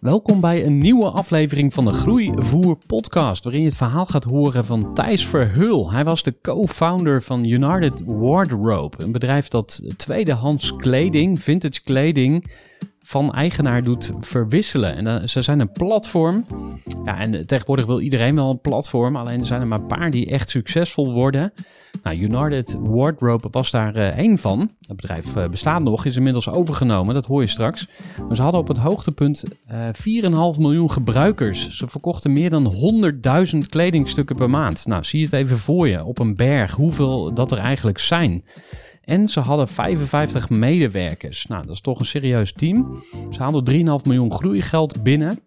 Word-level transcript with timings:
Welkom 0.00 0.40
bij 0.40 0.66
een 0.66 0.78
nieuwe 0.78 1.10
aflevering 1.10 1.74
van 1.74 1.84
de 1.84 1.90
Groeivoer 1.90 2.78
podcast, 2.86 3.44
waarin 3.44 3.62
je 3.62 3.68
het 3.68 3.76
verhaal 3.76 4.06
gaat 4.06 4.24
horen 4.24 4.64
van 4.64 4.94
Thijs 4.94 5.26
Verheul. 5.26 5.92
Hij 5.92 6.04
was 6.04 6.22
de 6.22 6.34
co-founder 6.42 7.22
van 7.22 7.44
United 7.44 8.02
Wardrobe, 8.04 9.02
een 9.02 9.12
bedrijf 9.12 9.48
dat 9.48 9.82
tweedehands 9.96 10.76
kleding, 10.76 11.40
vintage 11.40 11.82
kleding, 11.82 12.50
van 13.08 13.32
eigenaar 13.32 13.84
doet 13.84 14.12
verwisselen. 14.20 14.96
En 14.96 15.06
uh, 15.06 15.28
ze 15.28 15.42
zijn 15.42 15.60
een 15.60 15.72
platform. 15.72 16.44
En 17.04 17.46
tegenwoordig 17.46 17.86
wil 17.86 18.00
iedereen 18.00 18.34
wel 18.34 18.50
een 18.50 18.60
platform. 18.60 19.16
Alleen 19.16 19.40
er 19.40 19.46
zijn 19.46 19.60
er 19.60 19.66
maar 19.66 19.78
een 19.78 19.86
paar 19.86 20.10
die 20.10 20.26
echt 20.26 20.50
succesvol 20.50 21.12
worden. 21.12 21.52
Nou, 22.02 22.16
United 22.16 22.76
Wardrobe 22.80 23.48
was 23.50 23.70
daar 23.70 23.96
uh, 23.96 24.18
één 24.18 24.38
van. 24.38 24.70
Het 24.86 24.96
bedrijf 24.96 25.36
uh, 25.36 25.48
bestaat 25.48 25.82
nog, 25.82 26.04
is 26.04 26.16
inmiddels 26.16 26.48
overgenomen. 26.48 27.14
Dat 27.14 27.26
hoor 27.26 27.40
je 27.40 27.48
straks. 27.48 27.88
Maar 28.26 28.36
ze 28.36 28.42
hadden 28.42 28.60
op 28.60 28.68
het 28.68 28.78
hoogtepunt 28.78 29.44
4,5 29.44 29.50
miljoen 30.58 30.90
gebruikers. 30.90 31.70
Ze 31.70 31.88
verkochten 31.88 32.32
meer 32.32 32.50
dan 32.50 32.72
100.000 33.52 33.58
kledingstukken 33.68 34.36
per 34.36 34.50
maand. 34.50 34.86
Nou, 34.86 35.04
zie 35.04 35.24
het 35.24 35.32
even 35.32 35.58
voor 35.58 35.88
je 35.88 36.04
op 36.04 36.18
een 36.18 36.34
berg. 36.34 36.70
Hoeveel 36.70 37.34
dat 37.34 37.52
er 37.52 37.58
eigenlijk 37.58 37.98
zijn. 37.98 38.44
En 39.08 39.28
ze 39.28 39.40
hadden 39.40 39.68
55 39.68 40.50
medewerkers. 40.50 41.46
Nou, 41.46 41.62
dat 41.62 41.74
is 41.74 41.80
toch 41.80 41.98
een 41.98 42.06
serieus 42.06 42.52
team. 42.52 43.02
Ze 43.30 43.42
hadden 43.42 43.74
3,5 44.00 44.06
miljoen 44.06 44.32
groeigeld 44.32 45.02
binnen. 45.02 45.40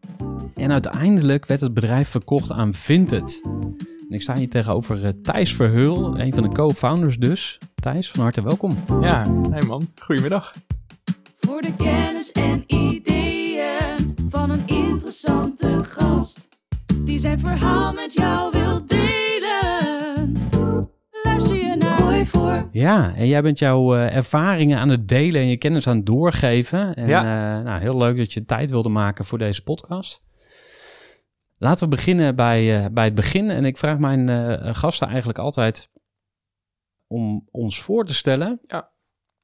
En 0.56 0.72
uiteindelijk 0.72 1.45
werd 1.45 1.62
het 1.62 1.73
bedrijf 1.73 2.09
verkocht 2.09 2.52
aan 2.52 2.74
Vinted. 2.74 3.41
En 3.44 4.08
ik 4.09 4.22
sta 4.22 4.36
hier 4.36 4.50
tegenover 4.50 5.03
uh, 5.03 5.09
Thijs 5.24 5.56
Verheul, 5.56 6.19
een 6.19 6.34
van 6.34 6.44
de 6.44 6.50
co-founders 6.50 7.18
dus. 7.18 7.58
Thijs, 7.75 8.12
van 8.12 8.22
harte 8.22 8.44
welkom. 8.44 8.78
Ja, 9.02 9.28
hey 9.50 9.62
man. 9.62 9.88
Goedemiddag. 10.02 10.53
Voor 11.40 11.62
de 11.62 11.75
kennis 11.75 12.31
en 12.31 12.63
ideeën 12.68 14.16
van 14.30 14.50
een 14.50 14.63
interessante 14.66 15.84
gast. 15.84 16.47
Die 16.96 17.19
zijn 17.19 17.40
verhaal 17.40 17.94
met 17.94 18.13
jou 18.13 18.52
wil 18.52 18.86
voor. 22.31 22.69
Ja, 22.72 23.16
en 23.16 23.28
jij 23.28 23.42
bent 23.42 23.59
jouw 23.59 23.96
uh, 23.96 24.16
ervaringen 24.16 24.78
aan 24.80 24.90
het 24.90 25.08
delen 25.08 25.42
en 25.42 25.47
je 25.47 25.58
kennis 25.58 25.88
aan 25.88 25.96
het 25.97 26.06
doorgeven. 26.06 26.94
En 26.96 27.08
Ja. 27.08 27.58
uh, 27.59 27.64
nou, 27.66 27.81
heel 27.81 27.97
leuk 27.97 28.18
dat 28.18 28.34
je 28.34 28.46
tijd 28.46 28.72
wilde 28.72 28.90
maken 28.90 29.25
voor 29.25 29.38
deze 29.38 29.64
podcast. 29.64 30.24
Laten 31.58 31.90
we 31.90 31.96
beginnen 31.96 32.36
bij, 32.36 32.80
uh, 32.84 32.86
bij 32.92 33.06
het 33.06 33.16
begin. 33.16 33.50
En 33.50 33.66
ik 33.66 33.78
vraag 33.78 33.97
mijn 33.97 34.30
uh, 34.30 34.75
gasten 34.75 35.08
eigenlijk 35.08 35.40
altijd 35.40 35.90
om 37.08 37.47
ons 37.52 37.81
voor 37.81 38.06
te 38.06 38.14
stellen 38.14 38.59
Ja. 38.66 38.92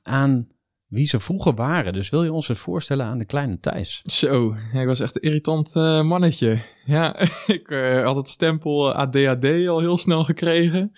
aan 0.01 0.47
wie 0.87 1.05
ze 1.07 1.19
vroeger 1.19 1.53
waren. 1.53 1.93
Dus 1.93 2.09
wil 2.09 2.23
je 2.23 2.33
ons 2.33 2.47
het 2.47 2.57
voorstellen 2.57 3.05
aan 3.05 3.17
de 3.17 3.25
kleine 3.25 3.59
Thijs? 3.59 4.01
Zo, 4.05 4.55
ik 4.73 4.85
was 4.85 4.99
echt 4.99 5.15
een 5.15 5.21
irritant 5.21 5.75
uh, 5.75 6.01
mannetje. 6.03 6.59
Ja, 6.85 7.19
ik 7.47 7.69
uh, 7.69 8.03
had 8.03 8.15
het 8.15 8.29
stempel 8.29 8.93
ADHD 8.93 9.45
al 9.67 9.79
heel 9.79 9.97
snel 9.97 10.23
gekregen. 10.23 10.91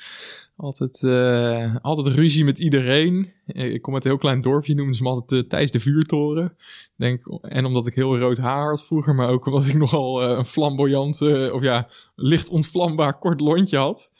Altijd, 0.62 1.02
uh, 1.02 1.76
altijd 1.82 2.08
ruzie 2.08 2.44
met 2.44 2.60
iedereen. 2.60 3.32
Ik 3.46 3.82
kom 3.82 3.94
uit 3.94 4.04
een 4.04 4.10
heel 4.10 4.20
klein 4.20 4.42
dorpje, 4.42 4.76
noemden 4.76 4.96
ze 4.96 5.04
me 5.04 5.10
altijd 5.10 5.44
uh, 5.44 5.50
Thijs 5.50 5.72
de 5.72 5.80
Vuurtoren. 5.80 6.56
Denk, 6.96 7.26
en 7.42 7.66
omdat 7.66 7.88
ik 7.88 7.94
heel 7.94 8.18
rood 8.18 8.38
haar 8.38 8.70
had 8.70 8.86
vroeger, 8.86 9.16
maar 9.16 9.30
ook 9.30 9.46
omdat 9.46 9.68
ik 9.68 9.78
nogal 9.88 10.24
een 10.24 10.46
flamboyant, 10.46 11.22
of 11.52 11.64
ja, 11.64 11.90
licht 12.16 12.50
ontvlambaar 12.50 13.20
kort 13.20 13.40
lontje 13.40 13.78
had. 13.78 14.12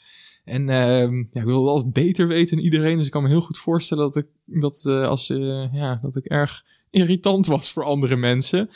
En 0.44 0.68
uh, 0.68 1.00
ja, 1.32 1.40
ik 1.40 1.44
wilde 1.44 1.68
altijd 1.68 1.92
beter 1.92 2.28
weten 2.28 2.56
dan 2.56 2.64
iedereen. 2.64 2.96
Dus 2.96 3.06
ik 3.06 3.12
kan 3.12 3.22
me 3.22 3.28
heel 3.28 3.40
goed 3.40 3.58
voorstellen 3.58 4.12
dat 4.12 4.16
ik, 4.16 4.60
dat, 4.60 4.86
als, 4.86 5.26
ja, 5.72 5.96
dat 6.02 6.16
ik 6.16 6.24
erg 6.24 6.64
irritant 6.90 7.46
was 7.46 7.72
voor 7.72 7.84
andere 7.84 8.16
mensen. 8.16 8.70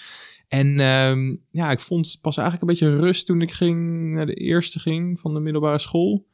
En 0.49 0.67
uh, 0.67 1.37
ja, 1.51 1.71
ik 1.71 1.81
vond 1.81 2.19
pas 2.23 2.37
eigenlijk 2.37 2.61
een 2.61 2.77
beetje 2.79 3.07
rust 3.07 3.27
toen 3.27 3.41
ik 3.41 3.53
ging 3.53 4.11
naar 4.15 4.27
de 4.27 4.35
eerste 4.35 4.79
ging 4.79 5.21
van 5.21 5.35
de 5.35 5.41
middelbare 5.41 5.79
school. 5.79 6.27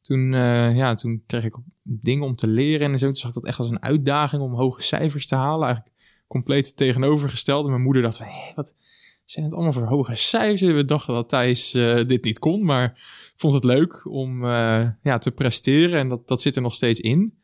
Toen, 0.00 0.32
uh, 0.32 0.76
ja, 0.76 0.94
toen 0.94 1.22
kreeg 1.26 1.44
ik 1.44 1.56
dingen 1.82 2.24
om 2.24 2.34
te 2.34 2.48
leren 2.48 2.92
en 2.92 2.98
zo. 2.98 3.06
Toen 3.06 3.16
zag 3.16 3.28
ik 3.28 3.34
dat 3.34 3.46
echt 3.46 3.58
als 3.58 3.70
een 3.70 3.82
uitdaging 3.82 4.42
om 4.42 4.54
hoge 4.54 4.82
cijfers 4.82 5.26
te 5.26 5.34
halen. 5.34 5.66
Eigenlijk 5.66 5.96
compleet 6.26 6.76
tegenovergestelde. 6.76 7.68
Mijn 7.68 7.82
moeder 7.82 8.02
dacht, 8.02 8.18
hé, 8.18 8.52
wat 8.54 8.76
zijn 9.24 9.44
het 9.44 9.54
allemaal 9.54 9.72
voor 9.72 9.86
hoge 9.86 10.14
cijfers? 10.14 10.72
We 10.72 10.84
dachten 10.84 11.14
dat 11.14 11.28
Thijs 11.28 11.74
uh, 11.74 12.06
dit 12.06 12.24
niet 12.24 12.38
kon, 12.38 12.64
maar 12.64 13.00
vond 13.36 13.52
het 13.52 13.64
leuk 13.64 14.06
om 14.06 14.44
uh, 14.44 14.88
ja, 15.02 15.18
te 15.18 15.30
presteren. 15.30 15.98
En 15.98 16.08
dat, 16.08 16.28
dat 16.28 16.42
zit 16.42 16.56
er 16.56 16.62
nog 16.62 16.74
steeds 16.74 17.00
in. 17.00 17.39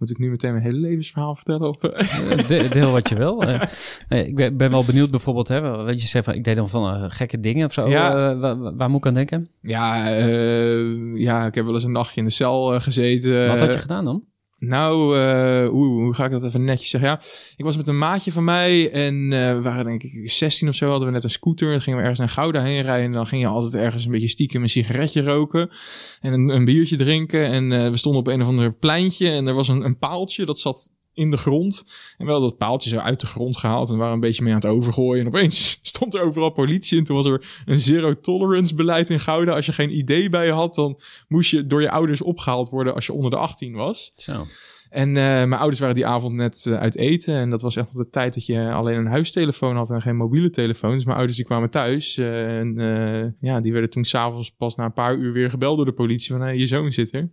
Moet 0.00 0.10
ik 0.10 0.18
nu 0.18 0.30
meteen 0.30 0.52
mijn 0.52 0.64
hele 0.64 0.78
levensverhaal 0.78 1.34
vertellen? 1.34 1.68
Of? 1.68 1.76
De, 1.76 2.68
deel 2.72 2.92
wat 2.92 3.08
je 3.08 3.14
wil. 3.14 3.48
Uh, 3.48 3.60
ik 4.08 4.34
ben, 4.34 4.56
ben, 4.56 4.70
wel 4.70 4.84
benieuwd 4.84 5.10
bijvoorbeeld, 5.10 5.48
hè, 5.48 5.60
wat 5.60 6.02
je 6.02 6.08
zegt 6.08 6.24
van 6.24 6.34
ik 6.34 6.44
deed 6.44 6.56
dan 6.56 6.68
van 6.68 6.94
uh, 6.94 7.04
gekke 7.08 7.40
dingen 7.40 7.66
of 7.66 7.72
zo. 7.72 7.88
Ja. 7.88 8.32
Uh, 8.32 8.40
waar, 8.40 8.76
waar, 8.76 8.90
moet 8.90 8.98
ik 8.98 9.06
aan 9.06 9.14
denken? 9.14 9.48
Ja, 9.60 10.08
ja, 11.14 11.46
ik 11.46 11.54
heb 11.54 11.64
wel 11.64 11.74
eens 11.74 11.84
een 11.84 11.92
nachtje 11.92 12.20
in 12.20 12.26
de 12.26 12.32
cel 12.32 12.80
gezeten. 12.80 13.48
Wat 13.48 13.60
had 13.60 13.72
je 13.72 13.78
gedaan 13.78 14.04
dan? 14.04 14.24
Nou, 14.60 15.16
uh, 15.18 15.68
hoe, 15.68 16.14
ga 16.14 16.24
ik 16.24 16.30
dat 16.30 16.44
even 16.44 16.64
netjes 16.64 16.90
zeggen? 16.90 17.10
Ja, 17.10 17.20
ik 17.56 17.64
was 17.64 17.76
met 17.76 17.88
een 17.88 17.98
maatje 17.98 18.32
van 18.32 18.44
mij 18.44 18.90
en 18.90 19.14
uh, 19.14 19.54
we 19.54 19.60
waren 19.62 19.84
denk 19.84 20.02
ik 20.02 20.30
16 20.30 20.68
of 20.68 20.74
zo, 20.74 20.90
hadden 20.90 21.06
we 21.08 21.14
net 21.14 21.24
een 21.24 21.30
scooter. 21.30 21.70
Dan 21.70 21.80
gingen 21.80 21.98
we 21.98 22.04
ergens 22.04 22.20
naar 22.20 22.28
Gouda 22.28 22.62
heen 22.62 22.82
rijden 22.82 23.06
en 23.06 23.12
dan 23.12 23.26
ging 23.26 23.42
je 23.42 23.48
altijd 23.48 23.74
ergens 23.74 24.04
een 24.04 24.10
beetje 24.10 24.28
stiekem 24.28 24.62
een 24.62 24.68
sigaretje 24.68 25.22
roken 25.22 25.70
en 26.20 26.32
een, 26.32 26.48
een 26.48 26.64
biertje 26.64 26.96
drinken. 26.96 27.46
En 27.46 27.70
uh, 27.70 27.90
we 27.90 27.96
stonden 27.96 28.20
op 28.20 28.26
een 28.26 28.42
of 28.42 28.46
ander 28.46 28.72
pleintje 28.74 29.30
en 29.30 29.46
er 29.46 29.54
was 29.54 29.68
een, 29.68 29.84
een 29.84 29.98
paaltje, 29.98 30.44
dat 30.44 30.58
zat 30.58 30.92
in 31.20 31.30
de 31.30 31.36
grond. 31.36 31.84
En 32.18 32.26
we 32.26 32.32
hadden 32.32 32.48
dat 32.48 32.58
paaltje 32.58 32.90
zo 32.90 32.96
uit 32.96 33.20
de 33.20 33.26
grond 33.26 33.56
gehaald 33.56 33.90
en 33.90 33.96
waren 33.96 34.14
een 34.14 34.20
beetje 34.20 34.42
mee 34.42 34.52
aan 34.52 34.60
het 34.60 34.68
overgooien. 34.68 35.20
En 35.20 35.26
opeens 35.26 35.78
stond 35.82 36.14
er 36.14 36.22
overal 36.22 36.50
politie 36.50 36.98
en 36.98 37.04
toen 37.04 37.16
was 37.16 37.26
er 37.26 37.62
een 37.66 37.80
zero 37.80 38.20
tolerance 38.20 38.74
beleid 38.74 39.10
in 39.10 39.20
Gouda. 39.20 39.54
Als 39.54 39.66
je 39.66 39.72
geen 39.72 39.96
idee 39.96 40.28
bij 40.28 40.46
je 40.46 40.52
had, 40.52 40.74
dan 40.74 41.00
moest 41.28 41.50
je 41.50 41.66
door 41.66 41.80
je 41.80 41.90
ouders 41.90 42.22
opgehaald 42.22 42.68
worden 42.68 42.94
als 42.94 43.06
je 43.06 43.12
onder 43.12 43.30
de 43.30 43.36
18 43.36 43.74
was. 43.74 44.10
Zo. 44.14 44.46
En 44.90 45.08
uh, 45.08 45.14
mijn 45.14 45.52
ouders 45.52 45.80
waren 45.80 45.94
die 45.94 46.06
avond 46.06 46.34
net 46.34 46.64
uh, 46.68 46.78
uit 46.78 46.96
eten. 46.96 47.34
En 47.34 47.50
dat 47.50 47.62
was 47.62 47.76
echt 47.76 47.86
nog 47.86 48.04
de 48.04 48.10
tijd 48.10 48.34
dat 48.34 48.46
je 48.46 48.72
alleen 48.72 48.98
een 48.98 49.06
huistelefoon 49.06 49.76
had 49.76 49.90
en 49.90 50.02
geen 50.02 50.16
mobiele 50.16 50.50
telefoon. 50.50 50.92
Dus 50.92 51.04
mijn 51.04 51.16
ouders 51.16 51.36
die 51.36 51.46
kwamen 51.46 51.70
thuis. 51.70 52.16
Uh, 52.16 52.58
en 52.58 53.36
ja, 53.40 53.60
die 53.60 53.72
werden 53.72 53.90
toen 53.90 54.04
s'avonds 54.04 54.50
pas 54.50 54.76
na 54.76 54.84
een 54.84 54.92
paar 54.92 55.16
uur 55.16 55.32
weer 55.32 55.50
gebeld 55.50 55.76
door 55.76 55.86
de 55.86 55.92
politie. 55.92 56.32
Van, 56.32 56.40
hey, 56.40 56.56
je 56.56 56.66
zoon 56.66 56.92
zit 56.92 57.12
er. 57.12 57.30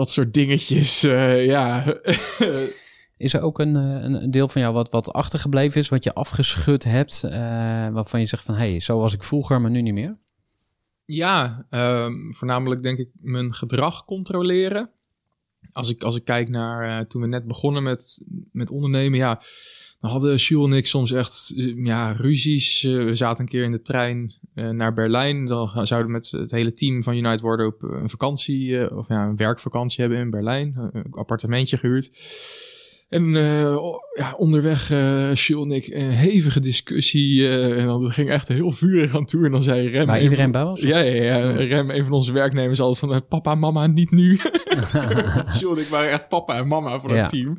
Dat 0.00 0.10
soort 0.10 0.34
dingetjes, 0.34 1.00
ja. 1.00 1.84
Is 3.16 3.34
er 3.34 3.40
ook 3.42 3.58
een, 3.58 3.74
een, 3.74 4.30
deel 4.30 4.48
van 4.48 4.60
jou 4.60 4.74
wat, 4.74 4.90
wat 4.90 5.12
achtergebleven 5.12 5.80
is, 5.80 5.88
wat 5.88 6.04
je 6.04 6.14
afgeschud 6.14 6.84
hebt, 6.84 7.22
uh, 7.24 7.30
waarvan 7.88 8.20
je 8.20 8.26
zegt 8.26 8.44
van, 8.44 8.54
hé, 8.54 8.70
hey, 8.70 8.80
zo 8.80 8.98
was 8.98 9.14
ik 9.14 9.22
vroeger, 9.22 9.60
maar 9.60 9.70
nu 9.70 9.82
niet 9.82 9.94
meer? 9.94 10.18
Ja, 11.04 11.66
um, 11.70 12.34
voornamelijk 12.34 12.82
denk 12.82 12.98
ik 12.98 13.08
mijn 13.20 13.54
gedrag 13.54 14.04
controleren. 14.04 14.90
als 15.72 15.90
ik, 15.90 16.02
als 16.02 16.16
ik 16.16 16.24
kijk 16.24 16.48
naar 16.48 16.88
eh, 16.88 17.06
toen 17.06 17.22
we 17.22 17.28
net 17.28 17.46
begonnen 17.46 17.82
met, 17.82 18.24
met 18.52 18.70
ondernemen, 18.70 19.18
ja, 19.18 19.40
dan 20.00 20.10
hadden 20.10 20.36
Jules 20.36 20.70
en 20.70 20.76
ik 20.76 20.86
soms 20.86 21.12
echt 21.12 21.52
ja, 21.76 22.12
ruzies. 22.12 22.84
Eh, 22.84 23.04
we 23.04 23.14
zaten 23.14 23.40
een 23.40 23.50
keer 23.50 23.64
in 23.64 23.72
de 23.72 23.82
trein 23.82 24.32
eh, 24.54 24.68
naar 24.68 24.92
Berlijn. 24.92 25.46
Dan 25.46 25.68
zouden 25.68 26.06
we 26.06 26.12
met 26.12 26.30
het 26.30 26.50
hele 26.50 26.72
team 26.72 27.02
van 27.02 27.16
United 27.16 27.40
Wardrobe 27.40 27.88
eh, 27.88 28.02
een 28.02 28.10
vakantie, 28.10 28.78
eh, 28.78 28.96
of 28.96 29.08
ja, 29.08 29.24
een 29.24 29.36
werkvakantie 29.36 30.00
hebben 30.00 30.18
in 30.18 30.30
Berlijn. 30.30 30.90
Een 30.92 31.06
appartementje 31.10 31.76
gehuurd. 31.76 32.10
En 33.10 33.36
eh, 33.36 33.76
ja, 34.16 34.34
onderweg, 34.36 34.88
Jules 35.32 35.64
en 35.64 35.70
ik, 35.70 35.86
een 35.86 36.10
hevige 36.10 36.60
discussie. 36.60 37.48
eh, 37.48 37.78
en 37.80 37.86
dan 37.86 38.02
het 38.02 38.12
ging 38.12 38.30
echt 38.30 38.48
heel 38.48 38.72
vurig 38.72 39.14
aan 39.16 39.24
toe. 39.24 39.44
En 39.44 39.50
dan 39.50 39.62
zei 39.62 39.88
Rem... 39.88 40.08
Een 40.08 40.22
iedereen 40.22 40.50
bij 40.50 40.64
was? 40.64 40.80
Ja, 40.80 40.98
ja, 40.98 41.22
ja, 41.22 41.50
Rem, 41.50 41.90
een 41.90 42.02
van 42.04 42.12
onze 42.12 42.32
werknemers, 42.32 42.80
altijd 42.80 43.12
van... 43.12 43.26
papa, 43.28 43.54
mama, 43.54 43.86
niet 43.86 44.10
nu. 44.10 44.38
En 45.70 45.76
ik 45.78 45.86
waren 45.90 46.10
echt 46.10 46.28
papa 46.28 46.54
en 46.56 46.68
mama 46.68 47.00
van 47.00 47.10
Ja. 47.14 47.16
het 47.20 47.28
team. 47.28 47.56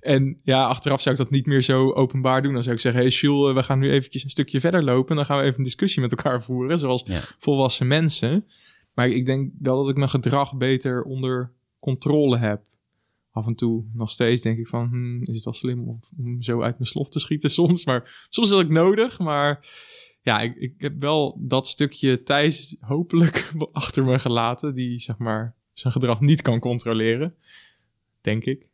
En 0.00 0.40
ja, 0.42 0.64
achteraf 0.66 1.00
zou 1.00 1.14
ik 1.14 1.20
dat 1.20 1.30
niet 1.30 1.46
meer 1.46 1.62
zo 1.62 1.92
openbaar 1.92 2.42
doen. 2.42 2.52
Dan 2.52 2.62
zou 2.62 2.74
ik 2.74 2.80
zeggen, 2.80 3.00
hey 3.02 3.10
eh, 3.48 3.54
we 3.54 3.62
gaan 3.62 3.78
nu 3.78 3.90
eventjes 3.90 4.24
een 4.24 4.30
stukje 4.30 4.60
verder 4.60 4.84
lopen. 4.84 5.10
En 5.10 5.16
dan 5.16 5.24
gaan 5.24 5.38
we 5.38 5.42
even 5.44 5.58
een 5.58 5.64
discussie 5.64 6.02
met 6.02 6.10
elkaar 6.10 6.42
voeren, 6.42 6.78
zoals 6.78 7.02
Ja. 7.06 7.20
volwassen 7.38 7.86
mensen. 7.86 8.44
Maar 8.94 9.08
ik 9.08 9.26
denk 9.26 9.50
wel 9.58 9.80
dat 9.80 9.88
ik 9.90 9.96
mijn 9.96 10.08
gedrag 10.10 10.56
beter 10.56 11.02
onder 11.02 11.52
controle 11.78 12.38
heb. 12.38 12.62
Af 13.30 13.46
en 13.46 13.54
toe 13.54 13.84
nog 13.92 14.10
steeds 14.10 14.42
denk 14.42 14.58
ik 14.58 14.68
van, 14.68 14.88
hmm, 14.88 15.22
is 15.22 15.34
het 15.34 15.44
wel 15.44 15.54
slim 15.54 15.88
om, 15.88 16.00
om 16.18 16.42
zo 16.42 16.62
uit 16.62 16.78
mijn 16.78 16.90
slof 16.90 17.08
te 17.08 17.20
schieten 17.20 17.50
soms? 17.60 17.84
Maar 17.84 18.26
soms 18.30 18.48
is 18.48 18.54
dat 18.54 18.64
ook 18.64 18.70
nodig, 18.70 19.18
maar 19.18 19.68
ja, 20.22 20.40
ik, 20.40 20.56
ik 20.56 20.74
heb 20.78 21.00
wel 21.00 21.38
dat 21.40 21.68
stukje 21.68 22.22
Thijs 22.22 22.76
hopelijk 22.80 23.52
achter 23.72 24.04
me 24.04 24.18
gelaten, 24.18 24.74
die 24.74 24.98
zeg 24.98 25.18
maar 25.18 25.56
zijn 25.72 25.92
gedrag 25.92 26.20
niet 26.20 26.42
kan 26.42 26.58
controleren, 26.58 27.34
denk 28.20 28.44
ik. 28.44 28.68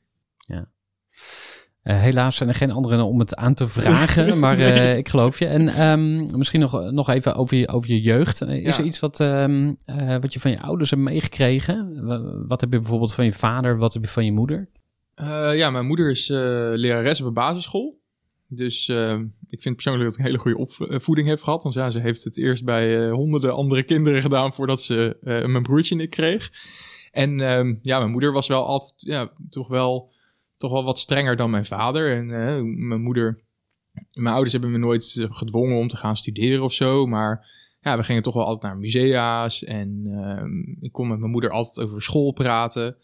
Eh, 1.86 2.00
helaas 2.00 2.36
zijn 2.36 2.48
er 2.48 2.54
geen 2.54 2.70
anderen 2.70 3.04
om 3.04 3.18
het 3.18 3.34
aan 3.36 3.54
te 3.54 3.68
vragen, 3.68 4.38
maar 4.38 4.58
eh, 4.58 4.96
ik 4.96 5.08
geloof 5.08 5.38
je. 5.38 5.46
En 5.46 5.68
ehm, 5.68 6.38
misschien 6.38 6.60
nog, 6.60 6.90
nog 6.90 7.08
even 7.08 7.34
over 7.34 7.56
je, 7.56 7.68
over 7.68 7.90
je 7.90 8.00
jeugd. 8.00 8.40
Eh, 8.42 8.56
is 8.56 8.76
Ja. 8.76 8.78
er 8.82 8.86
iets 8.86 9.00
wat, 9.00 9.20
ehm, 9.20 9.72
eh, 9.84 10.16
wat 10.20 10.32
je 10.32 10.40
van 10.40 10.50
je 10.50 10.60
ouders 10.60 10.90
hebt 10.90 11.02
meegekregen? 11.02 12.04
Wa- 12.04 12.44
Wat 12.46 12.60
heb 12.60 12.72
je 12.72 12.78
bijvoorbeeld 12.78 13.14
van 13.14 13.24
je 13.24 13.32
vader? 13.32 13.76
Wat 13.78 13.92
heb 13.92 14.02
je 14.04 14.10
van 14.10 14.24
je 14.24 14.32
moeder? 14.32 14.68
Ja, 15.54 15.70
mijn 15.70 15.86
moeder 15.86 16.10
is 16.10 16.28
lerares 16.74 17.20
op 17.20 17.26
een 17.26 17.32
basisschool. 17.34 17.98
Dus 18.48 18.88
ik 19.48 19.62
vind 19.62 19.74
persoonlijk 19.74 20.04
dat 20.04 20.12
ik 20.12 20.18
een 20.18 20.24
hele 20.24 20.38
goede 20.38 20.58
opvoeding 20.58 21.28
heb 21.28 21.40
gehad. 21.42 21.62
Want 21.62 21.74
ja, 21.74 21.90
ze 21.90 22.00
heeft 22.00 22.24
het 22.24 22.38
eerst 22.38 22.64
bij 22.64 23.08
honderden 23.08 23.54
andere 23.54 23.82
kinderen 23.82 24.20
gedaan 24.20 24.54
voordat 24.54 24.82
ze 24.82 25.16
mijn 25.20 25.62
broertje 25.62 25.94
en 25.94 26.00
ik 26.00 26.10
kreeg. 26.10 26.50
En 27.10 27.40
ehm, 27.40 27.74
ja, 27.82 27.98
mijn 27.98 28.10
moeder 28.10 28.32
was 28.32 28.46
wel 28.46 28.66
altijd 28.66 28.94
ja, 28.96 29.30
toch, 29.50 29.68
wel, 29.68 30.12
toch 30.56 30.70
wel 30.70 30.84
wat 30.84 30.98
strenger 30.98 31.36
dan 31.36 31.50
mijn 31.50 31.64
vader. 31.64 32.16
En 32.16 32.30
eh, 32.30 32.62
mijn 32.62 33.02
moeder, 33.02 33.44
mijn 34.12 34.34
ouders 34.34 34.52
hebben 34.52 34.70
me 34.70 34.78
nooit 34.78 35.16
eh, 35.18 35.26
gedwongen 35.30 35.76
om 35.76 35.88
te 35.88 35.96
gaan 35.96 36.16
studeren 36.16 36.64
of 36.64 36.72
zo. 36.72 37.06
Maar 37.06 37.54
ja, 37.80 37.96
we 37.96 38.02
gingen 38.02 38.22
toch 38.22 38.34
wel 38.34 38.44
altijd 38.44 38.72
naar 38.72 38.80
musea's. 38.80 39.64
En 39.64 40.02
ehm, 40.06 40.84
ik 40.84 40.92
kon 40.92 41.08
met 41.08 41.18
mijn 41.18 41.30
moeder 41.30 41.50
altijd 41.50 41.86
over 41.86 42.02
school 42.02 42.32
praten. 42.32 42.96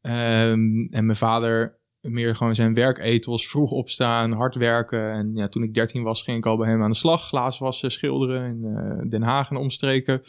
Ehm, 0.00 0.86
en 0.90 1.06
mijn 1.06 1.16
vader 1.16 1.78
meer 2.00 2.36
gewoon 2.36 2.54
zijn 2.54 2.74
werkethos, 2.74 3.48
vroeg 3.48 3.70
opstaan, 3.70 4.32
hard 4.32 4.54
werken. 4.54 5.12
En 5.12 5.30
ja, 5.34 5.48
toen 5.48 5.62
ik 5.62 5.74
13 5.74 6.02
was, 6.02 6.22
ging 6.22 6.38
ik 6.38 6.46
al 6.46 6.56
bij 6.56 6.68
hem 6.68 6.82
aan 6.82 6.90
de 6.90 6.96
slag. 6.96 7.26
Glazen 7.26 7.64
wassen, 7.64 7.90
schilderen 7.90 8.44
in 8.44 8.64
eh, 8.64 9.10
Den 9.10 9.22
Haag 9.22 9.50
en 9.50 9.56
omstreken. 9.56 10.20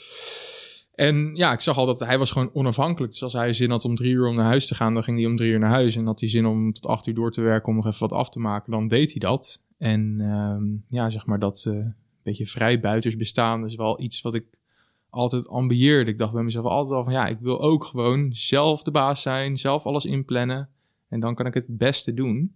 En 0.98 1.36
ja, 1.36 1.52
ik 1.54 1.60
zag 1.60 1.78
al 1.78 1.86
dat 1.86 2.00
hij 2.00 2.18
was 2.18 2.32
gewoon 2.32 2.50
onafhankelijk. 2.54 3.12
Dus 3.12 3.24
als 3.24 3.34
hij 3.34 3.54
zin 3.54 3.70
had 3.70 3.86
om 3.86 3.96
drie 3.96 4.14
uur 4.14 4.28
om 4.28 4.36
naar 4.36 4.46
huis 4.46 4.68
te 4.68 4.76
gaan, 4.76 4.94
dan 4.94 5.04
ging 5.04 5.18
hij 5.18 5.28
om 5.28 5.36
drie 5.36 5.52
uur 5.52 5.60
naar 5.60 5.70
huis. 5.70 5.96
En 5.96 6.06
had 6.06 6.20
hij 6.20 6.30
zin 6.30 6.46
om 6.46 6.74
tot 6.74 6.86
acht 6.86 7.08
uur 7.08 7.14
door 7.14 7.32
te 7.32 7.42
werken 7.42 7.70
om 7.70 7.76
nog 7.76 7.88
even 7.88 8.00
wat 8.00 8.12
af 8.12 8.30
te 8.30 8.40
maken, 8.40 8.72
dan 8.72 8.88
deed 8.88 9.12
hij 9.12 9.20
dat. 9.20 9.66
En 9.78 10.18
ehm, 10.20 10.96
ja, 10.96 11.10
zeg 11.10 11.26
maar 11.26 11.40
dat 11.40 11.66
eh 11.68 11.86
beetje 12.28 12.48
vrijbuiters 12.48 13.16
bestaan 13.16 13.66
is 13.66 13.76
wel 13.76 14.02
iets 14.02 14.22
wat 14.22 14.36
ik 14.36 14.46
altijd 15.10 15.48
ambieerde. 15.48 16.12
Ik 16.12 16.18
dacht 16.18 16.34
bij 16.34 16.44
mezelf 16.44 16.66
altijd 16.66 16.98
al 16.98 17.04
van 17.04 17.14
ja, 17.14 17.28
ik 17.28 17.40
wil 17.40 17.62
ook 17.62 17.84
gewoon 17.84 18.34
zelf 18.34 18.84
de 18.84 18.92
baas 18.92 19.22
zijn, 19.22 19.58
zelf 19.58 19.86
alles 19.86 20.06
inplannen. 20.06 20.70
En 21.10 21.20
dan 21.20 21.36
kan 21.36 21.46
ik 21.46 21.54
het 21.54 21.78
beste 21.78 22.14
doen. 22.14 22.56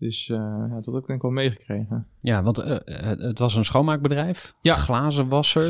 Dus 0.00 0.28
eh, 0.28 0.36
ja, 0.36 0.74
dat 0.74 0.84
heb 0.84 0.94
ik 0.94 1.06
denk 1.06 1.08
ik 1.08 1.22
wel 1.22 1.30
meegekregen. 1.30 2.06
Ja, 2.20 2.42
want 2.42 2.58
eh, 2.58 2.76
het, 2.84 3.20
het 3.20 3.38
was 3.38 3.56
een 3.56 3.64
schoonmaakbedrijf. 3.64 4.54
Ja. 4.60 4.74
Glazenwassers. 4.74 5.68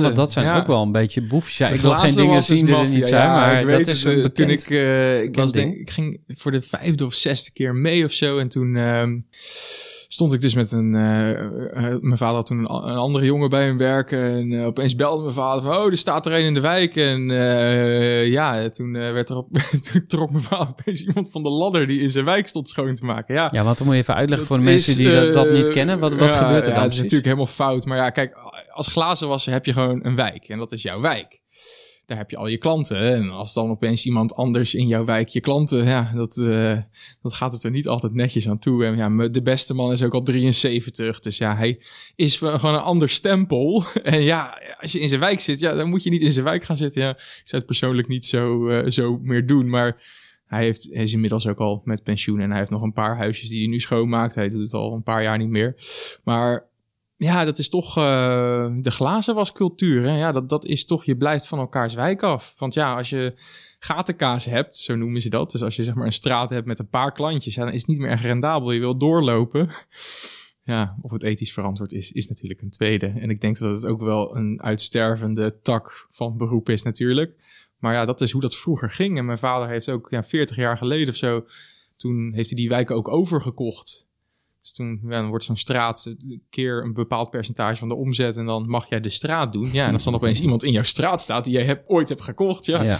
Maar 0.00 0.14
dat 0.14 0.32
zijn 0.32 0.44
ja. 0.44 0.58
ook 0.58 0.66
wel 0.66 0.82
een 0.82 0.92
beetje 0.92 1.26
boefjes. 1.26 1.56
Ja, 1.56 1.68
ik 1.68 1.80
wil 1.80 1.94
geen 1.94 2.14
dingen 2.14 2.42
zien 2.42 2.66
die 2.66 2.74
er 2.74 2.88
niet 2.88 3.06
zijn, 3.06 3.28
maar 3.28 3.60
ik 3.60 3.66
dat 3.66 3.76
weet 3.76 3.86
is 3.86 4.04
het, 4.04 4.16
eh, 4.16 4.22
bekend... 4.22 4.34
Toen 4.34 4.50
ik, 4.50 4.70
eh, 4.70 5.22
ik, 5.22 5.36
was 5.36 5.52
denk, 5.52 5.74
ik 5.74 5.90
ging 5.90 6.20
voor 6.26 6.50
de 6.50 6.62
vijfde 6.62 7.04
of 7.04 7.14
zesde 7.14 7.52
keer 7.52 7.74
mee 7.74 8.04
of 8.04 8.12
zo. 8.12 8.38
En 8.38 8.48
toen 8.48 8.76
ehm, 8.76 9.20
stond 10.10 10.32
ik 10.32 10.40
dus 10.40 10.54
met 10.54 10.72
een... 10.72 10.94
eh, 10.94 11.30
eh, 11.30 12.00
mijn 12.00 12.16
vader 12.16 12.34
had 12.34 12.46
toen 12.46 12.58
een, 12.58 12.66
andere 12.96 13.24
jongen 13.24 13.50
bij 13.50 13.64
hem 13.64 13.78
werken. 13.78 14.22
En 14.22 14.52
eh, 14.52 14.66
opeens 14.66 14.94
belde 14.94 15.22
mijn 15.22 15.34
vader 15.34 15.62
van... 15.62 15.76
Oh, 15.76 15.86
er 15.86 15.96
staat 15.96 16.26
er 16.26 16.32
een 16.32 16.44
in 16.44 16.54
de 16.54 16.60
wijk. 16.60 16.96
En 16.96 17.30
eh, 17.30 18.26
ja, 18.26 18.68
toen, 18.68 18.96
eh, 18.96 19.12
werd 19.12 19.28
er 19.28 19.36
op, 19.36 19.48
toen 19.92 20.06
trok 20.06 20.30
mijn 20.30 20.42
vader 20.42 20.68
opeens 20.68 21.02
iemand 21.04 21.30
van 21.30 21.42
de 21.42 21.50
ladder... 21.50 21.86
die 21.86 22.00
in 22.00 22.10
zijn 22.10 22.24
wijk 22.24 22.46
stond 22.46 22.68
schoon 22.68 22.94
te 22.94 23.04
maken. 23.04 23.34
Ja, 23.34 23.48
Ja, 23.52 23.64
want 23.64 23.76
dan 23.78 23.86
moet 23.86 23.96
je 23.96 24.02
even 24.02 24.14
uitleggen 24.14 24.46
voor 24.46 24.56
de 24.56 24.62
mensen 24.62 24.96
die 24.96 25.10
dat, 25.10 25.34
dat 25.34 25.46
eh, 25.46 25.52
niet 25.52 25.68
kennen. 25.68 25.98
Wat, 25.98 26.14
wat 26.14 26.28
ja, 26.28 26.36
gebeurt 26.36 26.62
er 26.64 26.68
ja, 26.68 26.74
dan 26.74 26.82
het 26.82 26.92
is 26.92 26.98
natuurlijk 26.98 27.24
helemaal 27.24 27.46
fout. 27.46 27.84
Maar 27.84 27.96
ja, 27.96 28.10
kijk, 28.10 28.36
als 28.72 28.86
glazenwasser 28.86 29.52
heb 29.52 29.64
je 29.64 29.72
gewoon 29.72 30.04
een 30.04 30.16
wijk. 30.16 30.48
En 30.48 30.58
dat 30.58 30.72
is 30.72 30.82
jouw 30.82 31.00
wijk. 31.00 31.40
Daar 32.08 32.18
heb 32.18 32.30
je 32.30 32.36
al 32.36 32.46
je 32.46 32.56
klanten. 32.56 32.98
En 32.98 33.30
als 33.30 33.54
dan 33.54 33.70
opeens 33.70 34.06
iemand 34.06 34.34
anders 34.34 34.74
in 34.74 34.86
jouw 34.86 35.04
wijk 35.04 35.28
je 35.28 35.40
klanten... 35.40 35.84
Ja, 35.84 36.12
dat, 36.14 36.36
eh, 36.36 36.78
dat 37.22 37.34
gaat 37.34 37.52
het 37.52 37.62
er 37.62 37.70
niet 37.70 37.88
altijd 37.88 38.14
netjes 38.14 38.48
aan 38.48 38.58
toe. 38.58 38.84
En 38.84 38.96
ja, 38.96 39.28
de 39.28 39.42
beste 39.42 39.74
man 39.74 39.92
is 39.92 40.02
ook 40.02 40.14
al 40.14 40.22
73. 40.22 41.20
Dus 41.20 41.38
ja, 41.38 41.56
hij 41.56 41.80
is 42.16 42.36
gewoon 42.36 42.74
een 42.74 42.80
ander 42.80 43.08
stempel. 43.08 43.84
En 44.02 44.22
ja, 44.22 44.60
als 44.80 44.92
je 44.92 45.00
in 45.00 45.08
zijn 45.08 45.20
wijk 45.20 45.40
zit... 45.40 45.60
Ja, 45.60 45.74
dan 45.74 45.88
moet 45.88 46.02
je 46.02 46.10
niet 46.10 46.22
in 46.22 46.32
zijn 46.32 46.44
wijk 46.44 46.64
gaan 46.64 46.76
zitten. 46.76 47.02
Ja, 47.02 47.10
ik 47.10 47.40
zou 47.42 47.56
het 47.56 47.66
persoonlijk 47.66 48.08
niet 48.08 48.26
zo, 48.26 48.68
eh, 48.68 48.90
zo 48.90 49.18
meer 49.22 49.46
doen. 49.46 49.68
Maar... 49.68 50.16
Hij, 50.46 50.62
heeft, 50.62 50.88
hij 50.92 51.02
is 51.02 51.12
inmiddels 51.12 51.46
ook 51.46 51.58
al 51.58 51.82
met 51.84 52.02
pensioen 52.02 52.40
en 52.40 52.48
hij 52.48 52.58
heeft 52.58 52.70
nog 52.70 52.82
een 52.82 52.92
paar 52.92 53.16
huisjes 53.16 53.48
die 53.48 53.58
hij 53.58 53.68
nu 53.68 53.78
schoonmaakt. 53.78 54.34
Hij 54.34 54.48
doet 54.48 54.62
het 54.62 54.72
al 54.72 54.92
een 54.92 55.02
paar 55.02 55.22
jaar 55.22 55.38
niet 55.38 55.48
meer. 55.48 55.74
Maar 56.24 56.67
ja, 57.18 57.44
dat 57.44 57.58
is 57.58 57.68
toch 57.68 57.96
eh, 57.96 58.72
de 58.80 58.90
glazenwascultuur. 58.90 60.02
Hè? 60.02 60.18
Ja, 60.18 60.32
dat, 60.32 60.48
dat 60.48 60.64
is 60.64 60.84
toch, 60.84 61.04
je 61.04 61.16
blijft 61.16 61.46
van 61.46 61.58
elkaars 61.58 61.94
wijk 61.94 62.22
af. 62.22 62.54
Want 62.58 62.74
ja, 62.74 62.96
als 62.96 63.10
je 63.10 63.34
gatenkaas 63.78 64.44
hebt, 64.44 64.76
zo 64.76 64.96
noemen 64.96 65.20
ze 65.20 65.30
dat. 65.30 65.50
Dus 65.50 65.62
als 65.62 65.76
je 65.76 65.84
zeg 65.84 65.94
maar 65.94 66.06
een 66.06 66.12
straat 66.12 66.50
hebt 66.50 66.66
met 66.66 66.78
een 66.78 66.88
paar 66.88 67.12
klantjes, 67.12 67.54
ja, 67.54 67.64
dan 67.64 67.72
is 67.72 67.80
het 67.80 67.88
niet 67.88 67.98
meer 67.98 68.10
echt 68.10 68.24
rendabel. 68.24 68.72
Je 68.72 68.80
wil 68.80 68.98
doorlopen. 68.98 69.68
Ja, 70.62 70.98
of 71.00 71.10
het 71.10 71.22
ethisch 71.22 71.52
verantwoord 71.52 71.92
is, 71.92 72.12
is 72.12 72.28
natuurlijk 72.28 72.60
een 72.60 72.70
tweede. 72.70 73.06
En 73.06 73.30
ik 73.30 73.40
denk 73.40 73.58
dat 73.58 73.76
het 73.76 73.86
ook 73.86 74.00
wel 74.00 74.36
een 74.36 74.62
uitstervende 74.62 75.60
tak 75.60 76.06
van 76.10 76.36
beroep 76.36 76.68
is 76.68 76.82
natuurlijk. 76.82 77.34
Maar 77.78 77.94
ja, 77.94 78.04
dat 78.04 78.20
is 78.20 78.30
hoe 78.30 78.40
dat 78.40 78.56
vroeger 78.56 78.90
ging. 78.90 79.18
En 79.18 79.24
mijn 79.24 79.38
vader 79.38 79.68
heeft 79.68 79.88
ook 79.88 80.06
ja, 80.10 80.22
40 80.22 80.56
jaar 80.56 80.76
geleden 80.76 81.08
of 81.08 81.14
zo, 81.14 81.44
toen 81.96 82.32
heeft 82.34 82.48
hij 82.48 82.58
die 82.58 82.68
wijken 82.68 82.96
ook 82.96 83.08
overgekocht. 83.08 84.07
Dus 84.60 84.72
toen 84.72 85.00
ja, 85.02 85.08
dan 85.08 85.28
wordt 85.28 85.44
zo'n 85.44 85.56
straat 85.56 86.04
een 86.04 86.42
keer 86.50 86.82
een 86.82 86.92
bepaald 86.92 87.30
percentage 87.30 87.76
van 87.76 87.88
de 87.88 87.94
omzet 87.94 88.36
en 88.36 88.46
dan 88.46 88.68
mag 88.68 88.88
jij 88.88 89.00
de 89.00 89.08
straat 89.08 89.52
doen. 89.52 89.72
Ja, 89.72 89.86
en 89.86 89.92
als 89.92 90.04
dan 90.04 90.14
opeens 90.20 90.40
iemand 90.40 90.62
in 90.62 90.72
jouw 90.72 90.82
straat 90.82 91.20
staat 91.20 91.44
die 91.44 91.52
jij 91.52 91.64
hebt, 91.64 91.88
ooit 91.88 92.08
hebt 92.08 92.22
gekocht, 92.22 92.66
ja, 92.66 92.82
ja. 92.82 92.98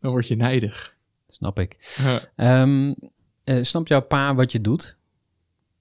dan 0.00 0.10
word 0.10 0.28
je 0.28 0.36
nijdig. 0.36 0.96
snap 1.26 1.58
ik. 1.58 1.94
Ja. 1.96 2.20
Ehm 2.36 2.92
eh, 3.48 3.62
snapt 3.62 3.88
jouw 3.88 4.00
pa 4.00 4.34
wat 4.34 4.52
je 4.52 4.60
doet 4.60 4.96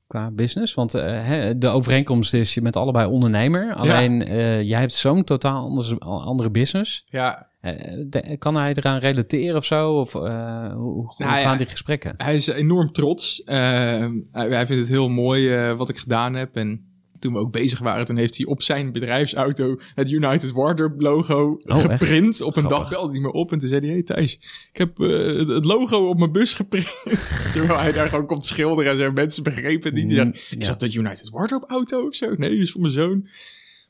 qua 0.08 0.32
business? 0.32 0.74
Want 0.74 0.94
eh, 0.94 1.50
de 1.58 1.68
overeenkomst 1.68 2.34
is, 2.34 2.54
je 2.54 2.62
bent 2.62 2.76
allebei 2.76 3.08
ondernemer. 3.08 3.74
Alleen 3.74 4.22
eh, 4.22 4.62
jij 4.62 4.80
hebt 4.80 4.94
zo'n 4.94 5.24
totaal 5.24 5.64
anders, 5.64 6.00
andere 6.00 6.50
business. 6.50 7.06
ja, 7.10 7.47
de- 7.62 8.36
kan 8.40 8.56
hij 8.56 8.74
eraan 8.74 9.00
relateren 9.00 9.56
of 9.56 9.66
zo? 9.66 9.92
Of 9.94 10.16
eh, 10.16 10.74
hoe, 10.74 10.94
hoe 10.94 11.14
Nou 11.18 11.32
gaan 11.32 11.42
ja, 11.42 11.58
die 11.58 11.66
gesprekken? 11.68 12.14
hij 12.18 12.36
is 12.36 12.48
enorm 12.48 12.92
trots. 12.92 13.44
Eh, 13.44 13.56
hij, 14.32 14.50
hij 14.50 14.66
vindt 14.66 14.82
het 14.82 14.92
heel 14.92 15.10
mooi 15.10 15.54
eh, 15.54 15.74
wat 15.78 15.90
ik 15.90 15.98
gedaan 15.98 16.34
heb. 16.36 16.56
En 16.56 16.82
toen 17.20 17.34
we 17.34 17.40
ook 17.40 17.52
bezig 17.52 17.80
waren, 17.80 18.06
toen 18.06 18.18
heeft 18.18 18.38
hij 18.38 18.46
op 18.46 18.62
zijn 18.62 18.92
bedrijfsauto 18.92 19.76
het 19.96 20.10
United 20.12 20.52
Wardrobe 20.52 21.04
logo 21.04 21.58
echt? 21.64 21.82
geprint. 21.82 22.42
Op 22.42 22.56
een 22.56 22.64
Grappig. 22.64 22.80
dag 22.80 22.90
belde 22.90 23.12
hij 23.12 23.22
me 23.22 23.32
op 23.32 23.52
en 23.52 23.60
toen 23.60 23.70
zei 23.70 23.82
hij... 23.82 23.90
Hey 23.90 24.04
Thijs, 24.04 24.34
ik 24.72 24.78
heb 24.78 25.00
eh, 25.00 25.08
het- 25.38 25.48
het 25.48 25.66
logo 25.66 26.08
op 26.10 26.18
mijn 26.18 26.32
bus 26.32 26.54
geprint. 26.54 26.94
Terwijl 27.54 27.80
hij 27.80 27.92
daar 27.92 28.08
gewoon 28.08 28.26
komt 28.26 28.46
schilderen 28.46 28.92
en 28.92 28.98
zo. 28.98 29.12
Mensen 29.12 29.44
begrepen 29.44 29.94
niet. 29.94 30.08
Die 30.08 30.20
Mm, 30.20 30.32
dachten, 30.32 30.60
is 30.60 30.68
dat 30.68 30.80
de 30.80 30.94
United 30.94 31.30
Wardrobe 31.30 31.66
auto 31.68 32.06
of 32.08 32.16
zo? 32.16 32.34
Nee, 32.38 32.50
dat 32.50 32.60
is 32.60 32.72
voor 32.72 32.82
mijn 32.82 32.94
zoon. 32.94 33.28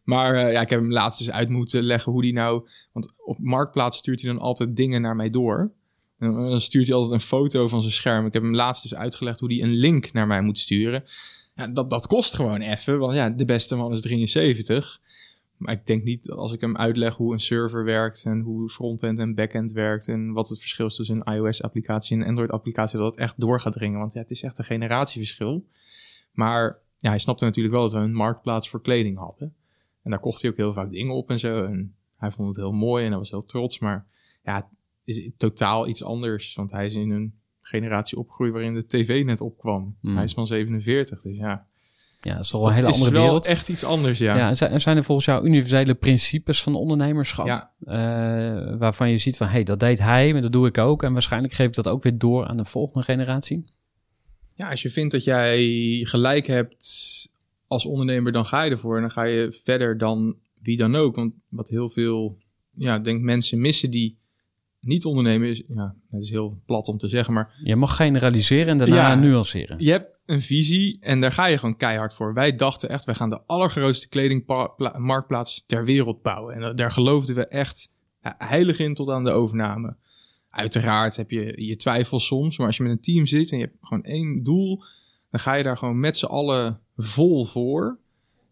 Maar 0.08 0.36
eh, 0.36 0.52
ja, 0.52 0.62
ik 0.62 0.70
heb 0.70 0.80
hem 0.80 0.92
laatst 0.92 1.20
dus 1.20 1.32
uit 1.32 1.50
moeten 1.50 1.84
leggen 1.84 2.12
hoe 2.12 2.22
die 2.22 2.34
nou... 2.34 2.68
Want 2.92 3.14
op 3.18 3.40
Marktplaats 3.40 3.98
stuurt 3.98 4.22
hij 4.22 4.32
dan 4.32 4.42
altijd 4.42 4.76
dingen 4.76 5.02
naar 5.02 5.16
mij 5.16 5.30
door. 5.30 5.72
En 6.20 6.32
dan 6.32 6.62
stuurt 6.62 6.88
hij 6.88 6.96
altijd 6.96 7.14
een 7.14 7.28
foto 7.28 7.68
van 7.68 7.82
zijn 7.82 7.94
scherm. 7.94 8.26
Ik 8.26 8.34
heb 8.34 8.42
hem 8.42 8.56
laatst 8.56 8.82
dus 8.82 8.96
uitgelegd 8.96 9.40
hoe 9.40 9.54
hij 9.54 9.64
een 9.64 9.74
link 9.74 10.14
naar 10.14 10.28
mij 10.28 10.42
moet 10.42 10.58
sturen. 10.58 11.04
Ja, 11.56 11.68
dat, 11.68 11.90
dat 11.90 12.08
kost 12.08 12.34
gewoon 12.34 12.62
even, 12.62 13.00
want 13.00 13.14
ja, 13.14 13.30
de 13.30 13.46
beste 13.46 13.76
man 13.76 13.92
is 13.92 14.02
73. 14.02 15.02
Maar 15.58 15.74
ik 15.74 15.86
denk 15.86 16.04
niet 16.04 16.32
als 16.32 16.54
ik 16.54 16.62
hem 16.62 16.78
uitleg 16.78 17.16
hoe 17.16 17.34
een 17.34 17.40
server 17.40 17.84
werkt 17.84 18.24
en 18.26 18.40
hoe 18.40 18.70
frontend 18.70 19.20
en 19.20 19.36
backend 19.36 19.72
werkt 19.72 20.08
en 20.08 20.32
wat 20.32 20.50
het 20.50 20.60
verschil 20.60 20.86
is 20.86 20.96
tussen 20.96 21.22
een 21.26 21.34
iOS-applicatie 21.34 22.16
en 22.16 22.22
een 22.22 22.28
Android-applicatie, 22.28 22.98
dat 22.98 23.12
het 23.12 23.20
echt 23.20 23.40
door 23.40 23.60
gaat 23.60 23.74
dringen. 23.74 24.00
Want 24.00 24.14
ja, 24.14 24.20
het 24.20 24.32
is 24.32 24.44
echt 24.44 24.58
een 24.58 24.66
generatieverschil. 24.66 25.66
Maar 26.32 26.80
ja, 26.98 27.10
hij 27.10 27.20
snapte 27.20 27.46
natuurlijk 27.46 27.76
wel 27.76 27.84
dat 27.84 27.94
we 27.94 28.00
een 28.00 28.14
marktplaats 28.14 28.70
voor 28.70 28.82
kleding 28.82 29.18
hadden. 29.18 29.56
En 30.08 30.14
daar 30.14 30.22
kocht 30.22 30.42
hij 30.42 30.52
ook 30.52 30.58
heel 30.58 30.74
vaak 30.74 30.92
dingen 30.92 31.14
op 31.16 31.30
en 31.30 31.40
zo. 31.40 31.66
En 31.66 31.96
hij 32.18 32.32
vond 32.32 32.48
het 32.48 32.58
heel 32.58 32.72
mooi 32.72 33.04
en 33.04 33.10
hij 33.10 33.20
was 33.20 33.30
heel 33.30 33.44
trots. 33.44 33.80
Maar 33.80 34.06
ja, 34.44 34.56
het 34.56 34.66
is 35.18 35.30
totaal 35.38 35.88
iets 35.88 36.04
anders. 36.04 36.56
Want 36.56 36.72
hij 36.72 36.86
is 36.86 36.94
in 36.96 37.10
een 37.12 37.34
generatie 37.62 38.18
opgegroeid 38.18 38.52
waarin 38.52 38.74
de 38.74 38.86
tv 38.86 39.24
net 39.26 39.42
opkwam. 39.42 39.96
Hmm. 40.02 40.16
Hij 40.16 40.24
is 40.24 40.34
van 40.34 40.48
47, 40.48 41.22
dus 41.22 41.38
ja. 41.38 41.66
Ja, 42.22 42.34
dat 42.34 42.44
is 42.44 42.50
toch 42.50 42.60
wel 42.62 42.70
Dat 42.70 42.78
een 42.78 42.84
hele 42.84 42.88
is 42.96 42.96
andere 43.00 43.16
wel 43.16 43.24
wereld. 43.26 43.46
echt 43.46 43.70
iets 43.70 43.84
anders, 43.84 44.20
ja. 44.20 44.38
Ja, 44.38 44.54
zijn- 44.54 44.98
er 44.98 45.04
volgens 45.04 45.26
jou 45.26 45.46
universele 45.46 45.96
principes 45.96 46.64
van 46.64 46.76
ondernemerschap? 46.76 47.46
Ja. 47.46 47.72
eh, 47.86 48.78
waarvan 48.78 49.10
je 49.10 49.18
ziet 49.18 49.38
van, 49.38 49.48
hé, 49.48 49.54
hey, 49.54 49.64
dat 49.64 49.80
deed 49.80 50.00
hij, 50.00 50.34
maar 50.34 50.42
dat 50.42 50.52
doe 50.52 50.68
ik 50.68 50.78
ook. 50.78 51.04
En 51.04 51.14
waarschijnlijk 51.14 51.54
geef 51.54 51.68
ik 51.68 51.74
dat 51.74 51.88
ook 51.88 52.04
weer 52.04 52.18
door 52.18 52.46
aan 52.46 52.58
de 52.58 52.66
volgende 52.66 53.06
generatie. 53.06 53.66
Ja, 54.56 54.70
als 54.70 54.82
je 54.82 54.90
vindt 54.90 55.12
dat 55.12 55.24
jij 55.24 55.60
gelijk 56.04 56.48
hebt 56.48 56.86
als 57.68 57.86
ondernemer, 57.86 58.32
dan 58.32 58.46
ga 58.46 58.64
je 58.64 58.72
ervoor. 58.72 58.96
En 58.96 59.02
dan 59.02 59.12
ga 59.12 59.24
je 59.24 59.52
verder 59.64 59.98
dan 59.98 60.36
wie 60.62 60.78
dan 60.78 60.96
ook. 60.96 61.16
Want 61.16 61.34
wat 61.50 61.68
heel 61.70 61.90
veel, 61.90 62.38
ja, 62.76 62.96
ik 62.96 63.04
denk 63.04 63.22
mensen 63.22 63.62
missen 63.62 63.92
die 63.92 64.18
niet 64.80 65.06
ondernemen 65.06 65.50
is, 65.50 65.64
ja, 65.68 65.96
het 66.08 66.24
is 66.24 66.30
heel 66.30 66.62
plat 66.66 66.88
om 66.88 66.98
te 66.98 67.08
zeggen, 67.08 67.34
maar 67.34 67.56
Je 67.64 67.76
mag 67.76 67.96
generaliseren 67.96 68.68
en 68.68 68.78
daarna 68.78 68.96
Ja. 68.96 69.16
nuanceren. 69.16 69.76
je 69.84 69.92
hebt 69.92 70.20
een 70.26 70.42
visie 70.42 70.98
en 71.00 71.22
daar 71.22 71.32
ga 71.32 71.46
je 71.46 71.58
gewoon 71.58 71.78
keihard 71.78 72.14
voor. 72.14 72.34
Wij 72.34 72.56
dachten 72.56 72.90
echt, 72.90 73.06
wij 73.06 73.16
gaan 73.16 73.30
de 73.30 73.42
allergrootste 73.46 74.08
kledingmarktplaats 74.10 75.64
ter 75.66 75.86
wereld 75.86 76.22
bouwen. 76.22 76.56
En 76.56 76.76
daar 76.76 76.92
geloofden 76.92 77.36
we 77.36 77.48
echt 77.48 77.94
heilig 78.38 78.80
in 78.80 78.94
tot 78.94 79.10
aan 79.10 79.24
de 79.24 79.32
overname. 79.32 79.96
Uiteraard 80.50 81.16
heb 81.16 81.32
je 81.32 81.66
je 81.66 81.76
twijfels 81.76 82.26
soms, 82.26 82.58
maar 82.58 82.68
als 82.68 82.78
je 82.78 82.84
met 82.84 82.92
een 82.92 83.02
team 83.02 83.26
zit 83.26 83.52
en 83.52 83.58
je 83.58 83.64
hebt 83.64 83.78
gewoon 83.82 84.04
één 84.04 84.44
doel, 84.44 84.84
dan 85.32 85.40
ga 85.40 85.54
je 85.54 85.64
daar 85.64 85.78
gewoon 85.78 86.00
met 86.00 86.18
z'n 86.18 86.26
allen 86.26 86.80
vol 86.98 87.46
voor. 87.46 88.00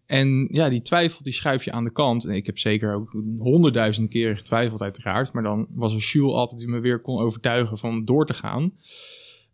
En 0.05 0.47
ja, 0.51 0.69
die 0.69 0.81
twijfel 0.81 1.23
die 1.23 1.33
schuif 1.33 1.63
je 1.63 1.71
aan 1.71 1.83
de 1.83 1.91
kant. 1.91 2.25
En 2.25 2.35
ik 2.35 2.45
heb 2.45 2.57
zeker 2.57 2.95
ook 2.95 3.11
honderdduizend 3.37 4.09
keren 4.09 4.37
getwijfeld 4.37 4.81
uiteraard. 4.81 5.33
Maar 5.33 5.43
dan 5.43 5.67
was 5.69 5.93
er 5.93 5.99
Jules 5.99 6.33
altijd 6.33 6.59
die 6.59 6.67
me 6.67 6.79
weer 6.79 7.01
kon 7.01 7.19
overtuigen 7.19 7.77
van 7.77 8.05
door 8.05 8.25
te 8.25 8.33
gaan. 8.33 8.73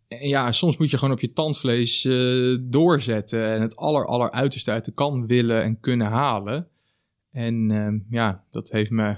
En 0.08 0.28
ja, 0.28 0.52
soms 0.52 0.76
moet 0.76 0.90
je 0.90 0.98
gewoon 0.98 1.14
op 1.14 1.20
je 1.20 1.32
tandvlees 1.32 2.04
eh, 2.04 2.56
doorzetten. 2.60 3.44
En 3.44 3.60
het 3.60 3.76
aller, 3.76 4.06
aller 4.06 4.30
uiterste 4.30 4.70
uit 4.70 4.84
de 4.84 4.92
kan 4.92 5.26
willen 5.26 5.62
en 5.62 5.80
kunnen 5.80 6.06
halen. 6.06 6.68
En 7.30 7.70
ehm, 7.70 7.98
ja, 8.10 8.44
dat 8.50 8.70
heeft 8.70 8.90
me 8.90 9.16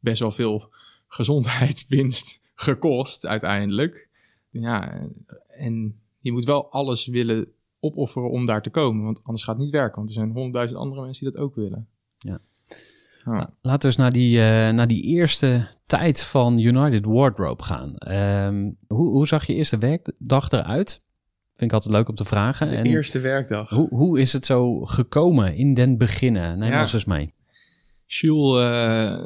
best 0.00 0.20
wel 0.20 0.30
veel 0.30 0.72
gezondheidswinst 1.06 2.40
gekost 2.54 3.26
uiteindelijk. 3.26 4.08
Ja, 4.50 5.08
en 5.48 6.00
je 6.20 6.32
moet 6.32 6.44
wel 6.44 6.70
alles 6.70 7.06
willen 7.06 7.53
opofferen 7.84 8.30
om 8.30 8.46
daar 8.46 8.62
te 8.62 8.70
komen. 8.70 9.04
Want 9.04 9.20
anders 9.24 9.44
gaat 9.44 9.54
het 9.54 9.64
niet 9.64 9.72
werken. 9.74 9.96
Want 9.96 10.08
er 10.08 10.14
zijn 10.14 10.30
honderdduizend 10.30 10.78
andere 10.80 11.02
mensen 11.02 11.24
die 11.24 11.32
dat 11.34 11.42
ook 11.42 11.54
willen. 11.54 11.86
Ja. 12.18 12.38
Ja. 13.24 13.32
Nou, 13.32 13.46
laten 13.62 13.80
we 13.80 13.86
eens 13.86 13.96
naar 13.96 14.12
die, 14.12 14.38
eh, 14.38 14.70
naar 14.74 14.86
die 14.86 15.02
eerste 15.02 15.68
tijd 15.86 16.22
van 16.22 16.58
United 16.58 17.04
Wardrobe 17.04 17.62
gaan. 17.62 17.96
Ehm, 17.98 18.70
hoe, 18.86 19.08
hoe 19.10 19.26
zag 19.26 19.46
je 19.46 19.54
eerste 19.54 19.78
werkdag 19.78 20.50
eruit? 20.50 21.02
Vind 21.54 21.70
ik 21.70 21.72
altijd 21.72 21.94
leuk 21.94 22.08
om 22.08 22.14
te 22.14 22.24
vragen. 22.24 22.68
De 22.68 22.74
en 22.74 22.84
eerste 22.86 23.20
werkdag. 23.20 23.70
hoe, 23.70 23.88
hoe 23.88 24.20
is 24.20 24.32
het 24.32 24.46
zo 24.46 24.80
gekomen 24.84 25.56
in 25.56 25.74
den 25.74 25.98
beginnen? 25.98 26.58
Neem 26.58 26.70
Ja. 26.70 26.80
ons 26.80 26.92
eens 26.92 27.04
mee. 27.04 27.32
Jules, 28.06 28.64
eh, 28.64 29.24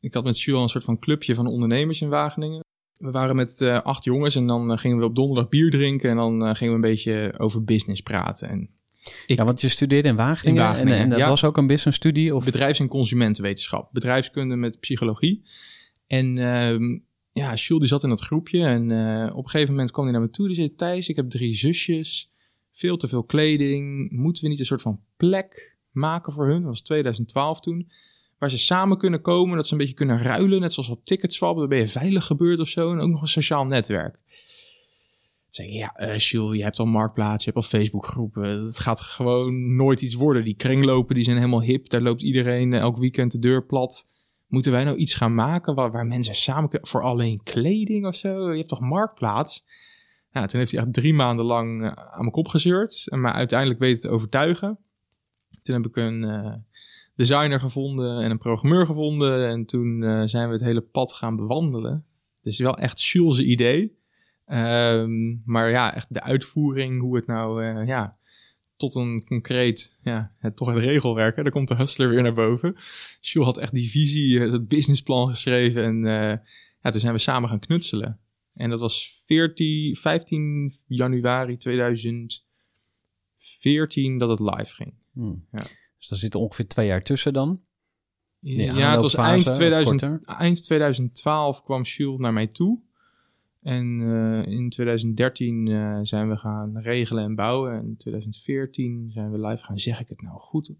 ik 0.00 0.14
had 0.14 0.24
met 0.24 0.40
Jules 0.40 0.62
een 0.62 0.68
soort 0.68 0.84
van 0.84 0.98
clubje 0.98 1.34
van 1.34 1.46
ondernemers 1.46 2.00
in 2.00 2.08
Wageningen. 2.08 2.64
We 3.00 3.10
waren 3.10 3.36
met 3.36 3.60
eh, 3.60 3.80
acht 3.80 4.04
jongens 4.04 4.34
en 4.36 4.46
dan 4.46 4.72
eh, 4.72 4.78
gingen 4.78 4.98
we 4.98 5.04
op 5.04 5.14
donderdag 5.14 5.48
bier 5.48 5.70
drinken 5.70 6.10
en 6.10 6.16
dan 6.16 6.46
eh, 6.46 6.54
gingen 6.54 6.80
we 6.80 6.86
een 6.86 6.92
beetje 6.92 7.34
over 7.38 7.64
business 7.64 8.00
praten. 8.00 8.48
En 8.48 8.70
ik, 9.26 9.36
Ja, 9.38 9.44
want 9.44 9.60
je 9.60 9.68
studeerde 9.68 10.08
in 10.08 10.16
Wageningen, 10.16 10.62
In 10.62 10.68
Wageningen, 10.68 10.96
en, 10.96 11.04
en 11.04 11.10
dat 11.10 11.18
ja. 11.18 11.28
was 11.28 11.44
ook 11.44 11.56
een 11.56 11.66
businessstudie? 11.66 12.34
Of... 12.34 12.44
bedrijfs- 12.44 12.78
en 12.78 12.88
consumentenwetenschap, 12.88 13.92
bedrijfskunde 13.92 14.56
met 14.56 14.80
psychologie. 14.80 15.42
En 16.06 16.38
ehm, 16.38 16.98
ja, 17.32 17.54
Jules 17.54 17.78
die 17.78 17.86
zat 17.86 18.02
in 18.02 18.08
dat 18.08 18.20
groepje 18.20 18.64
en 18.64 18.82
op 19.32 19.44
een 19.44 19.50
gegeven 19.50 19.72
moment 19.72 19.90
kwam 19.90 20.04
hij 20.04 20.12
naar 20.12 20.22
me 20.22 20.30
toe. 20.30 20.46
Die 20.46 20.56
zei, 20.56 20.74
Thijs, 20.74 21.08
ik 21.08 21.16
heb 21.16 21.30
drie 21.30 21.54
zusjes, 21.54 22.32
veel 22.70 22.96
te 22.96 23.08
veel 23.08 23.24
kleding. 23.24 24.10
Moeten 24.10 24.42
we 24.42 24.48
niet 24.48 24.58
een 24.58 24.66
soort 24.66 24.82
van 24.82 25.00
plek 25.16 25.78
maken 25.90 26.32
voor 26.32 26.48
hun? 26.48 26.60
Dat 26.60 26.70
was 26.70 26.82
2012 26.82 27.60
toen. 27.60 27.90
Waar 28.40 28.50
ze 28.50 28.58
samen 28.58 28.98
kunnen 28.98 29.20
komen, 29.20 29.56
dat 29.56 29.66
ze 29.66 29.72
een 29.72 29.78
beetje 29.78 29.94
kunnen 29.94 30.22
ruilen. 30.22 30.60
Net 30.60 30.72
zoals 30.72 30.88
op 30.88 31.04
Ticketswap, 31.04 31.56
dan 31.56 31.68
ben 31.68 31.78
je 31.78 31.88
veilig 31.88 32.24
gebeurd 32.24 32.60
of 32.60 32.68
zo. 32.68 32.92
En 32.92 33.00
ook 33.00 33.08
nog 33.08 33.22
een 33.22 33.28
sociaal 33.28 33.66
netwerk. 33.66 34.12
Toen 34.14 35.64
zei 35.64 35.68
ik, 35.68 35.74
ja, 35.74 36.16
Jules, 36.16 36.56
je 36.56 36.62
hebt 36.62 36.78
al 36.78 36.86
Marktplaats, 36.86 37.44
je 37.44 37.50
hebt 37.50 37.64
al 37.64 37.78
Facebookgroepen. 37.78 38.64
Het 38.66 38.78
gaat 38.78 39.00
gewoon 39.00 39.76
nooit 39.76 40.02
iets 40.02 40.14
worden. 40.14 40.44
Die 40.44 40.54
kringlopen, 40.54 41.14
die 41.14 41.24
zijn 41.24 41.36
helemaal 41.36 41.62
hip. 41.62 41.88
Daar 41.88 42.00
loopt 42.00 42.22
iedereen 42.22 42.72
eh, 42.72 42.80
elk 42.80 42.96
weekend 42.96 43.32
de 43.32 43.38
deur 43.38 43.66
plat. 43.66 44.06
Moeten 44.46 44.72
wij 44.72 44.84
nou 44.84 44.96
iets 44.96 45.14
gaan 45.14 45.34
maken 45.34 45.74
waar, 45.74 45.92
waar 45.92 46.06
mensen 46.06 46.34
samen 46.34 46.68
kunnen... 46.68 46.88
Voor 46.88 47.02
alleen 47.02 47.42
kleding 47.42 48.06
of 48.06 48.14
zo? 48.14 48.50
Je 48.50 48.56
hebt 48.56 48.68
toch 48.68 48.80
Marktplaats? 48.80 49.66
Ja, 50.32 50.46
toen 50.46 50.58
heeft 50.58 50.72
hij 50.72 50.80
echt 50.80 50.92
drie 50.92 51.14
maanden 51.14 51.44
lang 51.44 51.82
eh, 51.82 51.90
aan 51.90 52.20
mijn 52.20 52.30
kop 52.30 52.48
gezeurd. 52.48 53.06
Maar 53.10 53.32
uiteindelijk 53.32 53.80
weten 53.80 54.00
te 54.00 54.10
overtuigen. 54.10 54.78
Toen 55.62 55.74
heb 55.74 55.86
ik 55.86 55.96
een 55.96 56.24
designer 57.20 57.60
gevonden 57.60 58.22
en 58.22 58.30
een 58.30 58.38
programmeur 58.38 58.86
gevonden. 58.86 59.48
En 59.48 59.64
toen 59.64 60.02
eh, 60.02 60.22
zijn 60.24 60.48
we 60.48 60.54
het 60.54 60.62
hele 60.62 60.80
pad 60.80 61.12
gaan 61.12 61.36
bewandelen. 61.36 62.04
Dus 62.42 62.58
wel 62.58 62.76
echt 62.76 63.02
Jules' 63.02 63.40
idee. 63.40 63.98
Ehm, 64.46 65.36
maar 65.44 65.70
ja, 65.70 65.94
echt 65.94 66.14
de 66.14 66.22
uitvoering, 66.22 67.00
hoe 67.00 67.16
het 67.16 67.26
nou, 67.26 67.64
eh, 67.64 67.86
ja, 67.86 68.16
tot 68.76 68.94
een 68.94 69.24
concreet, 69.24 69.98
ja, 70.02 70.32
het, 70.38 70.56
toch 70.56 70.68
het 70.68 70.78
regelwerk. 70.78 71.36
Hè? 71.36 71.42
Daar 71.42 71.52
komt 71.52 71.68
de 71.68 71.74
hustler 71.74 72.08
weer 72.08 72.22
naar 72.22 72.32
boven. 72.32 72.76
Jules 73.20 73.46
had 73.46 73.58
echt 73.58 73.74
die 73.74 73.90
visie, 73.90 74.40
eh, 74.40 74.52
het 74.52 74.68
businessplan 74.68 75.28
geschreven. 75.28 75.84
En 75.84 76.06
eh, 76.06 76.38
ja, 76.82 76.90
toen 76.90 77.00
zijn 77.00 77.12
we 77.12 77.18
samen 77.18 77.48
gaan 77.48 77.58
knutselen. 77.58 78.18
En 78.54 78.70
dat 78.70 78.80
was 78.80 79.22
14, 79.26 79.96
15 79.96 80.72
januari 80.86 81.56
2014 81.56 84.18
dat 84.18 84.28
het 84.28 84.40
live 84.40 84.74
ging. 84.74 84.94
Hmm. 85.12 85.46
Ja. 85.52 85.62
Dus 86.00 86.08
daar 86.08 86.18
zitten 86.18 86.40
ongeveer 86.40 86.68
twee 86.68 86.86
jaar 86.86 87.02
tussen 87.02 87.32
dan. 87.32 87.60
Ja, 88.40 88.90
het 88.90 89.02
was 89.02 89.14
eind, 89.14 89.48
of 89.48 89.54
2000, 89.54 90.00
korter? 90.00 90.36
eind 90.36 90.64
2012 90.64 91.62
kwam 91.62 91.82
Jules 91.82 92.18
naar 92.18 92.32
mij 92.32 92.46
toe. 92.46 92.80
En 93.62 94.00
eh, 94.00 94.52
in 94.52 94.68
2013 94.68 95.68
eh, 95.68 95.98
zijn 96.02 96.28
we 96.28 96.36
gaan 96.36 96.78
regelen 96.78 97.24
en 97.24 97.34
bouwen. 97.34 97.72
En 97.72 97.86
in 97.86 97.96
2014 97.96 99.10
zijn 99.10 99.30
we 99.30 99.46
live 99.46 99.64
gaan. 99.64 99.78
Zeg 99.78 100.00
ik 100.00 100.08
het 100.08 100.22
nou 100.22 100.38
goed? 100.38 100.72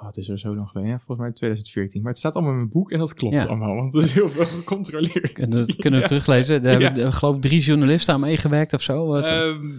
Oh, 0.00 0.06
het 0.06 0.16
is 0.16 0.28
er 0.28 0.38
zo 0.38 0.54
lang 0.54 0.68
geleden. 0.68 0.90
Ja, 0.90 0.96
volgens 0.96 1.18
mij 1.18 1.32
2014. 1.32 2.00
Maar 2.02 2.10
het 2.10 2.18
staat 2.20 2.34
allemaal 2.34 2.52
in 2.52 2.58
mijn 2.58 2.70
boek 2.70 2.90
en 2.92 2.98
dat 2.98 3.14
klopt 3.14 3.36
Ja. 3.36 3.44
allemaal. 3.44 3.74
Want 3.74 3.94
er 3.94 4.02
is 4.02 4.12
heel 4.12 4.28
veel 4.28 4.44
gecontroleerd. 4.44 5.32
Kunnen 5.32 5.66
we, 5.66 5.76
kunnen 5.76 6.00
we 6.00 6.06
teruglezen? 6.06 6.62
Daar 6.62 6.80
hebben, 6.80 7.00
Ja. 7.00 7.06
eh, 7.06 7.12
geloof 7.12 7.36
ik, 7.36 7.42
drie 7.42 7.60
journalisten 7.60 8.14
aan 8.14 8.20
meegewerkt 8.20 8.72
of 8.72 8.82
zo. 8.82 9.06
Wat? 9.06 9.24
Ehm, 9.28 9.70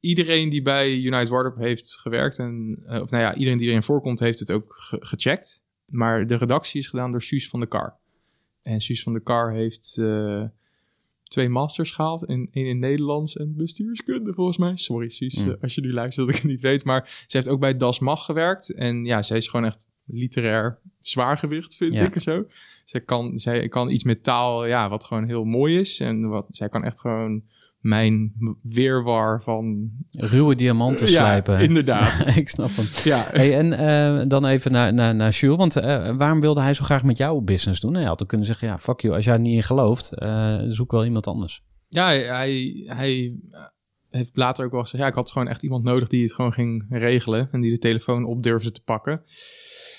iedereen 0.00 0.48
die 0.48 0.62
bij 0.62 0.92
United 0.98 1.28
Wardrobe 1.28 1.62
heeft 1.66 1.98
gewerkt, 2.00 2.38
en, 2.38 2.78
eh, 2.86 3.00
of 3.00 3.10
nou 3.10 3.22
ja, 3.22 3.34
iedereen 3.34 3.58
die 3.58 3.68
erin 3.68 3.82
voorkomt, 3.82 4.20
heeft 4.20 4.38
het 4.38 4.50
ook 4.52 4.72
ge- 4.76 4.98
gecheckt. 5.00 5.62
Maar 5.86 6.26
de 6.26 6.34
redactie 6.34 6.80
is 6.80 6.86
gedaan 6.86 7.10
door 7.10 7.22
Suus 7.22 7.48
van 7.48 7.60
de 7.60 7.66
Kar. 7.66 7.96
En 8.62 8.80
Suus 8.80 9.02
van 9.02 9.12
de 9.12 9.20
Kar 9.22 9.52
heeft 9.52 9.96
eh, 10.00 10.44
twee 11.28 11.48
masters 11.48 11.90
gehaald. 11.90 12.24
En 12.26 12.48
één 12.52 12.66
in 12.66 12.78
Nederlands 12.78 13.36
en 13.36 13.56
bestuurskunde, 13.56 14.32
volgens 14.32 14.58
mij. 14.58 14.76
Sorry, 14.76 15.08
Suus, 15.08 15.44
Mm. 15.44 15.50
eh, 15.50 15.62
als 15.62 15.74
je 15.74 15.80
nu 15.80 15.92
luistert 15.92 16.26
dat 16.26 16.36
ik 16.36 16.42
het 16.42 16.50
niet 16.50 16.60
weet. 16.60 16.84
Maar 16.84 17.24
ze 17.26 17.36
heeft 17.36 17.48
ook 17.48 17.60
bij 17.60 17.76
Das 17.76 17.98
Mag 17.98 18.24
gewerkt. 18.24 18.74
En 18.74 19.04
ja, 19.04 19.22
zij 19.22 19.36
is 19.36 19.48
gewoon 19.48 19.66
echt 19.66 19.88
literair 20.04 20.78
zwaargewicht, 21.00 21.76
vind 21.76 21.94
Ja. 21.96 22.04
ik 22.04 22.16
of 22.16 22.22
zo. 22.22 22.44
Zij 22.84 23.00
kan, 23.00 23.38
zij 23.38 23.68
kan 23.68 23.90
iets 23.90 24.04
met 24.04 24.22
taal, 24.22 24.66
ja, 24.66 24.88
wat 24.88 25.04
gewoon 25.04 25.24
heel 25.26 25.44
mooi 25.44 25.78
is. 25.78 26.00
En 26.00 26.28
wat, 26.28 26.46
zij 26.50 26.68
kan 26.68 26.84
echt 26.84 27.00
gewoon 27.00 27.42
mijn 27.78 28.32
weerwar 28.62 29.42
van... 29.42 29.90
Ruwe 30.10 30.54
diamanten 30.54 31.06
Ja, 31.06 31.12
slijpen. 31.12 31.60
inderdaad. 31.68 32.24
ik 32.36 32.48
snap 32.48 32.70
hem. 32.72 32.84
Ja, 33.04 33.28
Hey, 33.30 33.56
en 33.58 33.72
eh, 33.72 34.28
dan 34.28 34.46
even 34.46 34.72
naar, 34.72 34.94
naar, 34.94 35.14
naar 35.14 35.30
Jules. 35.30 35.56
Want 35.56 35.76
eh, 35.76 36.16
waarom 36.16 36.40
wilde 36.40 36.60
hij 36.60 36.74
zo 36.74 36.84
graag 36.84 37.02
met 37.02 37.16
jou 37.18 37.40
business 37.40 37.80
doen? 37.80 37.94
Hij 37.94 38.04
had 38.04 38.22
ook 38.22 38.28
kunnen 38.28 38.46
zeggen, 38.46 38.68
ja, 38.68 38.78
fuck 38.78 39.00
you. 39.00 39.14
Als 39.14 39.24
jij 39.24 39.34
er 39.34 39.40
niet 39.40 39.54
in 39.54 39.62
gelooft, 39.62 40.14
eh, 40.14 40.58
zoek 40.66 40.90
wel 40.90 41.04
iemand 41.04 41.26
anders. 41.26 41.64
ja 41.88 42.06
hij, 42.06 42.20
hij, 42.20 42.84
hij 42.86 43.36
heeft 44.10 44.36
later 44.36 44.64
ook 44.64 44.72
wel 44.72 44.82
gezegd... 44.82 45.02
Ja, 45.02 45.08
ik 45.08 45.14
had 45.14 45.30
gewoon 45.30 45.48
echt 45.48 45.62
iemand 45.62 45.84
nodig 45.84 46.08
die 46.08 46.22
het 46.22 46.34
gewoon 46.34 46.52
ging 46.52 46.86
regelen. 46.88 47.48
En 47.52 47.60
die 47.60 47.70
de 47.70 47.78
telefoon 47.78 48.24
op 48.24 48.42
durfde 48.42 48.70
te 48.70 48.82
pakken. 48.82 49.22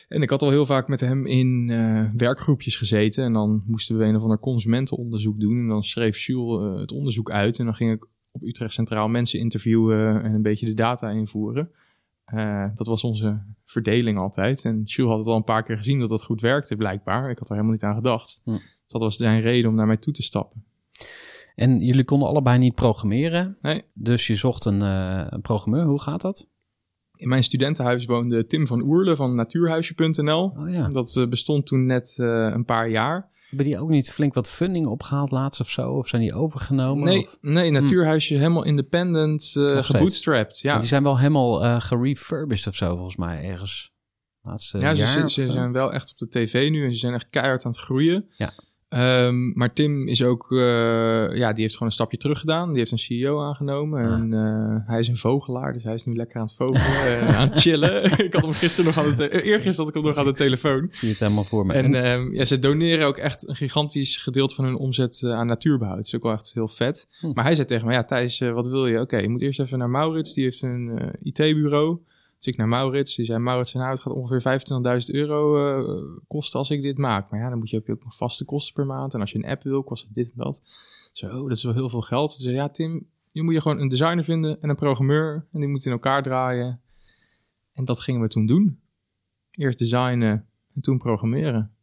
En 0.10 0.22
ik 0.22 0.30
had 0.30 0.42
al 0.42 0.50
heel 0.50 0.66
vaak 0.66 0.88
met 0.88 1.00
hem 1.00 1.26
in 1.26 1.70
eh, 1.70 2.12
werkgroepjes 2.18 2.76
gezeten. 2.76 3.24
En 3.24 3.34
dan 3.34 3.64
moesten 3.66 3.98
we 3.98 4.04
een 4.04 4.16
of 4.16 4.22
ander 4.22 4.40
consumentenonderzoek 4.40 5.40
doen. 5.40 5.58
En 5.58 5.68
dan 5.68 5.84
schreef 5.84 6.18
Jules 6.18 6.62
eh, 6.62 6.80
het 6.80 6.92
onderzoek 6.92 7.32
uit. 7.32 7.60
En 7.60 7.66
dan 7.66 7.74
ging 7.74 7.92
ik 7.92 8.08
op 8.32 8.44
Utrecht 8.44 8.74
Centraal 8.74 9.08
mensen 9.08 9.40
interviewen 9.40 10.24
en 10.24 10.34
een 10.34 10.42
beetje 10.42 10.66
de 10.66 10.74
data 10.74 11.10
invoeren. 11.10 11.72
Eh, 12.26 12.66
dat 12.74 12.88
was 12.88 13.04
onze 13.04 13.42
verdeling 13.66 14.18
altijd. 14.18 14.66
En 14.66 14.82
Jules 14.84 15.10
had 15.10 15.20
het 15.20 15.28
al 15.28 15.36
een 15.36 15.44
paar 15.44 15.64
keer 15.64 15.78
gezien 15.78 16.00
dat 16.00 16.10
dat 16.10 16.24
goed 16.24 16.42
werkte, 16.42 16.76
blijkbaar. 16.76 17.30
Ik 17.30 17.38
had 17.38 17.48
er 17.48 17.56
helemaal 17.56 17.74
niet 17.74 17.84
aan 17.84 17.96
gedacht. 17.96 18.42
Hm. 18.44 18.52
Dus 18.52 18.62
dat 18.86 19.02
was 19.02 19.16
zijn 19.16 19.42
reden 19.42 19.70
om 19.70 19.76
naar 19.76 19.88
mij 19.88 19.98
toe 19.98 20.14
te 20.14 20.24
stappen. 20.24 20.64
En 21.56 21.80
jullie 21.80 22.04
konden 22.04 22.28
allebei 22.28 22.58
niet 22.58 22.76
programmeren. 22.76 23.58
Nee. 23.62 23.84
Dus 23.94 24.28
je 24.28 24.36
zocht 24.36 24.66
een, 24.66 24.82
een 25.34 25.42
programmeur. 25.42 25.86
Hoe 25.86 26.02
gaat 26.02 26.22
dat? 26.22 26.48
In 27.20 27.28
mijn 27.30 27.44
studentenhuis 27.44 28.06
woonde 28.06 28.46
Tim 28.46 28.68
van 28.68 28.82
Oerle 28.82 29.16
van 29.16 29.36
natuurhuisje.nl. 29.36 30.44
Oh 30.58 30.70
ja. 30.70 30.90
Dat 30.90 31.16
eh, 31.16 31.28
bestond 31.28 31.66
toen 31.66 31.86
net 31.86 32.16
eh, 32.20 32.50
een 32.54 32.66
paar 32.66 32.90
jaar. 32.90 33.30
Hebben 33.50 33.68
die 33.68 33.80
ook 33.80 33.90
niet 33.90 34.12
flink 34.12 34.34
wat 34.34 34.52
funding 34.52 34.88
opgehaald 34.88 35.32
laatst 35.32 35.62
of 35.62 35.70
zo? 35.70 35.92
Of 35.92 36.08
zijn 36.08 36.22
die 36.22 36.34
overgenomen? 36.34 37.04
Nee, 37.04 37.22
Of- 37.22 37.38
nee, 37.42 37.72
natuurhuisje 37.72 38.36
helemaal 38.36 38.64
independent, 38.64 39.54
eh 39.58 39.64
Nog 39.64 39.72
steeds. 39.72 39.88
gebootstrapped. 39.88 40.60
Ja, 40.60 40.72
Maar 40.72 40.80
Die 40.80 40.90
zijn 40.90 41.04
wel 41.04 41.18
helemaal 41.18 41.64
eh 41.64 41.82
gerefurbished 41.82 42.68
of 42.68 42.76
zo, 42.76 42.94
volgens 42.96 43.16
mij, 43.16 43.44
ergens. 43.44 43.94
Laatste 44.42 44.78
ja 44.80 44.96
ze, 44.96 45.02
jaar 45.02 45.30
ze, 45.30 45.30
ze 45.30 45.50
zijn 45.50 45.72
wel 45.72 45.94
echt 45.94 46.12
op 46.12 46.18
de 46.18 46.28
tv 46.28 46.70
nu 46.70 46.86
en 46.86 46.94
ze 46.94 47.00
zijn 47.00 47.14
echt 47.14 47.30
keihard 47.30 47.66
aan 47.66 47.72
het 47.72 47.80
groeien. 47.80 48.30
Ja. 48.38 48.52
Ehm, 48.90 49.52
maar 49.58 49.74
Tim 49.74 50.08
is 50.08 50.24
ook, 50.24 50.52
eh, 50.52 50.58
ja, 51.36 51.54
die 51.54 51.62
heeft 51.62 51.74
gewoon 51.74 51.88
een 51.88 51.92
stapje 51.94 52.18
terug 52.18 52.40
gedaan. 52.40 52.70
Die 52.70 52.78
heeft 52.78 52.92
een 52.92 52.98
CEO 53.00 53.42
aangenomen. 53.42 54.06
Ah. 54.06 54.14
En 54.14 54.34
eh, 54.34 54.88
hij 54.88 55.00
is 55.00 55.08
een 55.08 55.18
vogelaar, 55.18 55.74
dus 55.74 55.84
hij 55.84 55.94
is 55.94 56.06
nu 56.06 56.16
lekker 56.16 56.40
aan 56.40 56.46
het 56.46 56.56
vogelen 56.56 57.20
en 57.20 57.36
aan 57.36 57.48
het 57.50 57.60
chillen. 57.60 58.04
ik 58.26 58.34
had 58.34 58.44
hem 58.44 58.54
gisteren 58.54 58.86
nog 58.96 59.06
aan 59.06 59.10
de, 59.10 59.14
te- 59.14 59.44
eergisteren 59.44 59.76
had 59.76 59.88
ik 59.88 59.94
hem 59.94 60.04
nog 60.04 60.16
aan 60.18 60.26
de 60.26 60.34
telefoon. 60.34 60.84
Ik 60.84 60.96
zie 60.96 61.10
het 61.10 61.20
helemaal 61.20 61.44
voor 61.44 61.66
me. 61.66 61.74
En 61.74 61.96
ehm, 61.96 62.34
ja, 62.34 62.46
ze 62.46 62.60
doneren 62.60 63.08
ook 63.08 63.18
echt 63.18 63.48
een 63.48 63.56
gigantisch 63.56 64.18
gedeelte 64.18 64.56
van 64.56 64.66
hun 64.66 64.76
omzet 64.78 65.24
eh, 65.24 65.32
aan 65.32 65.48
natuurbehoud. 65.48 65.98
Dat 65.98 66.06
is 66.06 66.16
ook 66.16 66.24
wel 66.24 66.32
echt 66.34 66.54
heel 66.54 66.68
vet. 66.68 67.08
Hm. 67.20 67.32
Maar 67.34 67.44
hij 67.44 67.56
zei 67.56 67.68
tegen 67.68 67.88
me, 67.88 67.94
ja 67.94 68.04
Thijs, 68.04 68.40
wat 68.40 68.68
wil 68.68 68.88
je? 68.88 69.00
Oké, 69.00 69.18
je 69.18 69.30
moet 69.30 69.42
eerst 69.42 69.60
even 69.60 69.78
naar 69.78 69.90
Maurits. 69.90 70.34
Die 70.34 70.44
heeft 70.44 70.62
een 70.62 71.14
IT-bureau. 71.24 72.00
Dus 72.40 72.48
ik 72.48 72.58
naar 72.58 72.68
Maurits. 72.68 73.16
Die 73.16 73.26
zei, 73.26 73.40
Maurits, 73.40 73.74
nou, 73.74 73.90
het 73.90 74.00
gaat 74.00 74.14
ongeveer 74.14 74.62
25.000 75.02 75.16
euro 75.16 75.58
eh, 75.58 76.18
kosten 76.28 76.60
als 76.60 76.70
ik 76.70 76.82
dit 76.82 76.98
maak. 76.98 77.30
Maar 77.30 77.40
ja, 77.40 77.50
dan 77.50 77.58
moet 77.58 77.70
je, 77.70 77.84
ook 77.88 78.04
nog 78.04 78.16
vaste 78.16 78.46
kosten 78.46 78.74
per 78.74 78.86
maand. 78.86 79.14
En 79.14 79.20
als 79.20 79.32
je 79.32 79.38
een 79.38 79.50
app 79.50 79.64
wil, 79.64 79.84
kost 79.84 80.04
het 80.04 80.14
dit 80.14 80.32
en 80.32 80.38
dat. 80.38 80.62
Zo, 81.12 81.26
oh, 81.26 81.48
dat 81.48 81.58
is 81.58 81.64
wel 81.64 81.74
heel 81.74 81.90
veel 81.90 82.02
geld. 82.02 82.32
Toen 82.32 82.42
zei 82.42 82.56
ja 82.56 82.70
Tim, 82.70 83.08
je 83.32 83.44
moet 83.44 83.54
je 83.54 83.62
gewoon 83.62 83.80
een 83.80 83.88
designer 83.88 84.24
vinden 84.24 84.62
en 84.62 84.70
een 84.70 84.76
programmeur. 84.76 85.48
En 85.52 85.60
die 85.60 85.70
moeten 85.70 85.88
in 85.88 85.98
elkaar 85.98 86.24
draaien. 86.24 86.82
En 87.72 87.86
dat 87.86 88.00
gingen 88.00 88.22
we 88.22 88.28
toen 88.28 88.46
doen. 88.46 88.80
Eerst 89.52 89.80
designen 89.80 90.48
en 90.76 90.82
toen 90.82 90.98
programmeren. 90.98 91.74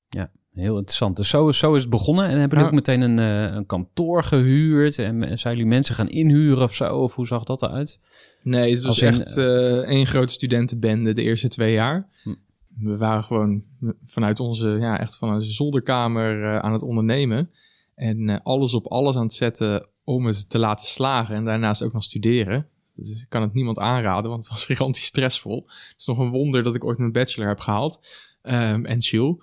Heel 0.63 0.77
interessant. 0.77 1.17
Dus 1.17 1.29
zo, 1.29 1.53
zo 1.53 1.75
is 1.75 1.81
het 1.81 1.91
begonnen. 1.91 2.25
En 2.25 2.39
hebben 2.39 2.49
jullie 2.49 2.65
Ja. 2.65 2.67
ook 2.67 2.87
meteen 2.87 3.01
een, 3.01 3.19
eh, 3.19 3.55
een 3.55 3.67
kantoor 3.67 4.25
gehuurd? 4.25 4.99
En 4.99 5.23
eh, 5.23 5.37
zijn 5.37 5.55
jullie 5.57 5.71
mensen 5.71 5.95
gaan 5.95 6.09
inhuren 6.09 6.63
of 6.63 6.75
zo? 6.75 6.97
Of 6.97 7.15
hoe 7.15 7.27
zag 7.27 7.45
dat 7.45 7.63
eruit? 7.63 7.99
Nee, 8.43 8.75
het 8.75 8.85
was 8.85 8.99
in, 8.99 9.09
echt 9.09 9.37
eh 9.37 9.79
één 9.79 10.07
grote 10.07 10.33
studentenbende 10.33 11.13
de 11.13 11.23
eerste 11.23 11.49
twee 11.49 11.73
jaar. 11.73 12.09
Hm. 12.23 12.35
We 12.79 12.97
waren 12.97 13.23
gewoon 13.23 13.63
vanuit 14.05 14.41
onze, 14.41 14.69
ja, 14.69 15.01
echt 15.01 15.17
van 15.17 15.35
onze 15.35 15.53
zolderkamer 15.53 16.61
aan 16.61 16.73
het 16.73 16.83
ondernemen. 16.83 17.51
En 17.95 18.43
alles 18.43 18.75
op 18.75 18.87
alles 18.87 19.17
aan 19.17 19.23
het 19.23 19.35
zetten 19.35 19.87
om 20.05 20.27
het 20.27 20.51
te 20.51 20.59
laten 20.59 20.87
slagen. 20.87 21.35
En 21.35 21.45
daarnaast 21.45 21.83
ook 21.83 21.93
nog 21.93 22.05
studeren. 22.05 22.67
Dus 22.95 23.11
ik 23.11 23.27
kan 23.29 23.43
het 23.43 23.55
niemand 23.55 23.79
aanraden, 23.79 24.31
want 24.31 24.43
het 24.43 24.53
was 24.53 24.65
gigantisch 24.65 25.05
stressvol. 25.05 25.65
Het 25.67 25.95
is 25.99 26.07
nog 26.07 26.19
een 26.19 26.31
wonder 26.31 26.63
dat 26.63 26.75
ik 26.75 26.85
ooit 26.85 26.99
mijn 26.99 27.13
bachelor 27.13 27.49
heb 27.49 27.61
gehaald. 27.61 28.07
Ehm, 28.43 28.85
en 28.85 29.03
chill. 29.03 29.37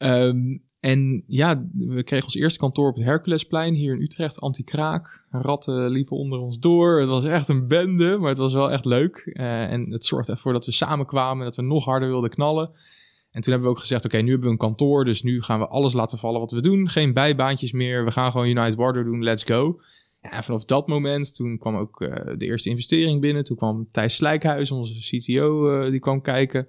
Ehm, 0.00 0.58
en 0.80 1.24
ja, 1.26 1.64
we 1.72 2.02
kregen 2.02 2.24
ons 2.24 2.34
eerste 2.34 2.58
kantoor 2.58 2.88
op 2.88 2.96
het 2.96 3.04
Herculesplein 3.04 3.74
hier 3.74 3.94
in 3.94 4.02
Utrecht, 4.02 4.40
anti-kraak. 4.40 5.24
Ratten 5.30 5.90
liepen 5.90 6.16
onder 6.16 6.38
ons 6.38 6.58
door. 6.58 7.00
Het 7.00 7.08
was 7.08 7.24
echt 7.24 7.48
een 7.48 7.68
bende, 7.68 8.18
maar 8.18 8.28
het 8.28 8.38
was 8.38 8.52
wel 8.52 8.70
echt 8.70 8.84
leuk. 8.84 9.30
Eh, 9.32 9.72
en 9.72 9.90
het 9.90 10.04
zorgde 10.04 10.32
ervoor 10.32 10.52
dat 10.52 10.66
we 10.66 10.72
samenkwamen, 10.72 11.44
dat 11.44 11.56
we 11.56 11.62
nog 11.62 11.84
harder 11.84 12.08
wilden 12.08 12.30
knallen. 12.30 12.70
En 13.30 13.40
toen 13.40 13.52
hebben 13.52 13.70
we 13.70 13.74
ook 13.74 13.80
gezegd, 13.80 14.04
oké, 14.04 14.18
nu 14.18 14.30
hebben 14.30 14.46
we 14.46 14.52
een 14.52 14.58
kantoor, 14.58 15.04
dus 15.04 15.22
nu 15.22 15.42
gaan 15.42 15.58
we 15.58 15.68
alles 15.68 15.92
laten 15.92 16.18
vallen 16.18 16.40
wat 16.40 16.50
we 16.50 16.62
doen. 16.62 16.88
Geen 16.88 17.12
bijbaantjes 17.12 17.72
meer, 17.72 18.04
we 18.04 18.10
gaan 18.10 18.30
gewoon 18.30 18.46
United 18.46 18.74
Water 18.74 19.04
doen, 19.04 19.22
let's 19.22 19.44
go. 19.44 19.80
Ja, 20.22 20.30
en 20.30 20.42
vanaf 20.42 20.64
dat 20.64 20.86
moment, 20.86 21.34
toen 21.34 21.58
kwam 21.58 21.76
ook 21.76 22.00
eh, 22.00 22.36
de 22.36 22.44
eerste 22.44 22.68
investering 22.68 23.20
binnen. 23.20 23.44
Toen 23.44 23.56
kwam 23.56 23.88
Thijs 23.90 24.16
Slijkhuis, 24.16 24.70
onze 24.70 24.94
CTO, 24.94 25.70
eh, 25.70 25.90
die 25.90 26.00
kwam 26.00 26.20
kijken 26.20 26.68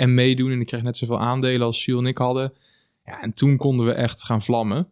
en 0.00 0.14
meedoen. 0.14 0.50
En 0.50 0.56
die 0.56 0.66
kreeg 0.66 0.82
net 0.82 0.96
zoveel 0.96 1.20
aandelen 1.20 1.66
als 1.66 1.84
Jules 1.84 2.02
en 2.02 2.08
ik 2.08 2.18
hadden. 2.18 2.52
Ja, 3.04 3.20
en 3.20 3.32
toen 3.32 3.56
konden 3.56 3.86
we 3.86 3.92
echt 3.92 4.24
gaan 4.24 4.42
vlammen. 4.42 4.88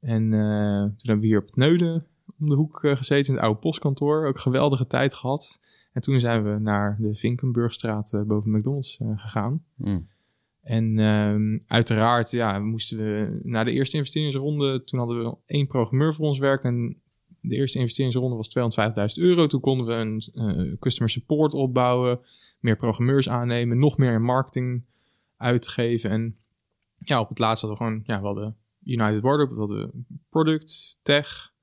En 0.00 0.32
eh, 0.32 0.82
toen 0.82 0.96
hebben 0.96 1.20
we 1.20 1.26
hier 1.26 1.38
op 1.38 1.46
het 1.46 1.56
Neuden 1.56 2.06
om 2.40 2.48
de 2.48 2.54
hoek 2.54 2.84
eh, 2.84 2.96
gezeten 2.96 3.28
in 3.28 3.34
het 3.34 3.42
oude 3.44 3.60
postkantoor. 3.60 4.26
Ook 4.26 4.38
geweldige 4.38 4.86
tijd 4.86 5.14
gehad. 5.14 5.60
En 5.92 6.00
toen 6.00 6.20
zijn 6.20 6.42
we 6.44 6.58
naar 6.58 6.96
de 7.00 7.14
Vinkenburgstraat 7.14 8.12
eh, 8.12 8.22
boven 8.22 8.50
McDonald's 8.50 8.98
gegaan. 9.16 9.64
Hm. 9.76 10.00
En 10.62 10.98
ehm, 10.98 11.58
uiteraard, 11.66 12.30
ja, 12.30 12.58
moesten 12.58 12.98
we 12.98 13.40
na 13.42 13.64
de 13.64 13.72
eerste 13.72 13.96
investeringsronde, 13.96 14.84
toen 14.84 14.98
hadden 14.98 15.24
we 15.24 15.36
één 15.46 15.66
programmeur 15.66 16.14
voor 16.14 16.26
ons 16.26 16.38
werk. 16.38 16.62
En 16.62 17.00
de 17.40 17.56
eerste 17.56 17.78
investeringsronde 17.78 18.36
was 18.36 18.58
250.000 19.18 19.22
euro. 19.22 19.46
Toen 19.46 19.60
konden 19.60 19.86
we 19.86 19.92
een 20.32 20.76
customer 20.78 21.10
support 21.10 21.54
opbouwen, 21.54 22.20
meer 22.62 22.76
programmeurs 22.76 23.28
aannemen, 23.28 23.78
nog 23.78 23.98
meer 23.98 24.12
in 24.12 24.22
marketing 24.22 24.84
uitgeven. 25.36 26.10
En 26.10 26.36
ja, 26.98 27.20
op 27.20 27.28
het 27.28 27.38
laatst 27.38 27.62
hadden 27.62 27.78
we 27.78 27.84
gewoon, 27.84 28.02
ja, 28.06 28.20
we 28.20 28.26
hadden 28.26 28.56
United 28.84 29.20
Wardrobe, 29.20 29.54
we 29.54 29.60
hadden 29.60 30.06
product, 30.28 30.98
tech, 31.02 31.54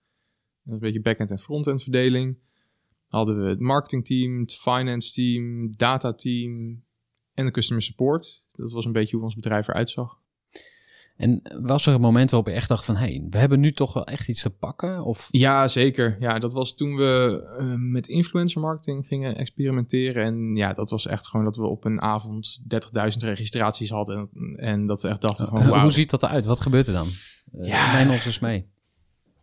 een 0.65 0.79
beetje 0.79 1.01
back-end 1.01 1.31
en 1.31 1.39
front-end 1.39 1.83
verdeling. 1.83 2.37
Hadden 3.07 3.41
we 3.41 3.49
het 3.49 3.59
marketingteam, 3.59 4.39
het 4.39 4.55
finance 4.55 5.13
team, 5.13 5.71
data 5.77 6.13
team 6.13 6.83
en 7.33 7.45
de 7.45 7.51
customer 7.51 7.83
support. 7.83 8.47
Dat 8.51 8.71
was 8.71 8.85
een 8.85 8.91
beetje 8.91 9.15
hoe 9.15 9.25
ons 9.25 9.35
bedrijf 9.35 9.67
eruit 9.67 9.89
zag. 9.89 10.18
En 11.19 11.41
was 11.63 11.85
er 11.85 11.93
een 11.93 12.01
moment 12.01 12.31
waarop 12.31 12.49
je 12.49 12.55
echt 12.55 12.67
dacht 12.69 12.85
van... 12.85 12.95
hé, 12.95 13.05
hey, 13.05 13.27
we 13.29 13.37
hebben 13.37 13.59
nu 13.59 13.71
toch 13.71 13.93
wel 13.93 14.05
echt 14.05 14.27
iets 14.29 14.41
te 14.41 14.49
pakken? 14.49 15.03
Of 15.03 15.27
Ja, 15.31 15.67
zeker. 15.67 16.17
Ja, 16.19 16.39
dat 16.39 16.53
was 16.53 16.75
toen 16.75 16.95
we 16.95 17.43
eh, 17.57 17.65
met 17.77 18.07
influencer 18.07 18.61
marketing 18.61 19.05
gingen 19.07 19.35
experimenteren. 19.35 20.23
En 20.23 20.55
ja, 20.55 20.73
dat 20.73 20.89
was 20.89 21.07
echt 21.07 21.27
gewoon 21.27 21.45
dat 21.45 21.55
we 21.55 21.67
op 21.67 21.85
een 21.85 22.01
avond 22.01 22.61
30.000 22.63 22.67
registraties 23.17 23.89
hadden. 23.89 24.29
En 24.55 24.87
dat 24.87 25.01
we 25.01 25.07
echt 25.07 25.21
dachten 25.21 25.47
van, 25.47 25.61
Eh, 25.61 25.69
wauw, 25.69 25.81
hoe 25.81 25.91
ziet 25.91 26.09
dat 26.09 26.23
eruit? 26.23 26.45
Wat 26.45 26.59
gebeurt 26.61 26.87
er 26.87 26.93
dan? 26.93 27.07
Uh, 27.53 27.67
Ja. 27.67 27.97
Neem 27.97 28.09
ons 28.11 28.25
eens 28.25 28.39
mee. 28.39 28.65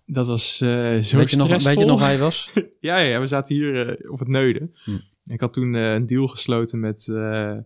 dat 0.06 0.26
was 0.26 0.60
eh, 0.60 0.68
zo 0.98 1.16
Weet 1.16 1.30
je, 1.30 1.36
nog, 1.36 1.62
weet 1.62 1.78
je 1.78 1.84
nog 1.84 2.00
waar 2.00 2.12
je 2.12 2.18
was? 2.18 2.50
Ja, 2.80 2.98
ja, 2.98 3.20
we 3.20 3.26
zaten 3.26 3.54
hier 3.54 3.88
eh, 3.88 4.10
op 4.12 4.18
het 4.18 4.28
Neuden. 4.28 4.74
Hm. 4.84 4.96
Ik 5.24 5.40
had 5.40 5.52
toen 5.52 5.74
eh, 5.74 5.92
een 5.92 6.06
deal 6.06 6.26
gesloten 6.26 6.80
met 6.80 7.08
eh 7.08 7.56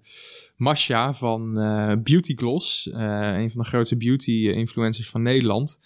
Masha 0.60 1.14
van 1.14 1.58
eh, 1.58 1.92
Beauty 2.02 2.34
Gloss. 2.34 2.90
eh, 2.90 3.32
een 3.36 3.50
van 3.50 3.60
de 3.60 3.68
grootste 3.68 3.96
beauty-influencers 3.96 5.10
van 5.10 5.22
Nederland. 5.22 5.80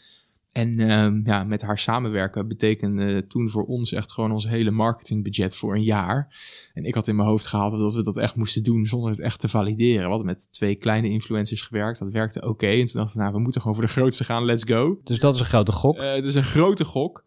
En 0.53 0.79
ehm, 0.79 1.21
ja, 1.25 1.45
met 1.45 1.63
haar 1.63 1.79
samenwerken 1.79 2.49
betekende 2.49 3.27
toen 3.27 3.51
voor 3.51 3.65
ons 3.65 3.93
echt 3.93 4.13
gewoon 4.13 4.33
ons 4.33 4.49
hele 4.49 4.71
marketingbudget 4.71 5.57
voor 5.57 5.75
een 5.75 5.83
jaar. 5.83 6.37
En 6.73 6.85
ik 6.85 6.95
had 6.95 7.09
in 7.09 7.17
mijn 7.17 7.29
hoofd 7.29 7.47
gehaald 7.47 7.79
dat 7.79 7.95
we 7.95 8.03
dat 8.03 8.17
echt 8.17 8.37
moesten 8.37 8.63
doen 8.63 8.87
zonder 8.87 9.11
het 9.11 9.21
echt 9.21 9.41
te 9.41 9.49
valideren. 9.49 10.03
We 10.03 10.09
hadden 10.09 10.27
met 10.27 10.53
twee 10.53 10.75
kleine 10.75 11.09
influencers 11.09 11.61
gewerkt. 11.61 11.99
Dat 11.99 12.13
werkte 12.13 12.49
oké. 12.49 12.67
En 12.67 12.85
toen 12.85 13.01
dachten 13.01 13.17
we, 13.17 13.23
nou, 13.23 13.35
we 13.35 13.41
moeten 13.41 13.61
gewoon 13.61 13.77
voor 13.77 13.87
de 13.87 13.93
grootste 13.93 14.25
gaan. 14.25 14.45
Let's 14.45 14.65
go. 14.65 15.01
Dus 15.05 15.19
dat 15.19 15.35
is 15.35 15.41
een 15.41 15.47
grote 15.47 15.73
gok. 15.73 15.97
Eh, 15.99 16.15
het 16.15 16.25
is 16.25 16.35
een 16.35 16.43
grote 16.43 16.85
gok. 16.85 17.25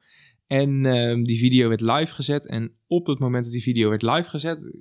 En 0.47 0.85
ehm, 0.85 1.23
die 1.23 1.39
video 1.39 1.67
werd 1.67 1.81
live 1.81 2.13
gezet. 2.13 2.47
En 2.47 2.71
op 2.87 3.07
het 3.07 3.19
moment 3.19 3.43
dat 3.43 3.53
die 3.53 3.61
video 3.61 3.89
werd 3.89 4.01
live 4.01 4.29
gezet, 4.29 4.71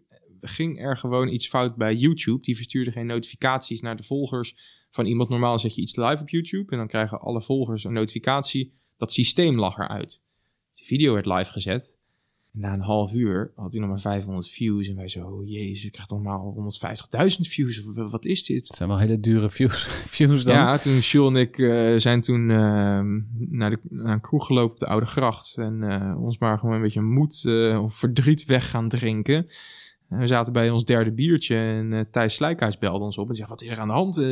ging 0.41 0.81
er 0.81 0.97
gewoon 0.97 1.29
iets 1.29 1.49
fout 1.49 1.77
bij 1.77 1.95
YouTube. 1.95 2.43
Die 2.43 2.57
verstuurde 2.57 2.93
geen 2.93 3.07
notificaties 3.07 3.81
naar 3.81 3.97
de 3.97 4.03
volgers 4.03 4.57
van 4.91 5.07
iemand. 5.07 5.29
Normaal 5.29 5.59
zet 5.59 5.75
je 5.75 5.81
iets 5.81 5.97
live 5.97 6.23
op 6.23 6.29
YouTube 6.29 6.73
en 6.73 6.79
dan 6.79 6.87
krijgen 6.87 7.21
alle 7.21 7.43
volgers 7.43 7.85
een 7.85 7.93
notificatie. 7.93 8.73
Dat 8.97 9.13
systeem 9.13 9.59
lag 9.59 9.77
eruit. 9.79 10.25
Die 10.75 10.87
video 10.87 11.13
werd 11.13 11.27
live 11.27 11.51
gezet. 11.51 11.99
En 12.53 12.61
na 12.61 12.73
een 12.73 12.81
half 12.81 13.15
uur 13.15 13.53
had 13.55 13.73
hij 13.73 13.81
nog 13.81 13.91
maar 13.91 14.01
500 14.01 14.49
views. 14.49 14.89
En 14.89 14.97
wij 14.97 15.09
zo, 15.09 15.27
oh 15.27 15.49
jezus, 15.49 15.85
ik 15.85 15.93
krijg 15.93 16.09
normaal 16.09 16.55
150.000 17.27 17.49
views. 17.49 17.83
Wat- 17.85 18.25
is 18.25 18.45
dit? 18.45 18.67
Het 18.67 18.77
zijn 18.77 18.89
wel 18.89 18.99
hele 18.99 19.21
dure 19.21 19.51
views, 19.51 19.83
views 20.17 20.45
dan. 20.45 20.55
Ja, 20.55 20.79
toen 20.79 20.99
Jules 20.99 21.29
en 21.29 21.37
ik 21.37 21.59
eh, 21.59 21.97
zijn 21.97 22.21
toen 22.21 22.51
eh, 22.51 22.57
naar, 23.49 23.71
de, 23.71 23.79
naar 23.83 24.13
een 24.13 24.21
kroeg 24.21 24.47
gelopen 24.47 24.73
op 24.73 24.79
de 24.79 24.87
Oude 24.87 25.07
Gracht. 25.07 25.57
En 25.59 25.83
eh, 25.83 26.23
ons 26.23 26.39
maar 26.39 26.59
gewoon 26.59 26.75
een 26.75 26.83
beetje 26.83 27.01
moed 27.03 27.45
eh, 27.47 27.83
of 27.83 27.95
verdriet 27.95 28.45
weg 28.45 28.71
gaan 28.71 28.89
drinken. 28.89 29.47
En 30.09 30.19
we 30.19 30.27
zaten 30.27 30.53
bij 30.53 30.71
ons 30.71 30.85
derde 30.85 31.13
biertje 31.13 31.57
en 31.57 31.93
eh, 31.93 32.01
Thijs 32.11 32.35
Slijkhuis 32.35 32.79
belde 32.79 33.05
ons 33.05 33.19
op 33.19 33.29
en 33.29 33.35
zei, 33.35 33.49
wat 33.49 33.63
is 33.63 33.69
er 33.69 33.79
aan 33.79 33.89
de 33.89 33.95
hand? 33.95 34.19
Eh, 34.19 34.25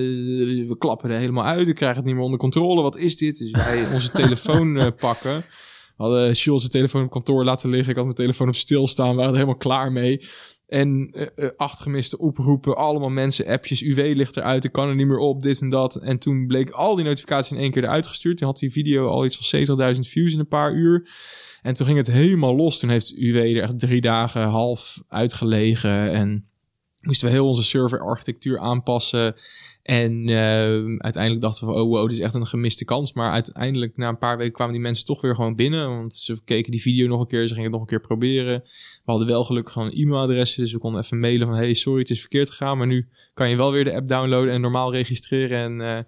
we 0.68 0.74
klappen 0.78 1.10
er 1.10 1.18
helemaal 1.18 1.44
uit, 1.44 1.68
ik 1.68 1.74
krijg 1.74 1.96
het 1.96 2.04
niet 2.04 2.14
meer 2.14 2.24
onder 2.24 2.38
controle. 2.38 2.82
Wat 2.82 2.96
is 2.96 3.16
dit? 3.16 3.38
Dus 3.38 3.50
wij 3.50 3.86
onze 3.94 4.10
telefoon 4.10 4.76
eh, 4.76 4.86
pakken. 4.98 5.44
We 5.96 6.02
hadden 6.02 6.32
Jules 6.32 6.60
zijn 6.60 6.72
telefoon 6.72 7.04
op 7.04 7.10
kantoor 7.10 7.44
laten 7.44 7.70
liggen. 7.70 7.88
Ik 7.88 7.96
had 7.96 8.04
mijn 8.04 8.16
telefoon 8.16 8.48
op 8.48 8.54
stilstaan. 8.54 9.10
We 9.10 9.14
waren 9.14 9.30
er 9.30 9.34
helemaal 9.34 9.56
klaar 9.56 9.92
mee. 9.92 10.26
En 10.66 11.14
acht 11.56 11.80
gemiste 11.80 12.18
oproepen, 12.18 12.76
allemaal 12.76 13.08
mensen, 13.08 13.46
appjes, 13.46 13.82
UW 13.82 14.14
ligt 14.16 14.36
eruit, 14.36 14.64
ik 14.64 14.72
kan 14.72 14.88
er 14.88 14.94
niet 14.94 15.06
meer 15.06 15.18
op, 15.18 15.42
dit 15.42 15.60
en 15.60 15.68
dat. 15.68 15.96
En 15.96 16.18
toen 16.18 16.46
bleek 16.46 16.70
al 16.70 16.94
die 16.94 17.04
notificaties 17.04 17.52
in 17.52 17.58
één 17.58 17.70
keer 17.70 17.82
eruit 17.82 18.06
gestuurd. 18.06 18.36
Toen 18.36 18.46
had 18.46 18.58
die 18.58 18.72
video 18.72 19.08
al 19.08 19.24
iets 19.24 19.50
van 19.50 19.94
70.000 19.94 20.00
views 20.00 20.32
in 20.32 20.38
een 20.38 20.46
paar 20.46 20.74
uur. 20.74 21.08
En 21.64 21.74
toen 21.74 21.86
ging 21.86 21.98
het 21.98 22.10
helemaal 22.10 22.56
los. 22.56 22.78
Toen 22.78 22.90
heeft 22.90 23.16
UW 23.16 23.36
er 23.36 23.62
echt 23.62 23.78
drie 23.78 24.00
dagen 24.00 24.42
half 24.42 25.02
uitgelegen. 25.08 26.12
En 26.12 26.48
moesten 27.00 27.28
we 27.28 27.34
heel 27.34 27.46
onze 27.46 27.64
serverarchitectuur 27.64 28.58
aanpassen. 28.58 29.34
En 29.82 30.28
uh, 30.28 30.36
uiteindelijk 30.98 31.40
dachten 31.40 31.66
we, 31.66 31.72
oh 31.72 31.88
wow, 31.88 32.08
dit 32.08 32.18
is 32.18 32.24
echt 32.24 32.34
een 32.34 32.46
gemiste 32.46 32.84
kans. 32.84 33.12
Maar 33.12 33.32
uiteindelijk, 33.32 33.96
na 33.96 34.08
een 34.08 34.18
paar 34.18 34.36
weken, 34.36 34.52
kwamen 34.52 34.72
die 34.72 34.82
mensen 34.82 35.06
toch 35.06 35.20
weer 35.20 35.34
gewoon 35.34 35.54
binnen. 35.54 35.88
Want 35.88 36.14
ze 36.14 36.38
keken 36.44 36.70
die 36.70 36.80
video 36.80 37.08
nog 37.08 37.20
een 37.20 37.26
keer, 37.26 37.46
ze 37.46 37.54
gingen 37.54 37.62
het 37.62 37.72
nog 37.72 37.80
een 37.80 37.98
keer 37.98 38.06
proberen. 38.06 38.60
We 39.04 39.10
hadden 39.10 39.26
wel 39.26 39.44
gelukkig 39.44 39.72
gewoon 39.72 39.88
een 39.88 39.98
e-mailadres, 39.98 40.54
dus 40.54 40.72
we 40.72 40.78
konden 40.78 41.02
even 41.02 41.20
mailen 41.20 41.46
van, 41.46 41.56
hey, 41.56 41.74
sorry, 41.74 42.00
het 42.00 42.10
is 42.10 42.20
verkeerd 42.20 42.50
gegaan. 42.50 42.78
Maar 42.78 42.86
nu 42.86 43.08
kan 43.34 43.50
je 43.50 43.56
wel 43.56 43.72
weer 43.72 43.84
de 43.84 43.94
app 43.94 44.08
downloaden 44.08 44.52
en 44.52 44.60
normaal 44.60 44.92
registreren. 44.92 45.58
En 45.58 45.80
uh, 45.80 46.02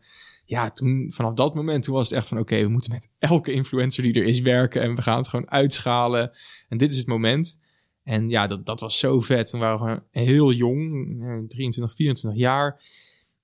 ja, 0.47 0.71
toen, 0.71 1.13
vanaf 1.13 1.33
dat 1.33 1.55
moment, 1.55 1.85
toen 1.85 1.95
was 1.95 2.09
het 2.09 2.19
echt 2.19 2.29
van, 2.29 2.39
oké, 2.39 2.63
we 2.63 2.69
moeten 2.69 2.93
met 2.93 3.09
elke 3.19 3.53
influencer 3.53 4.03
die 4.03 4.15
er 4.15 4.25
is 4.25 4.41
werken. 4.41 4.83
En 4.83 4.95
we 4.95 5.03
gaan 5.03 5.17
het 5.17 5.29
gewoon 5.29 5.51
uitschalen. 5.51 6.33
En 6.69 6.79
dit 6.79 6.91
is 6.91 6.97
het 6.97 7.07
moment. 7.07 7.61
En 8.03 8.29
ja, 8.29 8.47
dat, 8.47 8.67
dat 8.67 8.81
was 8.81 8.99
zo 8.99 9.21
vet. 9.21 9.51
Toen 9.51 9.61
waren 9.61 9.79
we 9.79 9.85
gewoon 9.85 10.03
heel 10.11 10.53
jong, 10.53 11.19
23, 11.49 11.95
24 11.95 12.41
jaar. 12.41 12.83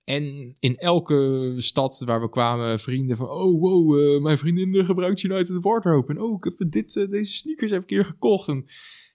En 0.04 0.52
in 0.58 0.76
elke 0.76 1.52
stad 1.56 2.02
waar 2.04 2.20
we 2.20 2.28
kwamen, 2.28 2.78
vrienden 2.78 3.16
van... 3.16 3.28
Oh, 3.28 3.60
wow, 3.60 3.98
uh, 3.98 4.22
mijn 4.22 4.38
vriendin 4.38 4.84
gebruikt 4.84 5.22
United 5.22 5.58
Wardrobe. 5.60 6.12
En 6.12 6.20
oh, 6.20 6.36
ik 6.36 6.44
heb 6.44 6.70
dit, 6.70 6.94
deze 6.94 7.32
sneakers 7.32 7.70
heb 7.70 7.82
ik 7.82 7.90
hier 7.90 8.04
gekocht. 8.04 8.48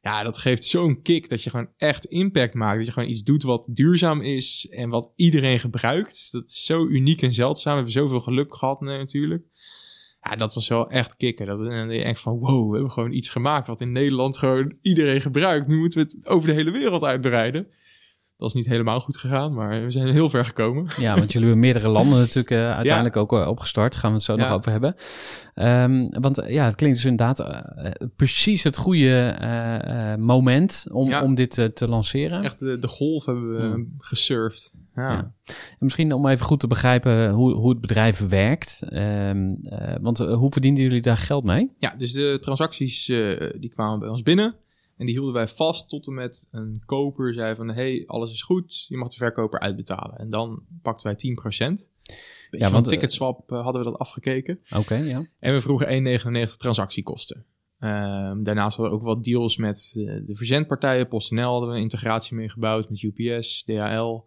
Ja, 0.08 0.24
dat 0.24 0.38
geeft 0.38 0.65
zo'n 0.65 1.02
kick 1.02 1.30
dat 1.30 1.43
je 1.43 1.50
gewoon 1.50 1.70
echt 1.78 2.06
impact 2.06 2.54
maakt. 2.54 2.78
Dat 2.78 2.86
je 2.86 2.91
gewoon 2.91 3.10
iets 3.10 3.24
doet 3.24 3.43
wat 3.43 3.67
duurzaam 3.72 4.22
is 4.22 4.67
en 4.70 4.89
wat 4.89 5.12
iedereen 5.15 5.60
gebruikt. 5.60 6.32
Dat 6.32 6.48
is 6.48 6.65
zo 6.65 6.86
uniek 6.86 7.22
en 7.22 7.34
zeldzaam. 7.34 7.72
We 7.72 7.80
hebben 7.80 8.02
zoveel 8.02 8.20
geluk 8.20 8.56
gehad 8.56 8.82
natuurlijk. 8.82 9.43
Ja, 10.22 10.36
dat 10.36 10.54
was 10.54 10.67
wel 10.67 10.89
echt 10.89 11.15
kicken. 11.15 11.46
Dat 11.46 11.67
en 11.67 11.89
je 11.89 12.04
echt 12.04 12.20
van, 12.20 12.39
wow, 12.39 12.67
we 12.67 12.74
hebben 12.74 12.91
gewoon 12.91 13.12
iets 13.12 13.30
gemaakt 13.30 13.67
wat 13.67 13.82
in 13.82 13.91
Nederland 13.91 14.38
gewoon 14.38 14.78
iedereen 14.82 15.22
gebruikt. 15.22 15.67
Nu 15.67 15.78
moeten 15.78 16.00
we 16.00 16.06
het 16.06 16.28
over 16.28 16.48
de 16.48 16.56
hele 16.56 16.72
wereld 16.72 17.04
uitbreiden. 17.04 17.67
Dat 18.38 18.47
is 18.47 18.54
niet 18.54 18.67
helemaal 18.67 19.00
goed 19.00 19.17
gegaan, 19.17 19.54
maar 19.54 19.84
we 19.84 19.91
zijn 19.91 20.08
heel 20.08 20.30
ver 20.30 20.45
gekomen. 20.45 20.88
Ja, 20.97 21.15
want 21.15 21.32
jullie 21.32 21.47
hebben 21.47 21.65
meerdere 21.65 21.88
landen 21.88 22.19
natuurlijk 22.19 22.52
uh, 22.62 22.71
uiteindelijk 22.76 23.17
ook 23.17 23.34
uh, 23.34 23.47
opgestart. 23.47 23.95
Gaan 23.95 24.10
we 24.10 24.15
het 24.15 24.26
zo 24.26 24.36
nog 24.36 24.52
over 24.52 24.71
hebben. 24.71 24.95
Um, 25.56 26.10
want 26.21 26.43
ja, 26.47 26.65
het 26.65 26.76
klinkt 26.76 26.95
dus 26.95 27.06
inderdaad 27.06 27.45
precies 28.15 28.63
het 28.63 28.78
goede 28.78 30.15
moment 30.19 30.86
om, 30.91 31.13
om 31.13 31.36
dit 31.36 31.52
te 31.73 31.88
lanceren. 31.88 32.43
Echt 32.43 32.60
de, 32.60 32.80
de 32.80 32.88
golf 32.88 33.26
hebben 33.26 33.56
we 33.56 33.62
hmm. 33.62 33.93
gesurfd. 33.97 34.73
Ja. 34.95 35.12
ja. 35.12 35.34
En 35.45 35.56
misschien 35.80 36.13
om 36.13 36.28
even 36.28 36.45
goed 36.45 36.60
te 36.60 36.67
begrijpen 36.67 37.30
hoe, 37.30 37.54
hoe 37.54 37.69
het 37.69 37.82
bedrijf 37.82 38.28
werkt. 38.28 38.80
Um, 38.93 39.60
want 40.02 40.17
hoe 40.17 40.52
verdienen 40.52 40.82
jullie 40.82 41.02
daar 41.02 41.17
geld 41.17 41.43
mee? 41.43 41.76
Ja, 41.80 41.93
dus 41.97 42.12
de 42.12 42.38
transacties 42.39 43.06
die 43.60 43.69
kwamen 43.69 44.00
bij 44.00 44.10
ons 44.10 44.23
binnen. 44.23 44.56
En 44.98 45.06
die 45.06 45.16
hielden 45.16 45.34
wij 45.34 45.48
vast 45.48 45.90
tot 45.90 46.08
en 46.08 46.14
met 46.14 46.48
een 46.52 46.82
koper 46.86 47.34
zei 47.34 47.56
van... 47.56 47.70
hey, 47.70 48.04
alles 48.08 48.32
is 48.32 48.42
goed, 48.42 48.86
je 48.88 48.98
mag 48.98 49.10
de 49.10 49.18
verkoper 49.18 49.60
uitbetalen. 49.60 50.18
En 50.18 50.30
dan 50.30 50.64
pakten 50.82 51.06
wij 51.08 51.36
10%. 51.70 51.74
Ja, 52.50 52.70
want 52.70 52.88
ticketswap 52.88 53.52
uh, 53.52 53.64
hadden 53.64 53.84
we 53.84 53.90
dat 53.90 54.00
afgekeken. 54.00 54.60
Oké, 54.76 54.96
ja. 54.96 55.26
En 55.40 55.54
we 55.54 55.62
vroegen 55.62 56.20
1,99 56.48 56.58
transactiekosten. 56.58 57.46
Um, 57.80 58.44
daarnaast 58.44 58.78
hadden 58.78 58.96
we 58.96 59.00
ook 59.00 59.16
wat 59.16 59.24
deals 59.24 59.58
met 59.58 59.92
de, 59.94 60.22
de 60.24 60.36
verzendpartijen. 60.36 61.08
PostNL 61.08 61.52
hadden 61.52 61.70
we 61.70 61.76
een 61.76 61.82
integratie 61.82 62.36
mee 62.36 62.50
gebouwd 62.50 62.90
met 62.90 63.02
UPS, 63.02 63.64
DHL. 63.64 64.20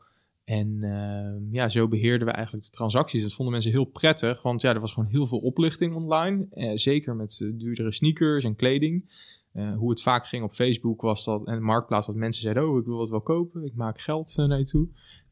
En 0.44 0.78
uh, 0.80 1.52
ja, 1.52 1.68
zo 1.68 1.88
beheerden 1.88 2.26
we 2.26 2.32
eigenlijk 2.32 2.64
de 2.64 2.70
transacties. 2.70 3.22
Dat 3.22 3.32
vonden 3.32 3.52
mensen 3.52 3.70
heel 3.70 3.84
prettig, 3.84 4.42
want 4.42 4.60
ja, 4.60 4.74
er 4.74 4.80
was 4.80 4.92
gewoon 4.92 5.08
heel 5.08 5.26
veel 5.26 5.38
oplichting 5.38 5.94
online. 5.94 6.46
Zeker 6.74 7.16
met 7.16 7.50
duurdere 7.54 7.92
sneakers 7.92 8.44
en 8.44 8.56
kleding. 8.56 9.10
Uh, 9.54 9.76
hoe 9.76 9.90
het 9.90 10.02
vaak 10.02 10.26
ging 10.26 10.44
op 10.44 10.52
Facebook 10.52 11.00
was 11.00 11.24
dat, 11.24 11.46
en 11.46 11.54
de 11.54 11.60
marktplaats, 11.60 12.06
dat 12.06 12.16
mensen 12.16 12.42
zeiden, 12.42 12.68
oh, 12.68 12.78
ik 12.78 12.84
wil 12.84 12.96
wat 12.96 13.08
wel 13.08 13.20
kopen, 13.20 13.64
ik 13.64 13.74
maak 13.74 14.00
geld 14.00 14.36
uh, 14.38 14.46
naar 14.46 14.58
je 14.58 14.64
toe. 14.64 14.88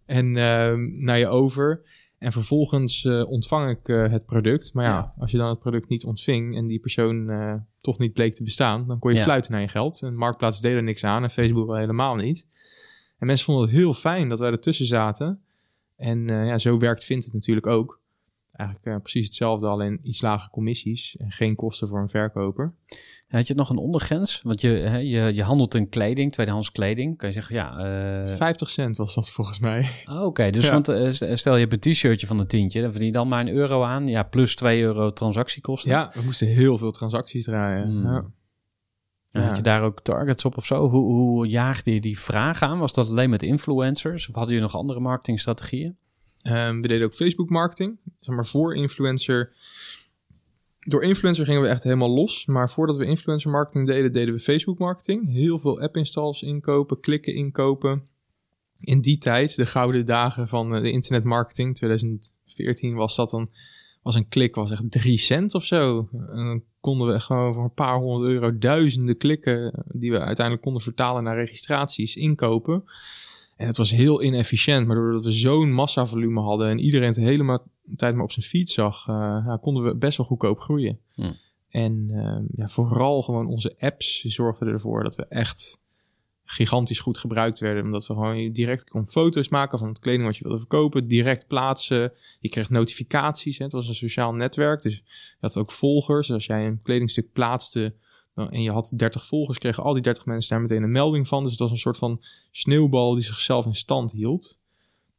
En 0.06 0.26
uh, 0.26 0.74
naar 1.02 1.18
je 1.18 1.26
over. 1.26 1.82
En 2.18 2.32
vervolgens 2.32 3.04
uh, 3.04 3.30
ontvang 3.30 3.70
ik 3.70 3.86
het 3.86 4.26
product. 4.26 4.74
Maar 4.74 4.84
ja, 4.84 4.90
ja, 4.90 5.14
als 5.18 5.30
je 5.30 5.36
dan 5.36 5.48
het 5.48 5.58
product 5.58 5.88
niet 5.88 6.04
ontving 6.04 6.56
en 6.56 6.66
die 6.66 6.78
persoon 6.78 7.30
toch 7.78 7.98
niet 7.98 8.12
bleek 8.12 8.34
te 8.34 8.42
bestaan, 8.42 8.86
dan 8.86 8.98
kon 8.98 9.10
je 9.10 9.16
ja. 9.16 9.22
fluiten 9.22 9.52
naar 9.52 9.60
je 9.60 9.68
geld. 9.68 10.02
En 10.02 10.10
de 10.10 10.16
marktplaats 10.16 10.60
deed 10.60 10.74
er 10.74 10.82
niks 10.82 11.04
aan 11.04 11.22
en 11.22 11.30
Facebook 11.30 11.66
wel 11.66 11.76
helemaal 11.76 12.14
niet. 12.14 12.48
En 13.18 13.26
mensen 13.26 13.44
vonden 13.44 13.64
het 13.64 13.74
heel 13.74 13.94
fijn 13.94 14.28
dat 14.28 14.38
wij 14.38 14.50
ertussen 14.50 14.86
zaten. 14.86 15.42
En 15.96 16.28
ja, 16.28 16.58
zo 16.58 16.78
werkt 16.78 17.04
Vindt 17.04 17.24
het 17.24 17.34
natuurlijk 17.34 17.66
ook 17.66 18.00
eigenlijk 18.58 18.88
uh, 18.88 18.96
precies 19.02 19.24
hetzelfde, 19.24 19.66
alleen 19.66 19.98
iets 20.02 20.20
lagere 20.20 20.50
commissies 20.50 21.16
en 21.16 21.30
geen 21.30 21.54
kosten 21.54 21.88
voor 21.88 22.00
een 22.00 22.08
verkoper. 22.08 22.74
Had 23.28 23.46
je 23.46 23.54
nog 23.54 23.70
een 23.70 23.76
ondergrens? 23.76 24.40
Want 24.42 24.60
je, 24.60 24.68
hè, 24.68 24.96
je, 24.96 25.34
je 25.34 25.42
handelt 25.42 25.74
in 25.74 25.88
kleding, 25.88 26.32
tweedehands 26.32 26.72
kleding. 26.72 27.16
Kan 27.16 27.28
je 27.28 27.34
zeggen, 27.34 27.54
ja... 27.54 27.86
Uh... 28.20 28.36
50 28.36 28.70
cent 28.70 28.96
was 28.96 29.14
dat 29.14 29.30
volgens 29.30 29.58
mij. 29.58 29.88
Oh, 30.04 30.24
Oké, 30.24 30.50
dus 30.50 30.64
ja. 30.64 30.72
want 30.72 30.88
uh, 30.88 31.36
stel 31.36 31.54
je 31.54 31.66
hebt 31.66 31.72
een 31.72 31.92
t-shirtje 31.92 32.26
van 32.26 32.38
een 32.38 32.46
tientje, 32.46 32.80
dan 32.80 32.90
verdien 32.90 33.08
je 33.08 33.14
dan 33.14 33.28
maar 33.28 33.40
een 33.40 33.52
euro 33.52 33.82
aan. 33.82 34.06
Ja, 34.06 34.22
plus 34.22 34.56
2 34.56 34.82
euro 34.82 35.12
transactiekosten. 35.12 35.90
Ja, 35.90 36.10
we 36.14 36.22
moesten 36.22 36.46
heel 36.46 36.78
veel 36.78 36.90
transacties 36.90 37.44
draaien. 37.44 37.98
Mm. 37.98 38.04
Ja. 38.04 38.24
En 39.30 39.42
had 39.42 39.56
je 39.56 39.62
daar 39.62 39.82
ook 39.82 40.00
targets 40.02 40.44
op 40.44 40.56
of 40.56 40.66
zo? 40.66 40.88
Hoe, 40.88 41.04
hoe 41.04 41.46
jaagde 41.46 41.94
je 41.94 42.00
die 42.00 42.18
vraag 42.18 42.62
aan? 42.62 42.78
Was 42.78 42.92
dat 42.92 43.08
alleen 43.08 43.30
met 43.30 43.42
influencers? 43.42 44.28
Of 44.28 44.34
hadden 44.34 44.54
je 44.54 44.60
nog 44.60 44.76
andere 44.76 45.00
marketingstrategieën? 45.00 45.96
Um, 46.50 46.80
we 46.80 46.88
deden 46.88 47.06
ook 47.06 47.14
Facebook 47.14 47.50
marketing. 47.50 47.98
Zeg 48.20 48.34
maar 48.34 48.46
voor 48.46 48.76
influencer. 48.76 49.52
Door 50.80 51.02
influencer 51.02 51.44
gingen 51.44 51.62
we 51.62 51.68
echt 51.68 51.84
helemaal 51.84 52.10
los. 52.10 52.46
Maar 52.46 52.70
voordat 52.70 52.96
we 52.96 53.04
influencer 53.04 53.50
marketing 53.50 53.86
deden, 53.86 54.12
deden 54.12 54.34
we 54.34 54.40
Facebook 54.40 54.78
marketing. 54.78 55.32
Heel 55.32 55.58
veel 55.58 55.80
app 55.80 55.96
installs 55.96 56.42
inkopen, 56.42 57.00
klikken 57.00 57.34
inkopen. 57.34 58.08
In 58.80 59.00
die 59.00 59.18
tijd, 59.18 59.56
de 59.56 59.66
gouden 59.66 60.06
dagen 60.06 60.48
van 60.48 60.74
eh, 60.74 60.82
de 60.82 60.90
internetmarketing, 60.90 61.74
2014 61.74 62.94
was 62.94 63.16
dat 63.16 63.30
dan, 63.30 63.50
was 64.02 64.14
een 64.14 64.28
klik 64.28 64.54
was 64.54 64.70
echt 64.70 64.90
3 64.90 65.18
cent 65.18 65.54
of 65.54 65.64
zo. 65.64 66.08
En 66.12 66.44
dan 66.44 66.62
konden 66.80 67.12
we 67.12 67.20
gewoon 67.20 67.54
voor 67.54 67.64
een 67.64 67.74
paar 67.74 67.96
honderd 67.96 68.30
euro 68.32 68.58
duizenden 68.58 69.16
klikken, 69.16 69.84
die 69.86 70.10
we 70.10 70.18
uiteindelijk 70.18 70.64
konden 70.64 70.82
vertalen 70.82 71.22
naar 71.22 71.36
registraties, 71.36 72.16
inkopen. 72.16 72.84
En 73.58 73.66
het 73.66 73.76
was 73.76 73.90
heel 73.90 74.22
inefficiënt, 74.22 74.86
maar 74.86 74.96
doordat 74.96 75.24
we 75.24 75.32
zo'n 75.32 75.72
massavolume 75.72 76.40
hadden 76.40 76.68
en 76.68 76.78
iedereen 76.78 77.08
het 77.08 77.16
helemaal 77.16 77.66
tijd 77.96 78.14
maar 78.14 78.24
op 78.24 78.32
zijn 78.32 78.46
fiets 78.46 78.74
zag, 78.74 79.06
uh, 79.08 79.14
ja, 79.46 79.58
konden 79.60 79.84
we 79.84 79.96
best 79.96 80.16
wel 80.16 80.26
goedkoop 80.26 80.60
groeien. 80.60 80.98
Hm. 81.14 81.32
En 81.68 82.08
uh, 82.10 82.38
ja, 82.56 82.68
vooral 82.68 83.22
gewoon 83.22 83.46
onze 83.46 83.74
apps 83.78 84.22
zorgden 84.22 84.68
ervoor 84.68 85.02
dat 85.02 85.16
we 85.16 85.26
echt 85.28 85.80
gigantisch 86.44 86.98
goed 86.98 87.18
gebruikt 87.18 87.58
werden. 87.58 87.84
Omdat 87.84 88.06
we 88.06 88.14
gewoon 88.14 88.52
direct 88.52 88.90
kon 88.90 89.08
foto's 89.08 89.48
maken 89.48 89.78
van 89.78 89.88
het 89.88 89.98
kleding 89.98 90.24
wat 90.24 90.36
je 90.36 90.42
wilde 90.42 90.58
verkopen, 90.58 91.06
direct 91.06 91.46
plaatsen. 91.46 92.12
Je 92.40 92.48
kreeg 92.48 92.70
notificaties. 92.70 93.58
Hè. 93.58 93.64
Het 93.64 93.72
was 93.72 93.88
een 93.88 93.94
sociaal 93.94 94.34
netwerk, 94.34 94.82
dus 94.82 94.94
je 94.94 95.02
had 95.40 95.56
ook 95.56 95.72
volgers. 95.72 96.26
Dus 96.26 96.36
als 96.36 96.46
jij 96.46 96.66
een 96.66 96.82
kledingstuk 96.82 97.32
plaatste, 97.32 97.94
en 98.46 98.62
je 98.62 98.70
had 98.70 98.92
30 98.96 99.26
volgers, 99.26 99.58
kregen 99.58 99.82
al 99.82 99.92
die 99.92 100.02
30 100.02 100.26
mensen 100.26 100.50
daar 100.50 100.60
meteen 100.60 100.82
een 100.82 100.90
melding 100.90 101.28
van. 101.28 101.42
Dus 101.42 101.50
het 101.50 101.60
was 101.60 101.70
een 101.70 101.76
soort 101.76 101.96
van 101.96 102.22
sneeuwbal 102.50 103.14
die 103.14 103.24
zichzelf 103.24 103.66
in 103.66 103.74
stand 103.74 104.12
hield. 104.12 104.58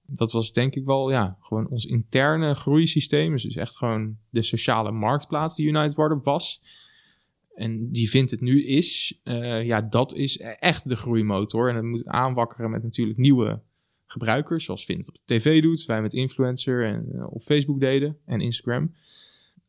Dat 0.06 0.32
was 0.32 0.52
denk 0.52 0.76
ik 0.76 0.86
wel, 0.86 1.12
ja, 1.12 1.38
gewoon 1.42 1.68
ons 1.68 1.86
interne 1.86 2.54
groeisysteem. 2.54 3.32
Dus 3.32 3.56
echt 3.56 3.78
gewoon 3.78 4.18
de 4.30 4.42
sociale 4.42 4.92
marktplaats 4.92 5.56
die 5.56 5.68
United 5.68 5.94
Wardrobe 5.94 6.24
was. 6.24 6.62
En 7.56 7.92
die 7.92 8.10
vindt 8.10 8.32
het 8.32 8.42
nu 8.42 8.66
is, 8.66 9.20
uh, 9.24 9.66
ja, 9.66 9.82
dat 9.82 10.14
is 10.14 10.38
echt 10.40 10.90
de 10.90 10.96
groeimotor. 10.96 11.70
En 11.70 11.76
dat 11.76 11.84
moet 11.84 12.08
aanwakkeren 12.08 12.72
met 12.72 12.84
natuurlijk 12.84 13.18
nieuwe 13.18 13.62
gebruikers, 14.06 14.66
zoals 14.66 14.86
Vint 14.86 15.10
op 15.10 15.16
de 15.16 15.22
tv 15.26 15.62
doet, 15.62 15.86
wij 15.86 16.02
met 16.02 16.14
influencer 16.14 16.86
en 16.86 17.10
uh, 17.14 17.34
op 17.34 17.42
Facebook 17.42 17.80
deden 17.80 18.18
en 18.26 18.42
Instagram. 18.42 18.94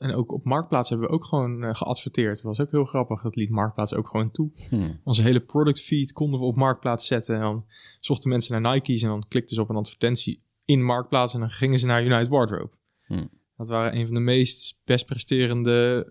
En 0.01 0.15
ook 0.15 0.33
op 0.33 0.45
Marktplaats 0.45 0.89
hebben 0.89 1.09
we 1.09 1.15
ook 1.15 1.25
gewoon 1.25 1.65
uh, 1.65 1.75
geadverteerd. 1.75 2.35
Dat 2.35 2.43
was 2.43 2.61
ook 2.61 2.71
heel 2.71 2.85
grappig. 2.85 3.23
Dat 3.23 3.37
liet 3.37 3.51
Marktplaats 3.51 3.95
ook 3.95 4.09
gewoon 4.09 4.31
toe. 4.31 4.51
Hmm. 4.69 5.01
Onze 5.05 5.23
hele 5.23 5.41
product 5.41 5.81
feed 5.81 6.13
konden 6.13 6.41
we 6.41 6.47
op 6.47 6.57
Marktplaats 6.57 7.07
zetten. 7.07 7.35
En 7.35 7.41
dan 7.41 7.65
zochten 8.01 8.31
mensen 8.31 8.63
naar 8.63 8.73
Nike's 8.73 9.03
en 9.03 9.09
dan 9.09 9.25
klikten 9.29 9.57
ze 9.57 9.63
op 9.63 9.69
een 9.69 9.77
advertentie 9.77 10.43
in 10.65 10.85
Marktplaats. 10.85 11.35
En 11.35 11.41
dan 11.41 11.49
gingen 11.49 11.79
ze 11.79 11.87
naar 11.87 12.05
United 12.05 12.29
Wardrobe. 12.29 12.71
Hmm. 13.07 13.31
Dat 13.57 13.69
waren 13.69 13.97
een 13.97 14.07
van 14.07 14.15
de 14.15 14.21
meest 14.21 14.81
best 14.85 15.07
presterende 15.07 16.07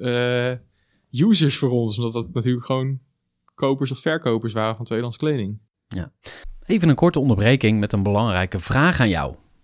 uh, 1.11 1.27
users 1.27 1.57
voor 1.57 1.69
ons. 1.69 1.97
Omdat 1.97 2.13
dat 2.13 2.33
natuurlijk 2.33 2.65
gewoon 2.65 2.99
kopers 3.53 3.91
of 3.91 3.99
verkopers 3.99 4.53
waren 4.53 4.75
van 4.75 4.85
tweedehands 4.85 5.17
kleding. 5.17 5.59
Ja. 5.87 6.13
Even 6.65 6.89
een 6.89 6.95
korte 6.95 7.19
onderbreking 7.19 7.79
met 7.79 7.93
een 7.93 8.03
belangrijke 8.03 8.59
vraag 8.59 8.99
aan 8.99 9.09
jou. 9.09 9.35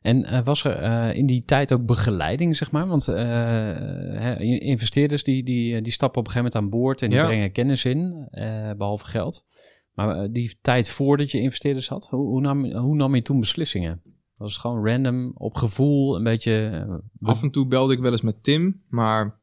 En 0.00 0.32
uh, 0.32 0.40
was 0.44 0.64
er 0.64 0.82
uh, 0.82 1.16
in 1.16 1.26
die 1.26 1.44
tijd 1.44 1.72
ook 1.72 1.86
begeleiding, 1.86 2.56
zeg 2.56 2.70
maar? 2.70 2.86
Want 2.86 3.08
uh, 3.08 3.16
hè, 3.16 4.38
investeerders 4.40 5.22
die, 5.22 5.42
die, 5.42 5.80
die 5.82 5.92
stappen 5.92 6.20
op 6.20 6.26
een 6.26 6.32
gegeven 6.32 6.52
moment 6.52 6.72
aan 6.74 6.80
boord 6.80 7.02
en 7.02 7.08
die 7.10 7.18
Ja. 7.18 7.26
brengen 7.26 7.52
kennis 7.52 7.84
in, 7.84 8.28
behalve 8.76 9.06
geld. 9.06 9.44
Maar 9.94 10.30
die 10.30 10.58
tijd 10.62 10.90
voordat 10.90 11.30
je 11.30 11.40
investeerders 11.40 11.88
had, 11.88 12.08
hoe, 12.08 12.26
hoe, 12.26 12.40
nam, 12.40 12.72
hoe 12.72 12.96
nam 12.96 13.14
je 13.14 13.22
toen 13.22 13.40
beslissingen? 13.40 14.02
Was 14.36 14.52
het 14.52 14.60
gewoon 14.60 14.86
random, 14.86 15.32
op 15.34 15.56
gevoel, 15.56 16.16
een 16.16 16.22
beetje 16.24 16.86
eh, 17.20 17.28
Af 17.28 17.42
en 17.42 17.50
toe 17.50 17.66
belde 17.66 17.92
ik 17.92 18.00
wel 18.00 18.12
eens 18.12 18.22
met 18.22 18.42
Tim, 18.42 18.82
maar 18.88 19.40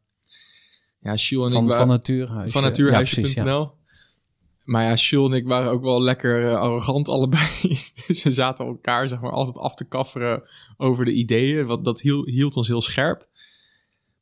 ja, 1.00 1.14
Jules 1.14 1.48
en 1.48 1.52
van, 1.52 1.64
ik 1.64 1.68
van 1.68 1.68
waren 1.68 1.88
natuurhuisje? 1.88 2.52
van 2.52 2.62
natuurhuisje.nl. 2.62 3.60
ja. 3.60 3.72
Maar 4.68 4.84
ja, 4.84 4.94
Jules 4.94 5.32
en 5.32 5.38
ik 5.38 5.48
waren 5.48 5.72
ook 5.72 5.84
wel 5.84 6.02
lekker 6.02 6.46
eh, 6.46 6.60
arrogant 6.60 7.10
allebei. 7.10 7.48
dus 8.08 8.24
we 8.24 8.32
zaten 8.32 8.66
elkaar 8.66 9.08
zeg 9.08 9.22
maar 9.22 9.32
altijd 9.32 9.58
af 9.58 9.76
te 9.76 9.88
kafferen 9.88 10.44
over 10.78 11.06
de 11.06 11.12
ideeën. 11.12 11.66
Wat, 11.66 11.84
dat 11.86 12.02
hield, 12.02 12.30
hield 12.30 12.56
ons 12.56 12.68
heel 12.68 12.82
scherp. 12.82 13.28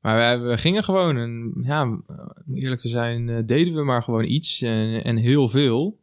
Maar 0.01 0.43
we, 0.43 0.57
gingen 0.57 0.83
gewoon 0.83 1.17
en 1.17 1.53
ja, 1.61 1.83
om 1.83 2.55
eerlijk 2.55 2.81
te 2.81 2.87
zijn, 2.87 3.29
eh, 3.29 3.45
deden 3.45 3.73
we 3.73 3.83
maar 3.83 4.03
gewoon 4.03 4.23
iets 4.23 4.61
en, 4.61 5.17
heel 5.17 5.49
veel. 5.49 5.99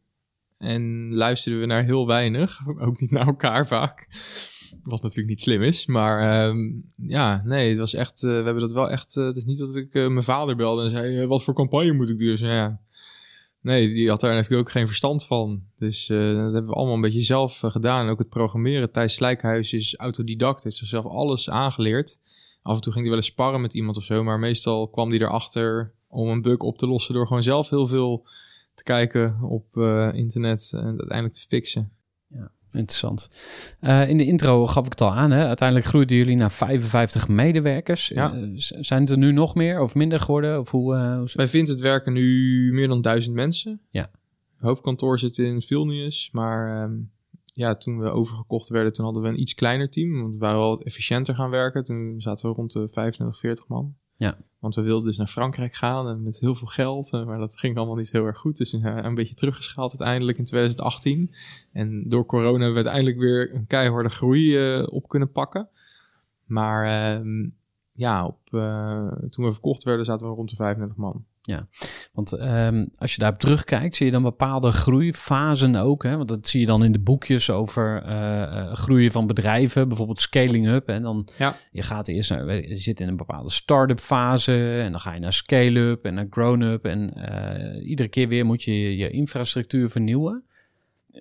En 0.58 1.14
luisterden 1.14 1.60
we 1.60 1.66
naar 1.66 1.84
heel 1.84 2.06
weinig, 2.06 2.60
ook 2.86 3.00
niet 3.00 3.10
naar 3.10 3.26
elkaar 3.26 3.66
vaak. 3.66 4.08
Wat 4.82 5.02
natuurlijk 5.02 5.28
niet 5.28 5.40
slim 5.40 5.62
is, 5.62 5.86
maar 5.86 6.20
ehm, 6.20 6.58
ja, 6.96 7.42
nee, 7.44 7.68
het 7.68 7.78
was 7.78 7.94
echt, 7.94 8.22
eh, 8.22 8.30
we 8.30 8.34
hebben 8.34 8.60
dat 8.60 8.72
wel 8.72 8.90
echt, 8.90 9.14
het 9.14 9.36
is 9.36 9.44
niet 9.44 9.58
dat 9.58 9.76
ik 9.76 9.92
mijn 9.92 10.22
vader 10.22 10.56
belde 10.56 10.84
en 10.84 10.90
zei, 10.90 11.26
wat 11.26 11.44
voor 11.44 11.54
campagne 11.54 11.92
moet 11.92 12.08
ik 12.08 12.18
doen? 12.18 12.28
Dus 12.28 12.40
ja, 12.40 12.80
nee, 13.62 13.88
die 13.88 14.08
had 14.08 14.20
daar 14.20 14.34
natuurlijk 14.34 14.60
ook 14.60 14.70
geen 14.70 14.86
verstand 14.86 15.26
van. 15.26 15.62
Dus 15.76 16.08
eh, 16.08 16.18
dat 16.18 16.52
hebben 16.52 16.70
we 16.70 16.76
allemaal 16.76 16.94
een 16.94 17.00
beetje 17.00 17.20
zelf 17.20 17.62
eh, 17.62 17.70
gedaan. 17.70 18.08
Ook 18.08 18.18
het 18.18 18.28
programmeren. 18.28 18.92
Thijs 18.92 19.14
Slijkhuis 19.14 19.72
is 19.72 19.96
autodidact, 19.96 20.62
heeft 20.64 20.76
zichzelf 20.76 21.04
alles 21.04 21.50
aangeleerd. 21.50 22.20
Af 22.62 22.74
en 22.74 22.80
toe 22.80 22.92
ging 22.92 23.04
hij 23.04 23.14
wel 23.14 23.22
eens 23.22 23.32
sparren 23.32 23.60
met 23.60 23.74
iemand 23.74 23.96
of 23.96 24.04
zo, 24.04 24.22
maar 24.22 24.38
meestal 24.38 24.88
kwam 24.88 25.10
hij 25.10 25.18
erachter 25.18 25.94
om 26.08 26.28
een 26.28 26.42
bug 26.42 26.58
op 26.58 26.78
te 26.78 26.86
lossen 26.86 27.14
door 27.14 27.26
gewoon 27.26 27.42
zelf 27.42 27.70
heel 27.70 27.86
veel 27.86 28.26
te 28.74 28.82
kijken 28.82 29.38
op 29.42 29.76
eh, 29.76 30.08
internet 30.12 30.72
en 30.72 30.84
uiteindelijk 30.84 31.34
te 31.34 31.46
fixen. 31.48 31.92
Interessant. 32.72 33.30
Eh, 33.80 34.08
in 34.08 34.16
de 34.16 34.24
intro 34.24 34.66
gaf 34.66 34.84
ik 34.84 34.90
het 34.90 35.00
al 35.00 35.12
aan. 35.12 35.30
Hè? 35.30 35.46
Uiteindelijk 35.46 35.88
groeiden 35.88 36.16
jullie 36.16 36.36
naar 36.36 36.52
55 36.52 37.28
medewerkers. 37.28 38.08
Ja. 38.08 38.34
Eh, 38.34 38.42
zijn 38.56 39.00
het 39.00 39.10
er 39.10 39.18
nu 39.18 39.32
nog 39.32 39.54
meer 39.54 39.80
of 39.80 39.94
minder 39.94 40.20
geworden? 40.20 40.60
Of 40.60 40.70
hoe, 40.70 40.94
eh, 40.94 41.16
hoe... 41.16 41.30
Bij 41.34 41.48
Vinted 41.48 41.80
werken 41.80 42.12
nu 42.12 42.70
meer 42.72 42.88
dan 42.88 43.00
duizend 43.00 43.34
mensen. 43.34 43.80
Ja. 43.90 44.10
Hoofdkantoor 44.56 45.18
zit 45.18 45.38
in 45.38 45.62
Vilnius, 45.62 46.28
maar 46.32 46.82
ehm, 46.82 46.94
ja, 47.44 47.76
toen 47.76 47.98
we 47.98 48.10
overgekocht 48.10 48.68
werden, 48.68 48.92
toen 48.92 49.04
hadden 49.04 49.22
we 49.22 49.28
een 49.28 49.40
iets 49.40 49.54
kleiner 49.54 49.90
team, 49.90 50.20
want 50.20 50.32
we 50.32 50.38
waren 50.38 50.58
wel 50.58 50.82
efficiënter 50.82 51.34
gaan 51.34 51.50
werken. 51.50 51.84
Toen 51.84 52.20
zaten 52.20 52.48
we 52.48 52.56
rond 52.56 52.72
de 52.72 52.88
25, 52.92 53.38
40 53.38 53.68
man. 53.68 53.94
Ja. 54.22 54.36
Want 54.58 54.74
we 54.74 54.82
wilden 54.82 55.06
dus 55.06 55.16
naar 55.16 55.26
Frankrijk 55.26 55.74
gaan 55.74 56.08
en 56.08 56.22
met 56.22 56.40
heel 56.40 56.54
veel 56.54 56.66
geld, 56.66 57.12
eh, 57.12 57.24
maar 57.24 57.38
dat 57.38 57.58
ging 57.58 57.76
allemaal 57.76 57.96
niet 57.96 58.12
heel 58.12 58.24
erg 58.24 58.38
goed. 58.38 58.56
Dus 58.56 58.74
uh, 58.74 58.96
een 59.02 59.14
beetje 59.14 59.34
teruggeschaald 59.34 59.90
uiteindelijk 59.90 60.38
in 60.38 60.44
2018. 60.44 61.34
En 61.72 62.08
door 62.08 62.26
corona 62.26 62.64
hebben 62.64 62.68
we 62.68 62.74
uiteindelijk 62.74 63.18
weer 63.18 63.54
een 63.54 63.66
keiharde 63.66 64.08
groei 64.08 64.56
eh, 64.56 64.86
op 64.90 65.08
kunnen 65.08 65.32
pakken. 65.32 65.68
Maar 66.44 66.86
ehm, 66.86 67.48
ja, 67.92 68.26
op, 68.26 68.38
eh, 68.50 69.12
toen 69.30 69.44
we 69.44 69.52
verkocht 69.52 69.82
werden, 69.82 70.04
zaten 70.04 70.28
we 70.28 70.34
rond 70.34 70.50
de 70.50 70.56
35 70.56 70.96
man. 70.96 71.24
Want 72.12 72.32
ehm, 72.32 72.86
als 72.96 73.12
je 73.12 73.18
daarop 73.18 73.40
terugkijkt, 73.40 73.94
zie 73.94 74.06
je 74.06 74.12
dan 74.12 74.22
bepaalde 74.22 74.72
groeifasen 74.72 75.76
ook. 75.76 76.02
Hè? 76.02 76.16
Want 76.16 76.28
dat 76.28 76.48
zie 76.48 76.60
je 76.60 76.66
dan 76.66 76.84
in 76.84 76.92
de 76.92 77.00
boekjes 77.00 77.50
over 77.50 78.02
eh, 78.02 78.42
eh, 78.42 78.72
groeien 78.72 79.12
van 79.12 79.26
bedrijven, 79.26 79.88
bijvoorbeeld 79.88 80.20
scaling 80.20 80.66
up. 80.68 80.88
En 80.88 81.02
dan 81.02 81.28
Ja. 81.38 81.56
je 81.70 81.82
gaat 81.82 82.08
eerst 82.08 82.30
naar, 82.30 82.68
je 82.68 82.78
zit 82.78 83.00
in 83.00 83.08
een 83.08 83.16
bepaalde 83.16 83.50
start-up 83.50 84.00
fase 84.00 84.80
en 84.80 84.90
dan 84.90 85.00
ga 85.00 85.14
je 85.14 85.20
naar 85.20 85.32
scale-up 85.32 86.04
en 86.04 86.14
naar 86.14 86.26
grown-up. 86.30 86.84
En 86.84 87.14
eh, 87.14 87.88
iedere 87.88 88.08
keer 88.08 88.28
weer 88.28 88.46
moet 88.46 88.62
je 88.62 88.96
je, 88.96 89.10
infrastructuur 89.10 89.90
vernieuwen. 89.90 90.44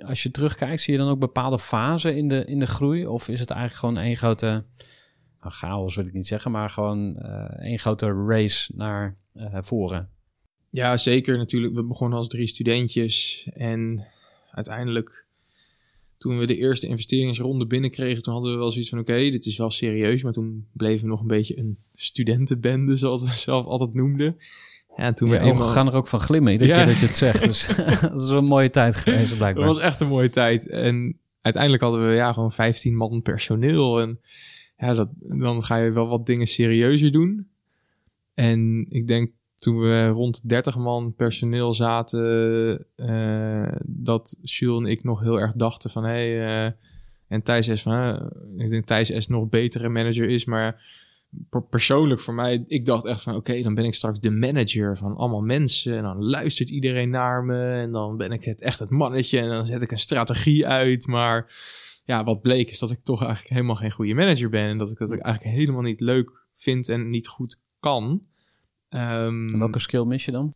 Als 0.05 0.23
je 0.23 0.31
terugkijkt, 0.31 0.81
zie 0.81 0.93
je 0.93 0.99
dan 0.99 1.10
ook 1.10 1.19
bepaalde 1.19 1.60
fasen 1.60 2.15
in 2.15 2.27
de, 2.27 2.45
in 2.45 2.60
de 2.60 2.67
groei? 2.67 3.07
Of 3.07 3.27
is 3.27 3.39
het 3.39 3.49
eigenlijk 3.49 3.79
gewoon 3.79 3.97
één 3.97 4.15
grote, 4.15 4.65
nou, 5.41 5.53
chaos 5.53 5.95
wil 5.95 6.05
ik 6.05 6.13
niet 6.13 6.27
zeggen, 6.27 6.51
maar 6.51 6.69
gewoon 6.69 7.15
eh, 7.17 7.65
één 7.65 7.79
grote 7.79 8.25
race 8.27 8.71
naar 8.75 9.19
voren? 9.52 10.10
Ja, 10.70 10.98
zeker 10.98 11.38
natuurlijk. 11.38 11.74
We 11.76 11.84
begonnen 11.84 12.17
als 12.17 12.28
drie 12.28 12.48
studentjes. 12.48 13.48
En 13.54 14.08
uiteindelijk, 14.52 15.26
toen 16.17 16.38
we 16.38 16.46
de 16.48 16.58
eerste 16.58 16.88
investeringsronde 16.88 17.65
binnenkregen, 17.67 18.24
toen 18.24 18.34
hadden 18.34 18.52
we 18.52 18.58
wel 18.58 18.72
zoiets 18.72 18.89
van: 18.89 19.00
oké, 19.00 19.13
dit 19.17 19.46
is 19.46 19.58
wel 19.58 19.70
serieus. 19.70 20.24
Maar 20.24 20.32
toen 20.34 20.67
bleven 20.74 21.02
we 21.04 21.08
nog 21.10 21.22
een 21.22 21.28
beetje 21.28 21.58
een 21.58 21.78
studentenbende, 21.94 22.96
zoals 22.96 23.22
we 23.24 23.34
zelf 23.36 23.65
altijd 23.65 23.94
noemden. 23.94 24.38
Ja, 24.98 25.04
en 25.04 25.15
toen 25.15 25.30
we 25.30 25.39
eenmaal. 25.39 25.67
gaan 25.70 25.88
er 25.88 25.94
ook 25.94 26.08
van 26.08 26.20
glimmen 26.20 26.52
iedere 26.52 26.70
Ja. 26.72 26.78
keer 26.78 26.86
dat 26.86 27.00
je 27.00 27.06
het 27.06 27.15
zegt. 27.15 27.41
Dus 27.46 27.67
dat 28.02 28.22
is 28.22 28.28
wel 28.30 28.38
een 28.38 28.46
mooie 28.46 28.70
tijd 28.70 28.96
geweest 28.96 29.30
Dat 29.30 29.38
blijkbaar. 29.38 29.65
was 29.65 29.80
echt 29.80 30.00
een 30.00 30.08
mooie 30.08 30.30
tijd. 30.30 30.67
En 30.67 31.20
uiteindelijk 31.41 31.84
hadden 31.84 32.08
we 32.08 32.13
ja, 32.13 32.32
gewoon 32.34 32.52
15 32.52 32.96
man 32.96 33.22
personeel. 33.22 34.00
En 34.02 34.20
ja, 34.78 34.94
dat, 34.94 35.10
dan 35.20 35.63
ga 35.63 35.78
je 35.78 35.91
wel 35.91 36.08
wat 36.08 36.26
dingen 36.26 36.48
serieuzer 36.48 37.12
doen. 37.12 37.48
En 38.41 38.86
ik 38.89 39.08
denk 39.08 39.32
toen 39.56 39.80
we 39.80 40.08
rond 40.08 40.49
30 40.49 40.77
man 40.77 41.15
personeel 41.15 41.73
zaten, 41.73 42.86
eh, 42.95 43.71
dat 43.86 44.38
Jules 44.41 44.84
en 44.84 44.91
ik 44.91 45.04
nog 45.04 45.19
heel 45.19 45.39
erg 45.39 45.54
dachten 45.54 45.89
van 45.89 46.04
hé, 46.04 46.10
hey, 46.10 46.65
eh, 46.65 46.71
en 47.27 47.43
Thijs 47.43 47.67
is 47.67 47.82
van, 47.82 48.32
ik 48.58 48.69
denk 48.69 48.86
Thijs 48.86 49.10
is 49.10 49.27
nog 49.27 49.49
betere 49.49 49.89
manager 49.89 50.30
is, 50.30 50.45
maar 50.45 50.84
per- 51.49 51.63
persoonlijk 51.63 52.19
voor 52.19 52.34
mij, 52.34 52.63
ik 52.67 52.86
dacht 52.86 53.06
echt 53.06 53.21
van 53.21 53.36
oké, 53.36 53.62
dan 53.62 53.73
ben 53.73 53.86
ik 53.86 53.93
straks 53.93 54.19
de 54.19 54.32
manager 54.32 54.97
van 54.97 55.15
allemaal 55.15 55.41
mensen 55.41 55.97
en 55.97 56.04
dan 56.04 56.23
luistert 56.23 56.69
iedereen 56.69 57.10
naar 57.10 57.43
me 57.43 57.71
en 57.71 57.91
dan 57.91 58.17
ben 58.17 58.32
ik 58.32 58.43
het 58.43 58.62
echt 58.62 58.80
het 58.80 58.89
mannetje 58.89 59.39
en 59.39 59.49
dan 59.49 59.65
zet 59.65 59.82
ik 59.82 59.91
een 59.91 59.97
strategie 59.97 60.67
uit, 60.67 61.08
maar 61.08 61.54
ja, 62.06 62.23
wat 62.23 62.41
bleek 62.41 62.69
is 62.69 62.80
dat 62.80 62.91
ik 62.91 63.04
toch 63.04 63.21
eigenlijk 63.23 63.54
helemaal 63.54 63.75
geen 63.75 63.91
goede 63.91 64.13
manager 64.13 64.49
ben 64.49 64.69
en 64.69 64.77
dat 64.77 64.91
ik 64.91 64.97
dat 64.97 65.13
ook 65.13 65.19
eigenlijk 65.19 65.56
helemaal 65.56 65.82
niet 65.82 65.99
leuk 65.99 66.45
vind 66.56 66.89
en 66.89 67.10
niet 67.10 67.27
goed 67.27 67.62
kan. 67.80 68.30
En 68.91 69.60
welke 69.60 69.80
skill 69.80 70.04
mis 70.04 70.25
je 70.25 70.32
dan? 70.32 70.56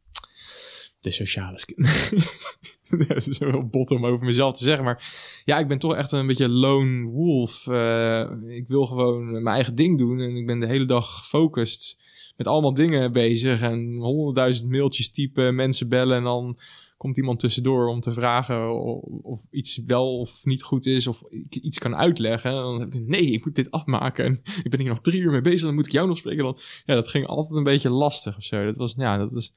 de 1.05 1.11
sociale 1.11 1.59
skill. 1.59 1.85
Het 3.07 3.27
is 3.27 3.37
wel 3.37 3.67
bot 3.67 3.91
om 3.91 4.05
over 4.05 4.25
mezelf 4.25 4.57
te 4.57 4.63
zeggen, 4.63 4.83
maar 4.83 5.11
ja, 5.45 5.59
ik 5.59 5.67
ben 5.67 5.79
toch 5.79 5.95
echt 5.95 6.11
een 6.11 6.27
beetje 6.27 6.49
lone 6.49 7.03
wolf. 7.03 7.67
Eh, 7.67 8.29
ik 8.47 8.67
wil 8.67 8.85
gewoon 8.85 9.31
mijn 9.31 9.47
eigen 9.55 9.75
ding 9.75 9.97
doen 9.97 10.19
en 10.19 10.35
ik 10.35 10.45
ben 10.45 10.59
de 10.59 10.67
hele 10.67 10.85
dag 10.85 11.17
gefocust 11.17 11.97
met 12.37 12.47
allemaal 12.47 12.73
dingen 12.73 13.11
bezig 13.11 13.61
en 13.61 13.95
honderdduizend 13.95 14.69
mailtjes 14.69 15.11
typen, 15.11 15.55
mensen 15.55 15.89
bellen 15.89 16.17
en 16.17 16.23
dan 16.23 16.59
komt 16.97 17.17
iemand 17.17 17.39
tussendoor 17.39 17.87
om 17.87 17.99
te 17.99 18.11
vragen 18.11 18.81
of, 19.23 19.45
iets 19.49 19.81
wel 19.85 20.19
of 20.19 20.45
niet 20.45 20.63
goed 20.63 20.85
is 20.85 21.07
of 21.07 21.23
ik 21.29 21.55
iets 21.55 21.79
kan 21.79 21.95
uitleggen. 21.95 22.49
En 22.49 22.55
dan 22.55 22.79
heb 22.79 22.93
ik 22.93 23.07
nee, 23.07 23.31
ik 23.31 23.45
moet 23.45 23.55
dit 23.55 23.71
afmaken 23.71 24.25
en 24.25 24.41
ik 24.63 24.69
ben 24.69 24.79
hier 24.79 24.89
nog 24.89 25.01
drie 25.01 25.21
uur 25.21 25.31
mee 25.31 25.41
bezig, 25.41 25.61
dan 25.61 25.75
moet 25.75 25.85
ik 25.85 25.91
jou 25.91 26.07
nog 26.07 26.17
spreken. 26.17 26.43
Dan, 26.43 26.57
ja, 26.85 26.95
dat 26.95 27.07
ging 27.07 27.25
altijd 27.25 27.57
een 27.57 27.63
beetje 27.63 27.89
lastig 27.89 28.37
of 28.37 28.43
zo. 28.43 28.65
Dat 28.65 28.77
was, 28.77 28.93
ja, 28.97 29.17
dat 29.17 29.31
is 29.31 29.53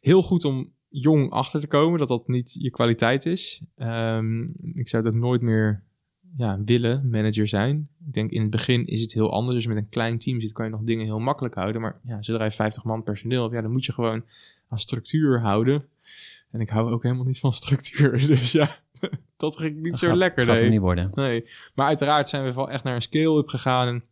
heel 0.00 0.22
goed 0.22 0.44
om 0.44 0.72
jong 0.88 1.30
achter 1.30 1.60
te 1.60 1.66
komen 1.66 1.98
dat 1.98 2.08
dat 2.08 2.28
niet 2.28 2.56
je 2.58 2.70
kwaliteit 2.70 3.26
is. 3.26 3.62
Ehm, 3.76 4.42
ik 4.74 4.88
zou 4.88 5.06
ook 5.06 5.14
nooit 5.14 5.40
meer 5.40 5.82
ja, 6.36 6.62
willen 6.64 7.08
manager 7.10 7.46
zijn. 7.46 7.88
Ik 8.06 8.12
denk 8.12 8.30
in 8.30 8.40
het 8.40 8.50
begin 8.50 8.86
is 8.86 9.00
het 9.00 9.12
heel 9.12 9.32
anders. 9.32 9.56
Dus 9.56 9.66
met 9.66 9.76
een 9.76 9.88
klein 9.88 10.18
team 10.18 10.40
zit, 10.40 10.52
kan 10.52 10.64
je 10.64 10.70
nog 10.70 10.82
dingen 10.82 11.04
heel 11.04 11.18
makkelijk 11.18 11.54
houden. 11.54 11.80
Maar 11.80 12.00
ja, 12.04 12.22
zodra 12.22 12.44
je 12.44 12.50
50 12.50 12.84
man 12.84 13.02
personeel 13.02 13.42
hebt, 13.42 13.54
ja, 13.54 13.60
dan 13.60 13.72
moet 13.72 13.84
je 13.84 13.92
gewoon 13.92 14.24
aan 14.68 14.78
structuur 14.78 15.40
houden. 15.40 15.88
En 16.54 16.60
ik 16.60 16.68
hou 16.68 16.92
ook 16.92 17.02
helemaal 17.02 17.24
niet 17.24 17.40
van 17.40 17.52
structuur. 17.52 18.18
Dus 18.26 18.52
ja, 18.52 18.68
dat 19.36 19.56
ging 19.56 19.82
niet 19.82 19.98
zo 19.98 20.06
Gaat- 20.08 20.16
lekker. 20.16 20.44
Gaat 20.44 20.60
nee. 20.60 20.70
niet 20.70 20.80
worden. 20.80 21.10
Nee, 21.14 21.44
maar 21.74 21.86
uiteraard 21.86 22.28
zijn 22.28 22.44
we 22.44 22.54
wel 22.54 22.70
echt 22.70 22.84
naar 22.84 22.94
een 22.94 23.02
scale-up 23.02 23.48
gegaan. 23.48 23.88
En 23.88 24.04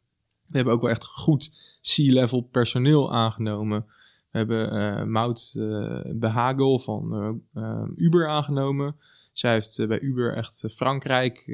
we 0.46 0.56
hebben 0.56 0.74
ook 0.74 0.80
wel 0.80 0.90
echt 0.90 1.04
goed 1.04 1.50
C-level 1.80 2.40
personeel 2.40 3.12
aangenomen. 3.12 3.84
We 4.30 4.38
hebben 4.38 4.70
eh 4.70 5.04
Mout 5.04 5.54
eh, 5.58 6.00
Behagel 6.14 6.78
van 6.78 7.12
eh, 7.54 7.82
Uber 7.96 8.28
aangenomen. 8.28 8.96
Zij 9.32 9.52
heeft 9.52 9.86
bij 9.88 10.00
Uber 10.00 10.36
echt 10.36 10.64
Frankrijk 10.76 11.44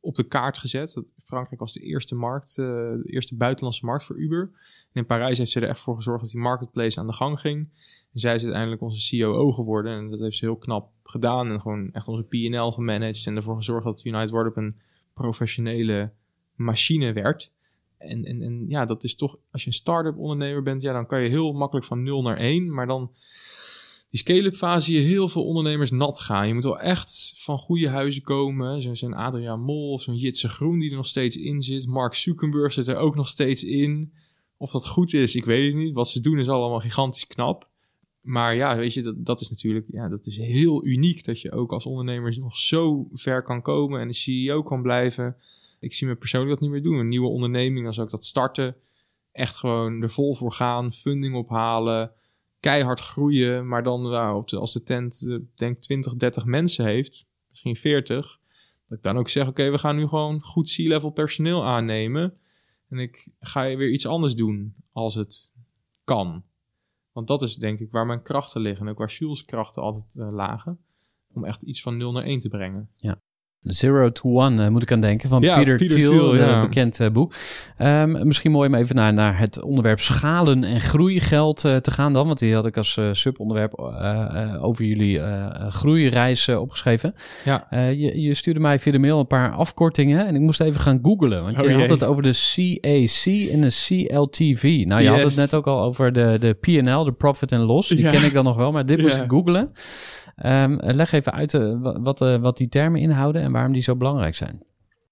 op 0.00 0.14
de 0.14 0.22
kaart 0.22 0.58
gezet. 0.58 1.02
Frankrijk 1.24 1.60
was 1.60 1.72
de 1.72 1.80
eerste 1.80 2.14
markt, 2.14 2.58
eh, 2.58 2.66
de 2.66 3.02
eerste 3.04 3.36
buitenlandse 3.36 3.84
markt 3.84 4.04
voor 4.04 4.16
Uber. 4.16 4.50
En 4.92 5.00
in 5.00 5.06
Parijs 5.06 5.38
heeft 5.38 5.50
ze 5.50 5.60
er 5.60 5.68
echt 5.68 5.80
voor 5.80 5.94
gezorgd 5.94 6.22
dat 6.22 6.32
die 6.32 6.40
marketplace 6.40 7.00
aan 7.00 7.06
de 7.06 7.12
gang 7.12 7.40
ging. 7.40 7.68
En 8.12 8.20
zij 8.20 8.34
is 8.34 8.42
uiteindelijk 8.42 8.82
onze 8.82 9.18
COO 9.18 9.50
geworden. 9.50 9.98
En 9.98 10.10
dat 10.10 10.20
heeft 10.20 10.36
ze 10.36 10.44
heel 10.44 10.56
knap 10.56 10.90
gedaan. 11.02 11.50
En 11.50 11.60
gewoon 11.60 11.92
echt 11.92 12.08
onze 12.08 12.22
P&L 12.22 12.70
gemanaged. 12.70 13.26
En 13.26 13.36
ervoor 13.36 13.56
gezorgd 13.56 13.84
dat 13.84 14.04
United 14.04 14.30
Wardrobe 14.30 14.60
een 14.60 14.76
professionele 15.14 16.12
machine 16.54 17.12
werd. 17.12 17.52
En, 17.98 18.24
en, 18.24 18.42
en 18.42 18.64
ja, 18.68 18.84
dat 18.84 19.04
is 19.04 19.16
toch, 19.16 19.36
als 19.50 19.62
je 19.62 19.68
een 19.68 19.74
start-up 19.74 20.16
ondernemer 20.16 20.62
bent, 20.62 20.82
ja, 20.82 20.92
dan 20.92 21.06
kan 21.06 21.22
je 21.22 21.28
heel 21.28 21.52
makkelijk 21.52 21.86
van 21.86 22.02
0 22.02 22.22
naar 22.22 22.36
1. 22.36 22.74
Maar 22.74 22.86
dan 22.86 23.12
die 24.10 24.20
scale-up 24.20 24.54
fase 24.54 24.84
zie 24.84 25.00
je 25.00 25.06
heel 25.08 25.28
veel 25.28 25.44
ondernemers 25.44 25.90
nat 25.90 26.20
gaan. 26.20 26.46
Je 26.48 26.54
moet 26.54 26.64
wel 26.64 26.78
echt 26.80 27.34
van 27.36 27.58
goede 27.58 27.88
huizen 27.88 28.22
komen. 28.22 28.82
Zo- 28.82 28.94
Zo'n 28.94 29.14
Adriaan 29.14 29.60
Mol 29.60 29.92
of 29.92 30.02
zo'n 30.02 30.16
Jitse 30.16 30.48
Groen 30.48 30.78
die 30.78 30.90
er 30.90 30.96
nog 30.96 31.06
steeds 31.06 31.36
in 31.36 31.62
zit. 31.62 31.86
Mark 31.86 32.14
Zuckerberg 32.14 32.72
zit 32.72 32.88
er 32.88 32.96
ook 32.96 33.14
nog 33.14 33.28
steeds 33.28 33.64
in. 33.64 34.12
Of 34.56 34.70
dat 34.70 34.86
goed 34.86 35.12
is, 35.14 35.34
ik 35.34 35.44
weet 35.44 35.72
het 35.72 35.82
niet. 35.82 35.94
Wat 35.94 36.08
ze 36.08 36.20
doen 36.20 36.38
is 36.38 36.48
allemaal 36.48 36.78
gigantisch 36.80 37.26
knap. 37.26 37.68
Maar 38.20 38.54
ja, 38.54 38.76
weet 38.76 38.94
je, 38.94 39.02
dat, 39.02 39.14
dat 39.26 39.40
is 39.40 39.50
natuurlijk 39.50 39.86
ja, 39.90 40.08
dat 40.08 40.26
is 40.26 40.36
heel 40.36 40.84
uniek. 40.86 41.24
Dat 41.24 41.40
je 41.40 41.52
ook 41.52 41.72
als 41.72 41.86
ondernemer 41.86 42.38
nog 42.38 42.56
zo 42.56 43.08
ver 43.12 43.42
kan 43.42 43.62
komen 43.62 44.00
en 44.00 44.08
de 44.08 44.14
CEO 44.14 44.62
kan 44.62 44.82
blijven. 44.82 45.36
Ik 45.80 45.92
zie 45.94 46.06
me 46.06 46.16
persoonlijk 46.16 46.50
dat 46.52 46.60
niet 46.60 46.70
meer 46.70 46.82
doen. 46.82 46.98
Een 46.98 47.08
nieuwe 47.08 47.28
onderneming, 47.28 47.86
als 47.86 47.98
ook 47.98 48.10
dat 48.10 48.24
starten. 48.24 48.76
Echt 49.32 49.56
gewoon 49.56 50.02
er 50.02 50.10
vol 50.10 50.34
voor 50.34 50.52
gaan, 50.52 50.92
funding 50.92 51.34
ophalen, 51.34 52.12
keihard 52.60 53.00
groeien. 53.00 53.68
Maar 53.68 53.82
dan 53.82 54.02
nou, 54.02 54.36
op 54.36 54.50
als 54.50 54.72
de 54.72 54.82
tent, 54.82 55.26
eh, 55.28 55.36
denk 55.54 55.80
20, 55.80 56.14
30 56.14 56.44
mensen 56.44 56.84
heeft, 56.84 57.26
misschien 57.50 57.76
40. 57.76 58.38
Dat 58.88 58.98
ik 58.98 59.04
dan 59.04 59.18
ook 59.18 59.28
zeg, 59.28 59.48
oké, 59.48 59.70
we 59.70 59.78
gaan 59.78 59.96
nu 59.96 60.06
gewoon 60.06 60.40
goed 60.40 60.74
C-level 60.74 61.10
personeel 61.10 61.64
aannemen. 61.64 62.38
En 62.88 62.98
ik 62.98 63.28
ga 63.40 63.76
weer 63.76 63.90
iets 63.90 64.06
anders 64.06 64.34
doen 64.34 64.74
als 64.92 65.14
het 65.14 65.54
kan. 66.04 66.44
Want 67.12 67.28
dat 67.28 67.42
is 67.42 67.56
denk 67.56 67.78
ik 67.78 67.90
waar 67.90 68.06
mijn 68.06 68.22
krachten 68.22 68.60
liggen. 68.60 68.86
En 68.86 68.92
ook 68.92 68.98
waar 68.98 69.10
Jules' 69.10 69.44
krachten 69.44 69.82
altijd 69.82 70.16
eh, 70.16 70.32
lagen. 70.32 70.78
Om 71.32 71.44
echt 71.44 71.62
iets 71.62 71.82
van 71.82 71.96
0 71.96 72.12
naar 72.12 72.24
1 72.24 72.38
te 72.38 72.48
brengen. 72.48 72.90
Zero 73.62 74.12
to 74.12 74.30
One 74.30 74.64
eh, 74.64 74.68
moet 74.70 74.82
ik 74.82 74.92
aan 74.92 75.00
denken 75.00 75.28
van 75.28 75.42
Ja, 75.42 75.56
Peter, 75.58 75.76
Peter 75.76 75.96
Thiel, 75.96 76.10
Thiel, 76.10 76.32
eh, 76.34 76.38
ja. 76.40 76.60
bekend 76.60 77.00
eh, 77.00 77.10
boek. 77.10 77.34
Ehm, 77.76 78.26
misschien 78.26 78.50
mooi 78.50 78.68
om 78.68 78.74
even 78.74 78.94
naar, 78.96 79.12
naar 79.12 79.38
het 79.38 79.62
onderwerp 79.62 80.00
schalen 80.00 80.64
en 80.64 80.80
groeigeld 80.80 81.64
eh, 81.64 81.76
te 81.76 81.90
gaan 81.90 82.12
dan, 82.12 82.26
want 82.26 82.38
die 82.38 82.54
had 82.54 82.66
ik 82.66 82.76
als 82.76 82.96
eh, 82.96 83.08
subonderwerp 83.12 83.78
over 84.60 84.84
jullie 84.84 85.20
groeireis 85.68 86.48
eh, 86.48 86.60
opgeschreven. 86.60 87.14
Ja. 87.44 87.66
Je, 87.90 88.20
je 88.20 88.34
stuurde 88.34 88.60
mij 88.60 88.78
via 88.78 88.92
de 88.92 88.98
mail 88.98 89.18
een 89.18 89.26
paar 89.26 89.50
afkortingen 89.52 90.26
en 90.26 90.34
ik 90.34 90.40
moest 90.40 90.60
even 90.60 90.80
gaan 90.80 90.98
googlen, 91.02 91.42
want 91.44 91.58
Oh, 91.58 91.64
je 91.64 91.70
had 91.70 91.80
jee. 91.80 91.90
het 91.90 92.04
over 92.04 92.22
de 92.22 92.30
CAC 92.54 93.52
en 93.52 93.60
de 93.60 93.68
CLTV. 93.86 94.82
Nou, 94.86 95.02
je 95.02 95.08
had 95.08 95.22
het 95.22 95.36
net 95.36 95.54
ook 95.54 95.66
al 95.66 95.80
over 95.82 96.12
de, 96.12 96.36
de 96.38 96.52
P&L, 96.52 97.04
de 97.04 97.12
profit 97.12 97.52
and 97.52 97.62
loss. 97.64 97.88
Die 97.88 98.02
Ja. 98.02 98.10
ken 98.10 98.24
ik 98.24 98.32
dan 98.32 98.44
nog 98.44 98.56
wel, 98.56 98.72
maar 98.72 98.86
dit 98.86 99.00
moest 99.00 99.16
ik 99.16 99.30
googlen. 99.30 99.72
Ehm, 100.40 100.76
leg 100.80 101.12
even 101.12 101.32
uit 101.32 101.54
eh, 101.54 101.80
wa- 101.80 102.00
wat, 102.00 102.20
eh, 102.20 102.40
wat 102.40 102.56
die 102.56 102.68
termen 102.68 103.00
inhouden 103.00 103.42
en 103.42 103.52
waarom 103.52 103.72
die 103.72 103.82
zo 103.82 103.96
belangrijk 103.96 104.34
zijn. 104.34 104.62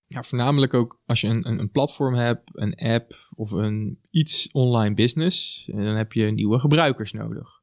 Ja, 0.07 0.23
voornamelijk 0.23 0.75
ook 0.75 1.01
als 1.07 1.21
je 1.21 1.29
een, 1.29 1.49
een, 1.49 1.71
platform 1.71 2.15
hebt, 2.15 2.51
een 2.53 2.75
app 2.75 3.13
of 3.35 3.51
een 3.51 3.99
iets 4.11 4.49
online 4.53 4.95
business, 4.95 5.69
eh, 5.69 5.77
dan 5.77 5.95
heb 5.95 6.13
je 6.13 6.25
nieuwe 6.25 6.59
gebruikers 6.59 7.13
nodig. 7.13 7.61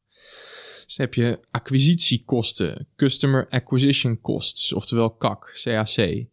Dus 0.85 0.97
heb 0.97 1.13
je 1.13 1.39
acquisitiekosten, 1.51 2.87
Customer 2.95 3.47
Acquisition 3.49 4.21
Costs, 4.21 4.73
oftewel 4.73 5.17
CAC, 5.17 5.59
CAC. 5.63 6.25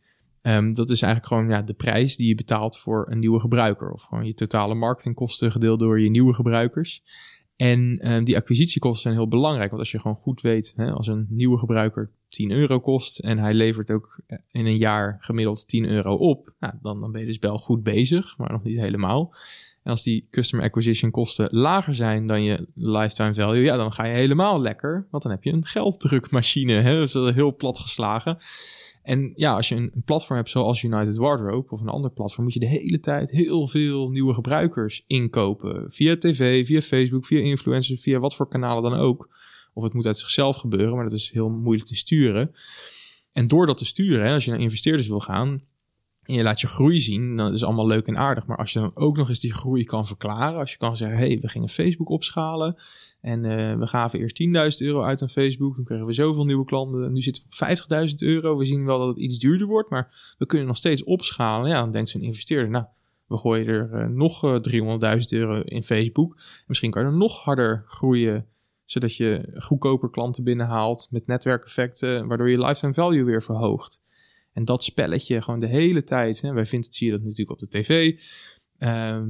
Ehm, 0.42 0.72
dat 0.72 0.90
is 0.90 1.02
eigenlijk 1.02 1.26
gewoon 1.32 1.48
ja, 1.48 1.62
de 1.62 1.74
prijs 1.74 2.16
die 2.16 2.28
je 2.28 2.34
betaalt 2.34 2.78
voor 2.78 3.06
een 3.10 3.18
nieuwe 3.18 3.40
gebruiker. 3.40 3.90
Of 3.90 4.02
gewoon 4.02 4.26
je 4.26 4.34
totale 4.34 4.74
marketingkosten 4.74 5.52
gedeeld 5.52 5.78
door 5.78 6.00
je 6.00 6.10
nieuwe 6.10 6.32
gebruikers. 6.32 7.02
En 7.56 7.98
ehm, 7.98 8.24
die 8.24 8.36
acquisitiekosten 8.36 9.02
zijn 9.02 9.14
heel 9.14 9.28
belangrijk. 9.28 9.68
Want 9.68 9.82
als 9.82 9.90
je 9.90 10.00
gewoon 10.00 10.16
goed 10.16 10.40
weet, 10.40 10.72
hè, 10.76 10.90
als 10.90 11.06
een 11.06 11.26
nieuwe 11.28 11.58
gebruiker 11.58 12.10
10 12.28 12.50
euro 12.50 12.80
kost 12.80 13.18
en 13.18 13.38
hij 13.38 13.54
levert 13.54 13.90
ook 13.90 14.20
eh, 14.26 14.38
in 14.50 14.66
een 14.66 14.76
jaar 14.76 15.16
gemiddeld 15.20 15.68
10 15.68 15.84
euro 15.84 16.14
op, 16.14 16.52
nou, 16.60 16.74
dan, 16.82 17.00
dan 17.00 17.12
ben 17.12 17.20
je 17.20 17.26
dus 17.26 17.38
wel 17.38 17.58
goed 17.58 17.82
bezig, 17.82 18.38
maar 18.38 18.52
nog 18.52 18.62
niet 18.62 18.80
helemaal. 18.80 19.34
En 19.82 19.90
als 19.90 20.02
die 20.02 20.26
customer 20.30 20.64
acquisition 20.64 21.10
kosten 21.10 21.48
lager 21.50 21.94
zijn 21.94 22.26
dan 22.26 22.42
je 22.42 22.66
lifetime 22.74 23.34
value, 23.34 23.62
ja, 23.62 23.76
dan 23.76 23.92
ga 23.92 24.04
je 24.04 24.14
helemaal 24.14 24.60
lekker. 24.60 25.06
Want 25.10 25.22
dan 25.22 25.32
heb 25.32 25.44
je 25.44 25.52
een 25.52 25.64
gelddrukmachine, 25.64 26.80
hè, 26.80 26.98
dus 26.98 27.12
dat 27.12 27.28
is 27.28 27.34
heel 27.34 27.56
plat 27.56 27.78
geslagen. 27.78 28.38
En 29.02 29.32
ja, 29.34 29.54
als 29.54 29.68
je 29.68 29.74
een, 29.74 30.02
platform 30.04 30.36
hebt 30.36 30.50
zoals 30.50 30.82
United 30.82 31.16
Wardrobe 31.16 31.70
of 31.70 31.80
een 31.80 31.88
ander 31.88 32.10
platform, 32.10 32.44
moet 32.44 32.54
je 32.54 32.60
de 32.60 32.66
hele 32.66 33.00
tijd 33.00 33.30
heel 33.30 33.66
veel 33.66 34.10
nieuwe 34.10 34.34
gebruikers 34.34 35.04
inkopen. 35.06 35.92
Via 35.92 36.16
tv, 36.16 36.66
via 36.66 36.80
Facebook, 36.80 37.26
via 37.26 37.40
influencers, 37.40 38.02
via 38.02 38.18
wat 38.18 38.34
voor 38.34 38.48
kanalen 38.48 38.90
dan 38.90 39.00
ook. 39.00 39.30
Of 39.74 39.82
het 39.82 39.92
moet 39.92 40.06
uit 40.06 40.18
zichzelf 40.18 40.56
gebeuren, 40.56 40.94
maar 40.94 41.04
dat 41.04 41.12
is 41.12 41.30
heel 41.30 41.48
moeilijk 41.48 41.88
te 41.88 41.96
sturen. 41.96 42.54
En 43.32 43.46
door 43.46 43.66
dat 43.66 43.76
te 43.76 43.84
sturen, 43.84 44.32
als 44.32 44.44
je 44.44 44.50
naar 44.50 44.60
investeerders 44.60 45.08
wil 45.08 45.20
gaan 45.20 45.62
en 46.22 46.34
je 46.34 46.42
laat 46.42 46.60
je 46.60 46.66
groei 46.66 47.00
zien, 47.00 47.36
dan 47.36 47.52
is 47.52 47.64
allemaal 47.64 47.86
leuk 47.86 48.06
en 48.06 48.16
aardig. 48.16 48.46
Maar 48.46 48.56
als 48.56 48.72
je 48.72 48.78
dan 48.78 48.90
ook 48.94 49.16
nog 49.16 49.28
eens 49.28 49.40
die 49.40 49.52
groei 49.52 49.84
kan 49.84 50.06
verklaren, 50.06 50.58
als 50.58 50.70
je 50.70 50.78
kan 50.78 50.96
zeggen, 50.96 51.18
hé, 51.18 51.26
hey, 51.26 51.38
we 51.40 51.48
gingen 51.48 51.68
Facebook 51.68 52.08
opschalen 52.08 52.76
en 53.22 53.44
eh, 53.44 53.78
we 53.78 53.86
gaven 53.86 54.18
eerst 54.18 54.42
10.000 54.82 54.86
euro 54.86 55.02
uit 55.02 55.22
aan 55.22 55.28
Facebook, 55.28 55.74
toen 55.74 55.84
kregen 55.84 56.06
we 56.06 56.12
zoveel 56.12 56.44
nieuwe 56.44 56.64
klanten, 56.64 57.12
nu 57.12 57.20
zitten 57.20 57.42
we 57.48 57.66
op 57.88 58.08
50.000 58.08 58.14
euro. 58.16 58.56
We 58.56 58.64
zien 58.64 58.84
wel 58.84 58.98
dat 58.98 59.08
het 59.08 59.18
iets 59.18 59.38
duurder 59.38 59.66
wordt, 59.66 59.90
maar 59.90 60.34
we 60.38 60.46
kunnen 60.46 60.66
nog 60.66 60.76
steeds 60.76 61.04
opschalen. 61.04 61.70
Ja, 61.70 61.80
dan 61.80 61.92
denkt 61.92 62.08
zo'n 62.08 62.22
investeerder, 62.22 62.70
nou, 62.70 62.84
we 63.26 63.36
gooien 63.36 63.66
er 63.66 63.92
eh, 63.92 64.06
nog 64.06 64.44
eh, 64.44 65.18
300.000 65.18 65.18
euro 65.28 65.60
in 65.60 65.82
Facebook. 65.82 66.34
En 66.36 66.64
misschien 66.66 66.90
kan 66.90 67.02
je 67.02 67.08
er 67.08 67.16
nog 67.16 67.38
harder 67.38 67.84
groeien 67.86 68.46
zodat 68.84 69.16
je 69.16 69.52
goedkoper 69.56 70.10
klanten 70.10 70.44
binnenhaalt 70.44 71.08
met 71.10 71.26
netwerkeffecten, 71.26 72.26
waardoor 72.26 72.50
je 72.50 72.58
lifetime 72.58 72.94
value 72.94 73.24
weer 73.24 73.42
verhoogt. 73.42 74.02
En 74.52 74.64
dat 74.64 74.84
spelletje 74.84 75.42
gewoon 75.42 75.60
de 75.60 75.66
hele 75.66 76.02
tijd. 76.02 76.40
Hè, 76.40 76.52
wij 76.52 76.66
vinden, 76.66 76.92
zie 76.92 77.06
je 77.06 77.12
dat 77.12 77.22
natuurlijk 77.22 77.50
op 77.50 77.58
de 77.58 77.68
tv. 77.68 78.16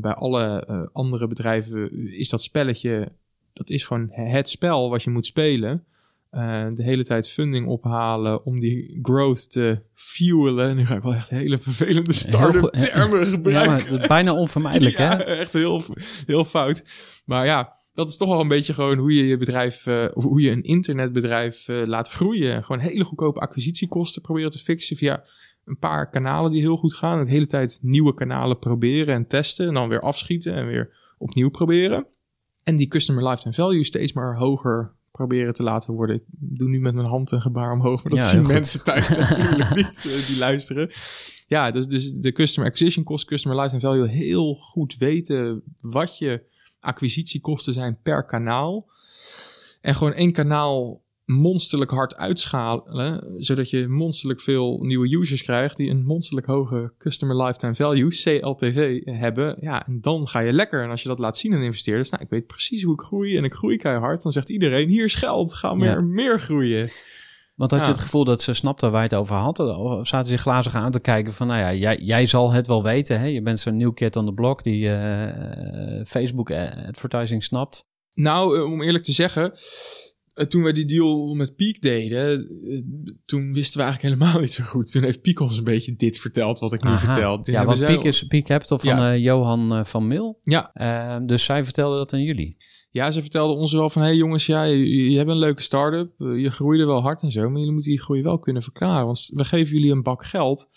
Bij 0.00 0.14
alle 0.14 0.66
andere 0.92 1.26
bedrijven 1.26 1.92
is 2.12 2.28
dat 2.28 2.42
spelletje, 2.42 3.12
dat 3.52 3.70
is 3.70 3.84
gewoon 3.84 4.08
het 4.10 4.48
spel 4.48 4.90
wat 4.90 5.02
je 5.02 5.10
moet 5.10 5.26
spelen. 5.26 5.84
Eh, 6.30 6.66
de 6.74 6.82
hele 6.82 7.04
tijd 7.04 7.28
funding 7.28 7.66
ophalen 7.66 8.44
om 8.44 8.60
die 8.60 8.98
growth 9.02 9.50
te 9.50 9.82
fuelen. 9.94 10.68
En 10.68 10.76
nu 10.76 10.86
ga 10.86 10.94
ik 10.96 11.02
wel 11.02 11.14
echt 11.14 11.30
hele 11.30 11.58
vervelende 11.58 12.12
start-up 12.12 12.72
termen 12.92 13.18
Ja, 13.18 13.24
gebruiken. 13.24 13.72
maar 13.72 13.90
het 13.90 14.00
is 14.00 14.06
bijna 14.06 14.34
onvermijdelijk, 14.34 14.98
ja, 15.06 15.16
hè? 15.16 15.22
echt 15.22 15.52
heel, 15.52 15.82
heel 16.26 16.44
fout. 16.44 16.84
Maar 17.24 17.44
ja, 17.44 17.76
dat 17.94 18.08
is 18.08 18.16
toch 18.16 18.28
wel 18.28 18.40
een 18.40 18.48
beetje 18.48 18.72
gewoon 18.74 18.98
hoe 18.98 19.14
je 19.14 19.26
je 19.26 19.36
bedrijf, 19.36 19.86
eh, 19.86 20.06
hoe 20.12 20.40
je 20.40 20.50
een 20.50 20.62
internetbedrijf 20.62 21.68
eh, 21.68 21.82
laat 21.86 22.10
groeien. 22.10 22.64
Gewoon 22.64 22.82
hele 22.82 23.04
goedkope 23.04 23.40
acquisitiekosten 23.40 24.22
proberen 24.22 24.50
te 24.50 24.58
fixen 24.58 24.96
via 24.96 25.24
een 25.64 25.78
paar 25.78 26.10
kanalen 26.10 26.50
die 26.50 26.60
heel 26.60 26.76
goed 26.76 26.94
gaan. 26.94 27.18
En 27.18 27.24
de 27.24 27.30
hele 27.30 27.46
tijd 27.46 27.78
nieuwe 27.82 28.14
kanalen 28.14 28.58
proberen 28.58 29.14
en 29.14 29.26
testen. 29.26 29.66
En 29.66 29.74
dan 29.74 29.88
weer 29.88 30.00
afschieten 30.00 30.54
en 30.54 30.66
weer 30.66 31.14
opnieuw 31.18 31.50
proberen. 31.50 32.06
En 32.62 32.76
die 32.76 32.88
customer 32.88 33.28
lifetime 33.28 33.54
value 33.54 33.84
steeds 33.84 34.12
maar 34.12 34.36
hoger 34.36 34.92
proberen 35.10 35.52
te 35.54 35.62
laten 35.62 35.94
worden. 35.94 36.16
Ik 36.16 36.22
doe 36.30 36.68
nu 36.68 36.80
met 36.80 36.94
mijn 36.94 37.06
hand 37.06 37.30
een 37.30 37.40
gebaar 37.40 37.72
omhoog, 37.72 38.02
maar 38.02 38.12
dat 38.12 38.22
Ja, 38.22 38.28
zien 38.28 38.44
goed. 38.44 38.52
mensen 38.52 38.84
thuis 38.84 39.08
natuurlijk 39.16 39.74
niet 39.74 40.06
eh, 40.06 40.26
die 40.26 40.38
luisteren. 40.38 40.90
Ja, 41.46 41.70
dus, 41.70 41.86
dus 41.86 42.12
de 42.12 42.32
customer 42.32 42.70
acquisition 42.70 43.04
cost, 43.04 43.24
customer 43.24 43.56
lifetime 43.58 43.80
value, 43.80 44.08
heel 44.08 44.54
goed 44.54 44.96
weten 44.96 45.62
wat 45.80 46.18
je 46.18 46.46
acquisitiekosten 46.80 47.74
zijn 47.74 47.98
per 48.02 48.24
kanaal. 48.24 48.90
En 49.80 49.94
gewoon 49.94 50.12
één 50.12 50.32
kanaal 50.32 51.02
monsterlijk 51.32 51.90
hard 51.90 52.16
uitschalen, 52.16 53.34
zodat 53.36 53.70
je 53.70 53.88
monsterlijk 53.88 54.40
veel 54.40 54.78
nieuwe 54.82 55.16
users 55.16 55.42
krijgt 55.42 55.76
die 55.76 55.90
een 55.90 56.04
monsterlijk 56.04 56.46
hoge 56.46 56.92
customer 56.98 57.42
lifetime 57.42 57.74
value, 57.74 58.08
CLTV, 58.08 59.00
hebben. 59.04 59.56
Ja, 59.60 59.86
en 59.86 60.00
dan 60.00 60.28
ga 60.28 60.38
je 60.38 60.52
lekker. 60.52 60.82
En 60.82 60.90
als 60.90 61.02
je 61.02 61.08
dat 61.08 61.18
laat 61.18 61.38
zien 61.38 61.54
aan 61.54 61.62
investeerders, 61.62 62.10
nou, 62.10 62.22
ik 62.22 62.30
weet 62.30 62.46
precies 62.46 62.82
hoe 62.82 62.94
ik 62.94 63.00
groei 63.00 63.36
en 63.36 63.44
ik 63.44 63.54
groei 63.54 63.76
keihard, 63.76 64.22
dan 64.22 64.32
zegt 64.32 64.50
iedereen, 64.50 64.88
hier 64.88 65.04
is 65.04 65.14
geld, 65.14 65.54
ga 65.54 65.74
meer, 65.74 65.90
Ja. 65.90 66.00
meer 66.00 66.40
groeien. 66.40 66.90
Want 67.54 67.70
had 67.70 67.80
je 67.80 67.86
het 67.90 67.98
gevoel 67.98 68.24
dat 68.24 68.42
ze 68.42 68.52
snapten 68.52 68.90
waar 68.90 69.02
je 69.02 69.08
het 69.08 69.18
over 69.18 69.36
had? 69.36 69.58
Of 69.58 70.08
zaten 70.08 70.30
ze 70.30 70.36
glazig 70.36 70.74
aan 70.74 70.90
te 70.90 71.00
kijken 71.00 71.32
van, 71.32 71.46
nou 71.46 71.60
ja, 71.60 71.74
jij, 71.74 71.96
jij 71.96 72.26
zal 72.26 72.52
het 72.52 72.66
wel 72.66 72.82
weten. 72.82 73.20
Hè? 73.20 73.26
Je 73.26 73.42
bent 73.42 73.60
zo'n 73.60 73.76
nieuw 73.76 73.92
kid 73.92 74.16
on 74.16 74.26
the 74.26 74.32
block 74.32 74.62
die 74.62 74.88
eh, 74.88 76.04
Facebook 76.04 76.50
advertising 76.86 77.44
snapt. 77.44 77.84
Nou, 78.14 78.62
om 78.62 78.82
eerlijk 78.82 79.04
te 79.04 79.12
zeggen, 79.12 79.52
toen 80.48 80.62
we 80.62 80.72
die 80.72 80.84
deal 80.84 81.34
met 81.34 81.56
Peak 81.56 81.80
deden, 81.80 82.48
eh, 82.64 82.80
toen 83.24 83.52
wisten 83.52 83.78
we 83.78 83.84
eigenlijk 83.84 84.14
helemaal 84.14 84.40
niet 84.40 84.52
zo 84.52 84.64
goed. 84.64 84.92
Toen 84.92 85.02
heeft 85.02 85.22
Peak 85.22 85.40
ons 85.40 85.58
een 85.58 85.64
beetje 85.64 85.96
dit 85.96 86.18
verteld 86.18 86.58
wat 86.58 86.72
ik 86.72 86.84
nu 86.84 86.96
vertel. 86.96 87.40
Toen 87.40 87.54
Ja, 87.54 87.64
want 87.64 87.78
Peak, 87.78 88.04
is, 88.04 88.22
Peak 88.26 88.44
Capital 88.44 88.78
van 88.78 88.88
Ja. 88.88 89.12
eh, 89.12 89.18
Johan 89.22 89.72
eh, 89.74 89.84
van 89.84 90.06
Mil. 90.06 90.40
Ja, 90.42 90.70
Eh, 90.72 91.16
dus 91.26 91.44
zij 91.44 91.64
vertelde 91.64 91.96
dat 91.96 92.12
aan 92.12 92.22
jullie. 92.22 92.56
ja, 92.90 93.10
ze 93.10 93.20
vertelden 93.20 93.56
ons 93.56 93.72
wel 93.72 93.90
van, 93.90 94.02
hé 94.02 94.08
hey 94.08 94.16
jongens, 94.16 94.46
ja, 94.46 94.62
je, 94.64 95.10
je 95.10 95.16
hebt 95.18 95.30
een 95.30 95.38
leuke 95.38 95.62
start-up, 95.62 96.12
eh, 96.20 96.40
je 96.40 96.50
groeide 96.50 96.86
wel 96.86 97.00
hard 97.02 97.22
en 97.22 97.30
zo, 97.30 97.40
maar 97.48 97.58
jullie 97.58 97.72
moeten 97.72 97.90
die 97.90 98.00
groei 98.00 98.22
wel 98.22 98.38
kunnen 98.38 98.62
verklaren, 98.62 99.04
want 99.04 99.30
we 99.34 99.44
geven 99.44 99.74
jullie 99.76 99.92
een 99.92 100.02
bak 100.02 100.24
geld. 100.24 100.68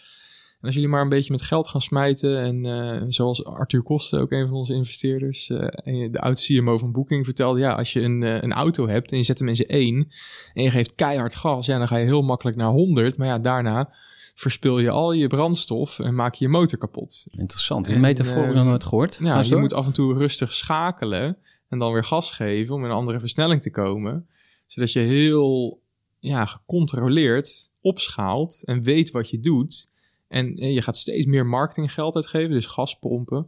Als 0.65 0.73
jullie 0.73 0.89
maar 0.89 1.01
een 1.01 1.09
beetje 1.09 1.31
met 1.31 1.41
geld 1.41 1.67
gaan 1.67 1.81
smijten 1.81 2.39
en 2.41 2.65
eh, 2.65 3.01
zoals 3.07 3.43
Arthur 3.45 3.81
Kosten, 3.81 4.19
ook 4.19 4.31
een 4.31 4.47
van 4.47 4.57
onze 4.57 4.73
investeerders, 4.73 5.49
en 5.49 5.95
je- 5.97 6.09
de 6.09 6.19
oud 6.19 6.41
CMO 6.45 6.77
van 6.77 6.91
Booking 6.91 7.25
vertelde, 7.25 7.59
ja, 7.59 7.73
als 7.73 7.93
je 7.93 8.01
een, 8.01 8.23
eh, 8.23 8.41
een 8.41 8.53
auto 8.53 8.87
hebt 8.87 9.11
en 9.11 9.17
je 9.17 9.23
zet 9.23 9.39
hem 9.39 9.47
in 9.47 9.55
zijn 9.55 9.67
één 9.67 10.07
en 10.53 10.63
je 10.63 10.69
geeft 10.69 10.95
keihard 10.95 11.35
gas, 11.35 11.65
ja, 11.65 11.77
dan 11.77 11.87
ga 11.87 11.97
je 11.97 12.05
heel 12.05 12.21
makkelijk 12.21 12.57
naar 12.57 12.69
100, 12.71 13.17
maar 13.17 13.27
ja, 13.27 13.39
daarna 13.39 13.93
verspil 14.35 14.79
je 14.79 14.89
al 14.89 15.11
je 15.11 15.27
brandstof 15.27 15.99
en 15.99 16.15
maak 16.15 16.33
je 16.35 16.45
je 16.45 16.51
motor 16.51 16.77
kapot. 16.79 17.25
Interessant. 17.37 17.85
Die 17.85 17.95
metafoor 17.97 18.53
nog 18.53 18.65
nooit 18.65 18.83
gehoord. 18.83 19.17
Ja, 19.21 19.35
je 19.41 19.49
door. 19.49 19.59
moet 19.59 19.73
af 19.73 19.85
en 19.85 19.93
toe 19.93 20.13
rustig 20.17 20.53
schakelen 20.53 21.37
en 21.69 21.79
dan 21.79 21.93
weer 21.93 22.03
gas 22.03 22.31
geven 22.31 22.75
om 22.75 22.83
in 22.83 22.89
een 22.89 22.95
andere 22.95 23.19
versnelling 23.19 23.61
te 23.61 23.71
komen. 23.71 24.27
Zodat 24.65 24.91
je 24.91 24.99
heel 24.99 25.81
ja, 26.19 26.45
gecontroleerd 26.45 27.71
opschaalt 27.81 28.61
en 28.65 28.83
weet 28.83 29.11
wat 29.11 29.29
je 29.29 29.39
doet. 29.39 29.89
En 30.35 30.55
eh, 30.55 30.73
je 30.73 30.81
gaat 30.81 30.97
steeds 30.97 31.25
meer 31.25 31.45
marketinggeld 31.45 32.15
uitgeven, 32.15 32.49
dus 32.49 32.65
gaspompen. 32.65 33.47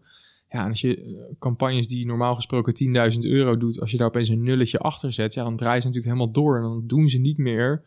Ja, 0.50 0.68
als 0.68 0.82
je 0.82 1.02
eh, 1.02 1.36
campagnes 1.40 1.88
die 1.88 2.06
normaal 2.06 2.36
gesproken 2.36 3.14
10.000 3.14 3.20
euro 3.20 3.58
doet, 3.58 3.80
als 3.82 3.92
je 3.92 3.98
daar 3.98 4.08
opeens 4.08 4.30
een 4.30 4.44
nulletje 4.44 4.80
achter 4.80 5.12
zet, 5.12 5.34
ja, 5.34 5.44
dan 5.44 5.58
draaien 5.58 5.82
ze 5.82 5.88
natuurlijk 5.88 6.14
helemaal 6.14 6.34
door. 6.34 6.56
En 6.56 6.62
dan 6.62 6.84
doen 6.86 7.10
ze 7.10 7.18
niet 7.18 7.38
meer 7.38 7.84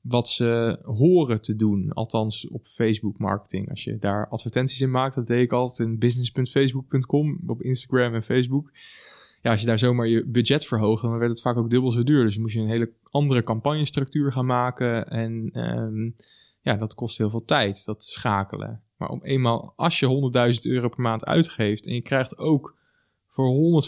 wat 0.00 0.28
ze 0.28 0.78
horen 0.82 1.42
te 1.42 1.56
doen. 1.56 1.92
Althans 1.92 2.48
op 2.48 2.66
Facebook 2.66 3.18
marketing. 3.18 3.70
Als 3.70 3.84
je 3.84 3.98
daar 3.98 4.28
advertenties 4.28 4.80
in 4.80 4.90
maakt, 4.90 5.14
dat 5.14 5.26
deed 5.26 5.42
ik 5.42 5.52
altijd 5.52 5.88
in 5.88 5.98
business.facebook.com 5.98 7.40
op 7.46 7.62
Instagram 7.62 8.14
en 8.14 8.22
Facebook. 8.22 8.70
Ja, 9.42 9.50
als 9.50 9.60
je 9.60 9.66
daar 9.66 9.78
zomaar 9.78 10.08
je 10.08 10.26
budget 10.26 10.66
verhoogt, 10.66 11.02
dan 11.02 11.18
werd 11.18 11.30
het 11.30 11.42
vaak 11.42 11.56
ook 11.56 11.70
dubbel 11.70 11.92
zo 11.92 12.02
duur. 12.02 12.24
Dus 12.24 12.38
moest 12.38 12.54
je 12.54 12.60
een 12.60 12.68
hele 12.68 12.92
andere 13.10 13.42
campagnestructuur 13.42 14.32
gaan 14.32 14.46
maken. 14.46 15.08
En 15.08 15.50
ehm, 15.52 16.10
ja, 16.64 16.76
dat 16.76 16.94
kost 16.94 17.18
heel 17.18 17.30
veel 17.30 17.44
tijd, 17.44 17.84
dat 17.84 18.02
schakelen. 18.02 18.82
Maar 18.96 19.08
om 19.08 19.22
eenmaal, 19.22 19.72
als 19.76 19.98
je 19.98 20.30
100.000 20.66 20.70
euro 20.70 20.88
per 20.88 21.00
maand 21.00 21.24
uitgeeft 21.24 21.86
en 21.86 21.94
je 21.94 22.02
krijgt 22.02 22.38
ook 22.38 22.76
voor 23.28 23.82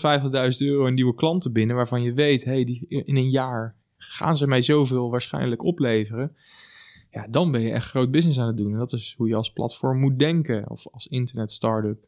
150.000 0.51 0.57
euro 0.59 0.87
een 0.87 0.95
nieuwe 0.95 1.15
klanten 1.15 1.53
binnen, 1.53 1.77
waarvan 1.77 2.03
je 2.03 2.13
weet, 2.13 2.45
hey, 2.45 2.65
die, 2.65 2.87
in 2.89 3.17
een 3.17 3.31
jaar 3.31 3.77
gaan 3.97 4.37
ze 4.37 4.47
mij 4.47 4.61
zoveel 4.61 5.11
waarschijnlijk 5.11 5.63
opleveren. 5.63 6.37
Ja, 7.11 7.27
dan 7.31 7.53
ben 7.53 7.61
je 7.61 7.71
echt 7.71 7.89
groot 7.89 8.11
business 8.11 8.39
aan 8.39 8.47
het 8.47 8.57
doen. 8.57 8.73
En 8.73 8.79
dat 8.79 8.93
is 8.93 9.15
hoe 9.17 9.29
je 9.29 9.35
als 9.35 9.53
platform 9.53 9.99
moet 9.99 10.19
denken 10.19 10.71
of 10.71 10.89
als 10.89 11.07
internet 11.07 11.53
startup. 11.53 12.05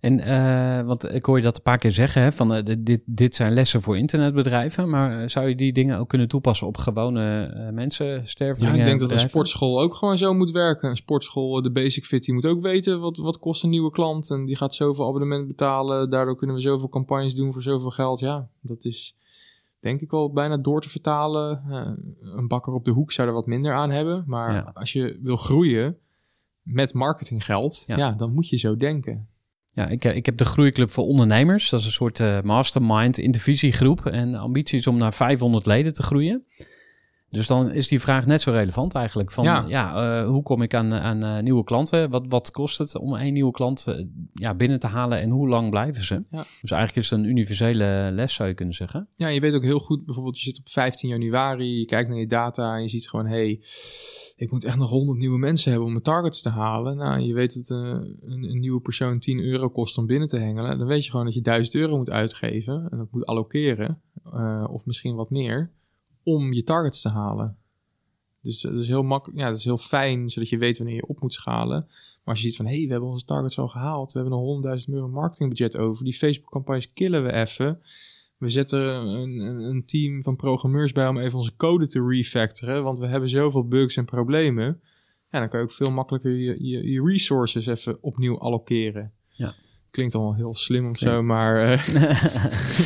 En, 0.00 0.20
eh, 0.20 0.86
want 0.86 1.12
ik 1.14 1.24
hoor 1.24 1.36
je 1.36 1.42
dat 1.42 1.56
een 1.56 1.62
paar 1.62 1.78
keer 1.78 1.92
zeggen, 1.92 2.22
hè, 2.22 2.32
van 2.32 2.54
eh, 2.54 2.76
dit- 2.78 3.02
dit, 3.16 3.34
zijn 3.34 3.52
lessen 3.52 3.82
voor 3.82 3.98
internetbedrijven. 3.98 4.90
Maar 4.90 5.20
eh, 5.22 5.28
zou 5.28 5.48
je 5.48 5.54
die 5.54 5.72
dingen 5.72 5.98
ook 5.98 6.08
kunnen 6.08 6.28
toepassen 6.28 6.66
op 6.66 6.76
gewone 6.76 7.70
mensen, 7.72 8.06
Ja, 8.06 8.20
stervelingen? 8.24 8.78
ik 8.78 8.84
denk 8.84 9.00
dat 9.00 9.10
een 9.10 9.18
sportschool 9.18 9.80
ook 9.80 9.94
gewoon 9.94 10.18
zo 10.18 10.34
moet 10.34 10.50
werken. 10.50 10.90
Een 10.90 10.96
sportschool, 10.96 11.62
de 11.62 11.70
Basic 11.72 12.04
Fit, 12.04 12.24
die 12.24 12.34
moet 12.34 12.46
ook 12.46 12.62
weten 12.62 13.00
wat, 13.00 13.16
wat 13.16 13.38
kost 13.38 13.62
een 13.62 13.70
nieuwe 13.70 13.90
klant. 13.90 14.30
En 14.30 14.44
die 14.44 14.56
gaat 14.56 14.74
zoveel 14.74 15.06
abonnement 15.08 15.46
betalen. 15.46 16.10
Daardoor 16.10 16.36
kunnen 16.36 16.56
we 16.56 16.62
zoveel 16.62 16.88
campagnes 16.88 17.34
doen 17.34 17.52
voor 17.52 17.62
zoveel 17.62 17.90
geld. 17.90 18.20
Ja, 18.20 18.48
dat 18.60 18.84
is 18.84 19.16
denk 19.80 20.00
ik 20.00 20.10
wel 20.10 20.32
bijna 20.32 20.56
door 20.56 20.80
te 20.80 20.88
vertalen. 20.88 21.62
Een 22.20 22.48
bakker 22.48 22.72
op 22.72 22.84
de 22.84 22.90
hoek 22.90 23.12
zou 23.12 23.28
er 23.28 23.34
wat 23.34 23.46
minder 23.46 23.74
aan 23.74 23.90
hebben. 23.90 24.24
Maar 24.26 24.52
Ja. 24.52 24.70
als 24.74 24.92
je 24.92 25.18
wil 25.22 25.36
groeien 25.36 25.96
met 26.66 26.94
marketinggeld, 26.94 27.84
Ja. 27.86 27.96
ja. 27.96 28.12
dan 28.12 28.32
moet 28.32 28.48
je 28.48 28.56
zo 28.56 28.76
denken. 28.76 29.28
Ja, 29.72 29.86
ik, 29.88 30.04
eh, 30.04 30.16
ik 30.16 30.26
heb 30.26 30.36
de 30.36 30.44
Groeiclub 30.44 30.90
voor 30.90 31.04
Ondernemers. 31.04 31.70
Dat 31.70 31.80
is 31.80 31.86
een 31.86 31.92
soort 31.92 32.20
eh, 32.20 32.40
mastermind 32.42 33.18
intervisiegroep. 33.18 34.06
En 34.06 34.30
de 34.32 34.38
ambitie 34.38 34.78
is 34.78 34.86
om 34.86 34.96
naar 34.96 35.14
500 35.14 35.66
leden 35.66 35.92
te 35.94 36.02
groeien. 36.02 36.44
Dus 37.30 37.46
dan 37.46 37.70
is 37.72 37.88
die 37.88 38.00
vraag 38.00 38.26
net 38.26 38.40
zo 38.40 38.50
relevant 38.50 38.94
eigenlijk. 38.94 39.32
Van, 39.32 39.44
ja, 39.44 39.64
Ja. 39.68 40.20
eh, 40.20 40.28
hoe 40.28 40.42
kom 40.42 40.62
ik 40.62 40.74
aan, 40.74 40.92
aan 40.94 41.44
nieuwe 41.44 41.64
klanten? 41.64 42.10
Wat, 42.10 42.24
wat 42.28 42.50
kost 42.50 42.78
het 42.78 42.96
om 42.96 43.16
één 43.16 43.32
nieuwe 43.32 43.52
klant 43.52 43.86
ja, 44.32 44.54
binnen 44.54 44.78
te 44.78 44.86
halen? 44.86 45.20
En 45.20 45.30
hoe 45.30 45.48
lang 45.48 45.70
blijven 45.70 46.04
ze? 46.04 46.14
Ja. 46.14 46.44
Dus 46.60 46.70
eigenlijk 46.70 46.96
is 46.96 47.10
het 47.10 47.18
een 47.18 47.24
universele 47.24 48.08
les, 48.12 48.34
zou 48.34 48.48
je 48.48 48.54
kunnen 48.54 48.74
zeggen. 48.74 49.08
Ja, 49.16 49.28
je 49.28 49.40
weet 49.40 49.54
ook 49.54 49.62
heel 49.62 49.78
goed, 49.78 50.04
bijvoorbeeld 50.04 50.38
je 50.40 50.44
zit 50.50 50.58
op 50.58 50.68
15 50.68 51.08
januari, 51.08 51.78
je 51.78 51.84
kijkt 51.84 52.08
naar 52.08 52.18
je 52.18 52.26
data 52.26 52.74
en 52.76 52.82
je 52.82 52.88
ziet 52.88 53.08
gewoon, 53.08 53.26
hey, 53.26 53.60
ik 54.36 54.50
moet 54.50 54.64
echt 54.64 54.76
nog 54.76 54.90
100 54.90 55.18
nieuwe 55.18 55.38
mensen 55.38 55.68
hebben 55.70 55.86
om 55.86 55.92
mijn 55.92 56.04
targets 56.04 56.42
te 56.42 56.48
halen. 56.48 56.96
Nou, 56.96 57.20
je 57.20 57.34
weet 57.34 57.54
dat 57.54 57.70
eh, 57.70 57.98
een, 58.20 58.60
nieuwe 58.60 58.80
persoon 58.80 59.18
10 59.18 59.40
euro 59.40 59.68
kost 59.68 59.98
om 59.98 60.06
binnen 60.06 60.28
te 60.28 60.38
hengelen. 60.38 60.78
Dan 60.78 60.86
weet 60.86 61.04
je 61.04 61.10
gewoon 61.10 61.26
dat 61.26 61.34
je 61.34 61.40
1000 61.40 61.74
euro 61.74 61.96
moet 61.96 62.10
uitgeven 62.10 62.88
en 62.90 62.98
dat 62.98 63.10
moet 63.10 63.26
allokeren, 63.26 64.02
eh, 64.24 64.66
of 64.70 64.84
misschien 64.84 65.14
wat 65.14 65.30
meer, 65.30 65.70
om 66.22 66.52
je 66.52 66.62
targets 66.62 67.02
te 67.02 67.08
halen. 67.08 67.56
Dus 68.40 68.60
dat 68.60 68.78
is 68.78 68.86
heel 68.86 69.02
makkelijk, 69.02 69.40
ja, 69.40 69.48
dat 69.48 69.58
is 69.58 69.64
heel 69.64 69.78
fijn, 69.78 70.30
zodat 70.30 70.48
je 70.48 70.58
weet 70.58 70.78
wanneer 70.78 70.96
je 70.96 71.06
op 71.06 71.20
moet 71.20 71.32
schalen. 71.32 71.84
Maar 71.88 72.34
als 72.34 72.40
je 72.40 72.46
ziet 72.48 72.56
van, 72.56 72.66
hé, 72.66 72.76
hey, 72.76 72.84
we 72.84 72.90
hebben 72.90 73.10
onze 73.10 73.24
targets 73.24 73.58
al 73.58 73.68
gehaald, 73.68 74.12
we 74.12 74.18
hebben 74.18 74.38
nog 74.38 74.78
100.000 74.86 74.94
euro 74.94 75.08
marketingbudget 75.08 75.76
over, 75.76 76.04
die 76.04 76.14
Facebook-campagnes 76.14 76.92
killen 76.92 77.24
we 77.24 77.32
even. 77.32 77.80
We 78.36 78.48
zetten 78.48 78.80
een, 78.80 79.38
een, 79.40 79.84
team 79.86 80.22
van 80.22 80.36
programmeurs 80.36 80.92
bij 80.92 81.08
om 81.08 81.18
even 81.18 81.38
onze 81.38 81.56
code 81.56 81.88
te 81.88 82.06
refactoren, 82.08 82.82
want 82.82 82.98
we 82.98 83.06
hebben 83.06 83.28
zoveel 83.28 83.68
bugs 83.68 83.96
en 83.96 84.04
problemen. 84.04 84.80
Ja, 85.30 85.38
dan 85.38 85.48
kan 85.48 85.58
je 85.58 85.64
ook 85.64 85.72
veel 85.72 85.90
makkelijker 85.90 86.30
je, 86.30 86.64
je, 86.66 86.90
je 86.90 87.02
resources 87.02 87.66
even 87.66 88.02
opnieuw 88.02 88.38
allokeren. 88.38 89.12
Ja. 89.28 89.54
Klinkt 89.90 90.14
allemaal 90.14 90.34
heel 90.34 90.54
slim 90.54 90.88
of 90.88 90.98
zo, 90.98 91.22
maar 91.22 91.62
eh, 91.62 91.72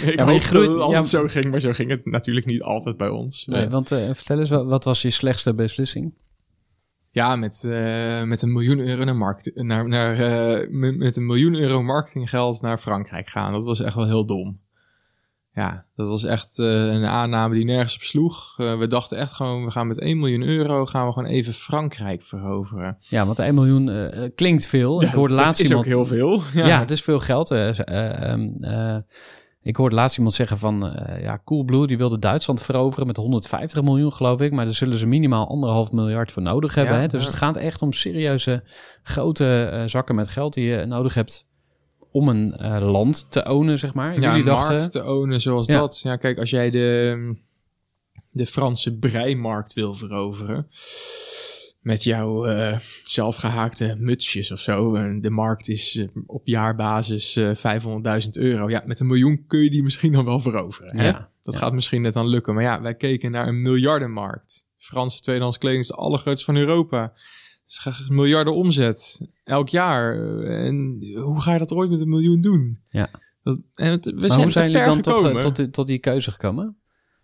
ik 0.09 0.15
Ja, 0.15 0.25
maar 0.25 0.35
je 0.35 0.41
groeit- 0.41 0.69
het 0.69 0.81
altijd 0.81 1.03
ja. 1.03 1.09
zo 1.09 1.27
ging, 1.27 1.51
maar 1.51 1.61
zo 1.61 1.73
ging 1.73 1.91
het 1.91 2.05
natuurlijk 2.07 2.47
niet 2.47 2.63
altijd 2.63 2.97
bij 2.97 3.09
ons. 3.09 3.47
Nee, 3.47 3.69
want 3.69 3.91
eh, 3.91 4.11
vertel 4.13 4.39
eens, 4.39 4.51
wat, 4.51 4.67
wat 4.67 4.85
was 4.85 5.03
je 5.03 5.11
slechtste 5.11 5.55
beslissing? 5.55 6.15
Ja, 7.11 7.37
met, 7.37 7.65
eh, 7.65 8.23
met 8.23 8.43
een 8.43 8.53
miljoen 8.53 8.79
euro 8.79 9.05
naar 9.05 9.17
markt, 9.17 9.51
naar, 9.55 9.89
naar, 9.89 10.17
met 10.71 11.17
een 11.17 11.27
miljoen 11.27 11.55
euro 11.55 11.83
marketinggeld 11.83 12.61
naar 12.61 12.79
Frankrijk 12.79 13.29
gaan. 13.29 13.53
Dat 13.53 13.65
was 13.65 13.81
echt 13.81 13.95
wel 13.95 14.07
heel 14.07 14.27
dom. 14.27 14.61
Ja, 15.61 15.85
dat 15.97 16.09
was 16.09 16.25
echt 16.25 16.59
eh, 16.59 16.87
een 16.87 17.05
aanname 17.05 17.55
die 17.55 17.65
nergens 17.65 17.95
op 17.95 18.01
sloeg. 18.01 18.55
Eh, 18.59 18.79
we 18.79 18.87
dachten 18.87 19.19
echt 19.19 19.33
gewoon, 19.33 19.65
we 19.65 19.71
gaan 19.71 19.87
met 19.87 19.99
1 20.01 20.19
miljoen 20.19 20.43
euro 20.43 20.87
gaan 20.87 21.07
we 21.07 21.13
gewoon 21.13 21.29
even 21.29 21.55
Frankrijk 21.55 22.23
veroveren. 22.23 22.97
Ja, 22.99 23.27
want 23.27 23.39
1 23.39 23.55
miljoen 23.55 23.89
eh, 23.89 24.31
klinkt 24.35 24.67
veel. 24.67 25.03
ik 25.03 25.09
hoorde 25.09 25.35
dat 25.35 25.45
laatst 25.45 25.61
is 25.61 25.69
iemand... 25.69 25.87
ook 25.87 25.93
heel 25.93 26.07
veel. 26.07 26.43
Ja, 26.61 26.67
Ja, 26.67 26.79
het 26.79 26.91
is 26.91 27.03
veel 27.03 27.21
geld. 27.21 27.51
eh, 27.51 27.79
eh, 27.79 28.31
ehm, 28.31 28.49
eh, 28.61 28.97
ik 29.63 29.77
hoorde 29.77 29.95
laatst 29.95 30.17
iemand 30.17 30.35
zeggen 30.35 30.59
van, 30.59 30.99
ja, 31.21 31.41
Coolblue 31.45 31.87
die 31.87 31.97
wilde 31.97 32.19
Duitsland 32.19 32.63
veroveren 32.63 33.07
met 33.07 33.17
150 33.17 33.83
miljoen 33.83 34.13
geloof 34.13 34.41
ik, 34.41 34.53
maar 34.53 34.65
daar 34.65 34.75
zullen 34.75 34.99
ze 34.99 35.07
minimaal 35.07 35.49
anderhalf 35.49 35.93
miljard 35.93 36.33
voor 36.33 36.43
nodig 36.43 36.75
hebben. 36.75 36.95
Ja, 36.95 37.01
hè? 37.01 37.07
Dus 37.07 37.25
het 37.25 37.35
gaat 37.35 37.57
echt 37.57 37.83
om 37.83 37.93
serieuze 37.93 38.63
grote 39.03 39.83
zakken 39.87 40.15
met 40.15 40.29
geld 40.29 40.55
die 40.55 40.65
je 40.65 40.85
nodig 40.85 41.15
hebt 41.15 41.49
om 42.13 42.29
een 42.29 42.57
eh, 42.57 42.91
land 42.91 43.27
te 43.31 43.45
ownen, 43.51 43.79
zeg 43.79 43.95
maar. 43.95 44.15
ja 44.15 44.21
Jullie 44.31 44.45
dachten, 44.45 44.75
markt 44.75 44.93
te 44.93 45.05
ownen 45.05 45.41
zoals 45.41 45.67
Ja. 45.67 45.79
dat. 45.79 46.01
Ja, 46.03 46.17
kijk, 46.17 46.39
als 46.39 46.51
jij 46.51 46.71
de, 46.71 47.35
de 48.31 48.47
Franse 48.47 48.99
breimarkt 48.99 49.73
wil 49.75 49.95
veroveren... 49.95 50.67
met 51.81 52.05
jouw 52.05 52.45
eh, 52.47 52.79
zelfgehaakte 53.05 53.97
mutsjes 53.99 54.51
of 54.51 54.61
zo... 54.61 54.95
en 54.95 55.21
de 55.21 55.31
markt 55.31 55.69
is 55.69 55.97
eh, 55.97 56.07
op 56.27 56.47
jaarbasis 56.47 57.37
eh 57.37 57.51
500.000 58.23 58.29
euro... 58.31 58.69
ja, 58.71 58.83
met 58.87 59.01
een 59.01 59.07
miljoen 59.07 59.45
kun 59.47 59.61
je 59.61 59.71
die 59.71 59.83
misschien 59.83 60.13
dan 60.13 60.25
wel 60.25 60.41
veroveren. 60.41 60.97
Hè? 60.97 61.07
Ja, 61.07 61.31
Dat 61.43 61.55
ja. 61.55 61.61
gaat 61.61 61.73
misschien 61.73 62.03
net 62.03 62.17
aan 62.17 62.29
lukken. 62.29 62.55
Maar 62.55 62.63
ja, 62.63 62.83
wij 62.83 62.95
keken 62.95 63.31
naar 63.31 63.49
een 63.49 63.63
miljardenmarkt. 63.63 64.69
Franse 64.77 65.21
tweedehands 65.21 65.59
kleding 65.59 65.83
is 65.83 65.89
de 65.89 65.95
allergrootste 65.95 66.45
van 66.45 66.57
Europa. 66.57 67.13
Miljarden 68.09 68.55
omzet 68.55 69.21
elk 69.45 69.69
jaar. 69.69 70.19
En 70.45 70.99
hoe 71.23 71.41
ga 71.41 71.53
je 71.53 71.59
dat 71.59 71.73
ooit 71.73 71.91
met 71.91 72.01
een 72.01 72.09
miljoen 72.09 72.41
doen? 72.41 72.79
Ja. 72.91 73.11
Dat, 73.43 73.59
en 73.75 73.91
het, 73.91 74.05
we 74.05 74.13
maar 74.21 74.29
zijn 74.31 74.43
hoe 74.43 74.51
zijn 74.51 74.71
jullie 74.71 74.85
ver 74.85 74.95
dan 74.95 75.03
toch 75.03 75.29
eh, 75.29 75.39
tot, 75.39 75.57
die- 75.57 75.71
tot 75.71 75.87
die 75.87 75.99
keuze 75.99 76.31
gekomen? 76.31 76.75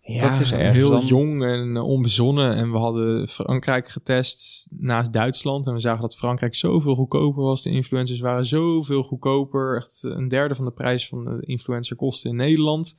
ja, 0.01 0.29
dat 0.31 0.39
is 0.39 0.51
heel 0.51 0.89
dan- 0.89 1.05
jong 1.05 1.43
en 1.43 1.75
eh, 1.75 1.83
onbezonnen. 1.83 2.55
En 2.55 2.71
we 2.71 2.77
hadden 2.77 3.27
Frankrijk 3.27 3.87
getest 3.87 4.67
naast 4.77 5.13
Duitsland. 5.13 5.67
En 5.67 5.73
we 5.73 5.79
zagen 5.79 6.01
dat 6.01 6.15
Frankrijk 6.17 6.55
zoveel 6.55 6.95
goedkoper 6.95 7.43
was. 7.43 7.63
De 7.63 7.69
influencers 7.69 8.19
waren 8.19 8.45
zoveel 8.45 9.03
goedkoper. 9.03 9.77
Echt 9.77 10.03
een 10.03 10.27
derde 10.27 10.55
van 10.55 10.65
de 10.65 10.71
prijs 10.71 11.07
van 11.07 11.23
de 11.23 11.37
influencer 11.45 11.95
kosten 11.95 12.29
in 12.29 12.35
Nederland. 12.35 12.95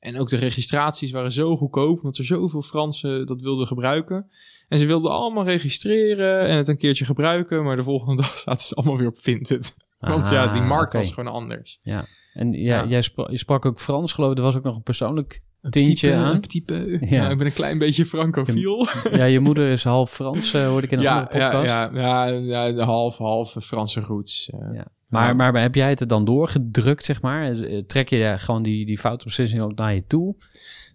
En 0.00 0.18
ook 0.18 0.28
de 0.28 0.36
registraties 0.36 1.10
waren 1.10 1.32
zo 1.32 1.56
goedkoop. 1.56 1.96
Omdat 1.96 2.18
er 2.18 2.24
zoveel 2.24 2.62
Fransen 2.62 3.26
dat 3.26 3.40
wilden 3.40 3.66
gebruiken. 3.66 4.30
En 4.72 4.78
ze 4.78 4.86
wilden 4.86 5.10
allemaal 5.10 5.44
registreren 5.44 6.48
en 6.48 6.56
het 6.56 6.68
een 6.68 6.76
keertje 6.76 7.04
gebruiken. 7.04 7.64
Maar 7.64 7.76
de 7.76 7.82
volgende 7.82 8.16
dag 8.22 8.38
zaten 8.38 8.66
ze 8.66 8.74
allemaal 8.74 8.96
weer 8.96 9.06
op 9.08 9.18
Vinted. 9.18 9.74
Want 9.98 10.28
ja, 10.28 10.46
die 10.52 10.60
Ah, 10.60 10.68
markt 10.68 10.92
was 10.92 11.10
gewoon 11.12 11.32
anders. 11.32 11.78
Ja. 11.80 12.04
En 12.34 12.52
ja, 12.52 12.82
Ja. 12.82 12.88
jij 12.88 13.02
sprak, 13.02 13.30
je 13.30 13.38
sprak 13.38 13.64
ook 13.66 13.80
Frans, 13.80 14.12
geloof 14.12 14.30
ik. 14.30 14.36
Er 14.38 14.42
was 14.42 14.56
ook 14.56 14.62
nog 14.62 14.76
een 14.76 14.82
persoonlijk 14.82 15.42
Een 15.60 15.70
Tintje 15.70 16.08
peu, 16.10 16.16
aan. 16.16 16.34
Een 16.34 16.40
petit 16.40 16.64
peu. 16.64 16.90
Ja. 17.00 17.06
Ja. 17.08 17.28
ik 17.30 17.38
ben 17.38 17.46
een 17.46 17.52
klein 17.52 17.78
beetje 17.78 18.04
francofiel. 18.06 18.86
Ja, 19.10 19.24
je 19.24 19.40
moeder 19.40 19.70
is 19.72 19.84
half 19.84 20.10
Frans, 20.10 20.54
eh, 20.54 20.66
hoorde 20.66 20.86
ik 20.86 20.92
in 20.92 20.98
een 20.98 21.04
Ja, 21.10 21.18
andere 21.20 21.38
ja, 21.38 21.50
podcast. 21.50 21.68
ja, 21.70 21.90
ja, 21.92 22.26
ja, 22.26 22.72
de 22.72 22.82
half, 22.82 23.16
half 23.16 23.56
Franse 23.60 24.00
roots. 24.00 24.50
eh. 24.50 24.58
Ja. 24.72 24.86
Maar, 25.08 25.26
Ja. 25.26 25.32
maar 25.34 25.60
heb 25.62 25.74
jij 25.74 25.88
het 25.88 26.00
er 26.00 26.06
dan 26.06 26.24
doorgedrukt, 26.24 27.04
zeg 27.04 27.22
maar? 27.22 27.50
Eh, 27.52 27.78
Trek 27.86 28.08
je 28.08 28.34
gewoon 28.38 28.62
die, 28.62 28.86
die 28.86 28.98
foute 28.98 29.24
beslissing 29.24 29.62
ook 29.62 29.74
naar 29.74 29.94
je 29.94 30.06
toe? 30.06 30.34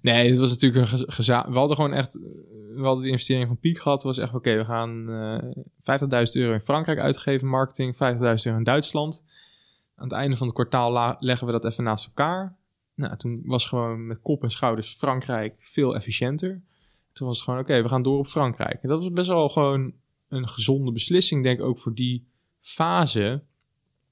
Nee, 0.02 0.30
dit 0.30 0.38
was 0.40 0.50
natuurlijk 0.50 0.92
een 0.92 1.12
geza- 1.12 1.46
We 1.50 1.58
hadden 1.58 1.76
gewoon 1.76 1.94
echt 1.94 2.20
we 2.78 2.86
hadden 2.86 3.02
die 3.02 3.12
investering 3.12 3.48
van 3.48 3.60
Piek 3.60 3.78
gehad. 3.78 4.04
was 4.04 4.18
echt, 4.18 4.34
oké, 4.34 4.56
we 4.56 4.66
gaan 4.66 5.10
eh 5.10 6.28
50.000 6.28 6.32
euro 6.34 6.54
in 6.54 6.62
Frankrijk 6.62 7.00
uitgeven, 7.00 7.48
marketing. 7.48 7.96
50.000 7.96 8.00
euro 8.20 8.58
in 8.58 8.64
Duitsland. 8.64 9.26
Aan 9.96 10.04
het 10.04 10.18
einde 10.18 10.38
van 10.38 10.48
het 10.48 10.56
kwartaal 10.56 11.18
leggen 11.20 11.48
we 11.48 11.54
dat 11.54 11.66
even 11.66 11.84
naast 11.84 12.06
elkaar. 12.06 12.56
Nou, 12.96 13.18
toen 13.18 13.42
was 13.46 13.66
gewoon 13.66 14.08
met 14.08 14.22
kop 14.22 14.44
en 14.44 14.52
schouders 14.52 14.96
Frankrijk 14.96 15.56
veel 15.60 15.96
efficiënter. 15.96 16.62
Toen 17.12 17.28
was 17.28 17.36
het 17.36 17.46
gewoon, 17.46 17.60
oké, 17.60 17.82
we 17.82 17.90
gaan 17.90 18.04
door 18.04 18.18
op 18.18 18.28
Frankrijk. 18.28 18.80
En 18.82 18.90
dat 18.90 19.04
was 19.04 19.12
best 19.12 19.28
wel 19.28 19.50
gewoon 19.50 19.94
een 20.30 20.48
gezonde 20.48 20.92
beslissing, 20.92 21.44
denk 21.44 21.60
ik, 21.60 21.66
ook 21.66 21.80
voor 21.80 21.94
die 21.94 22.28
fase. 22.60 23.44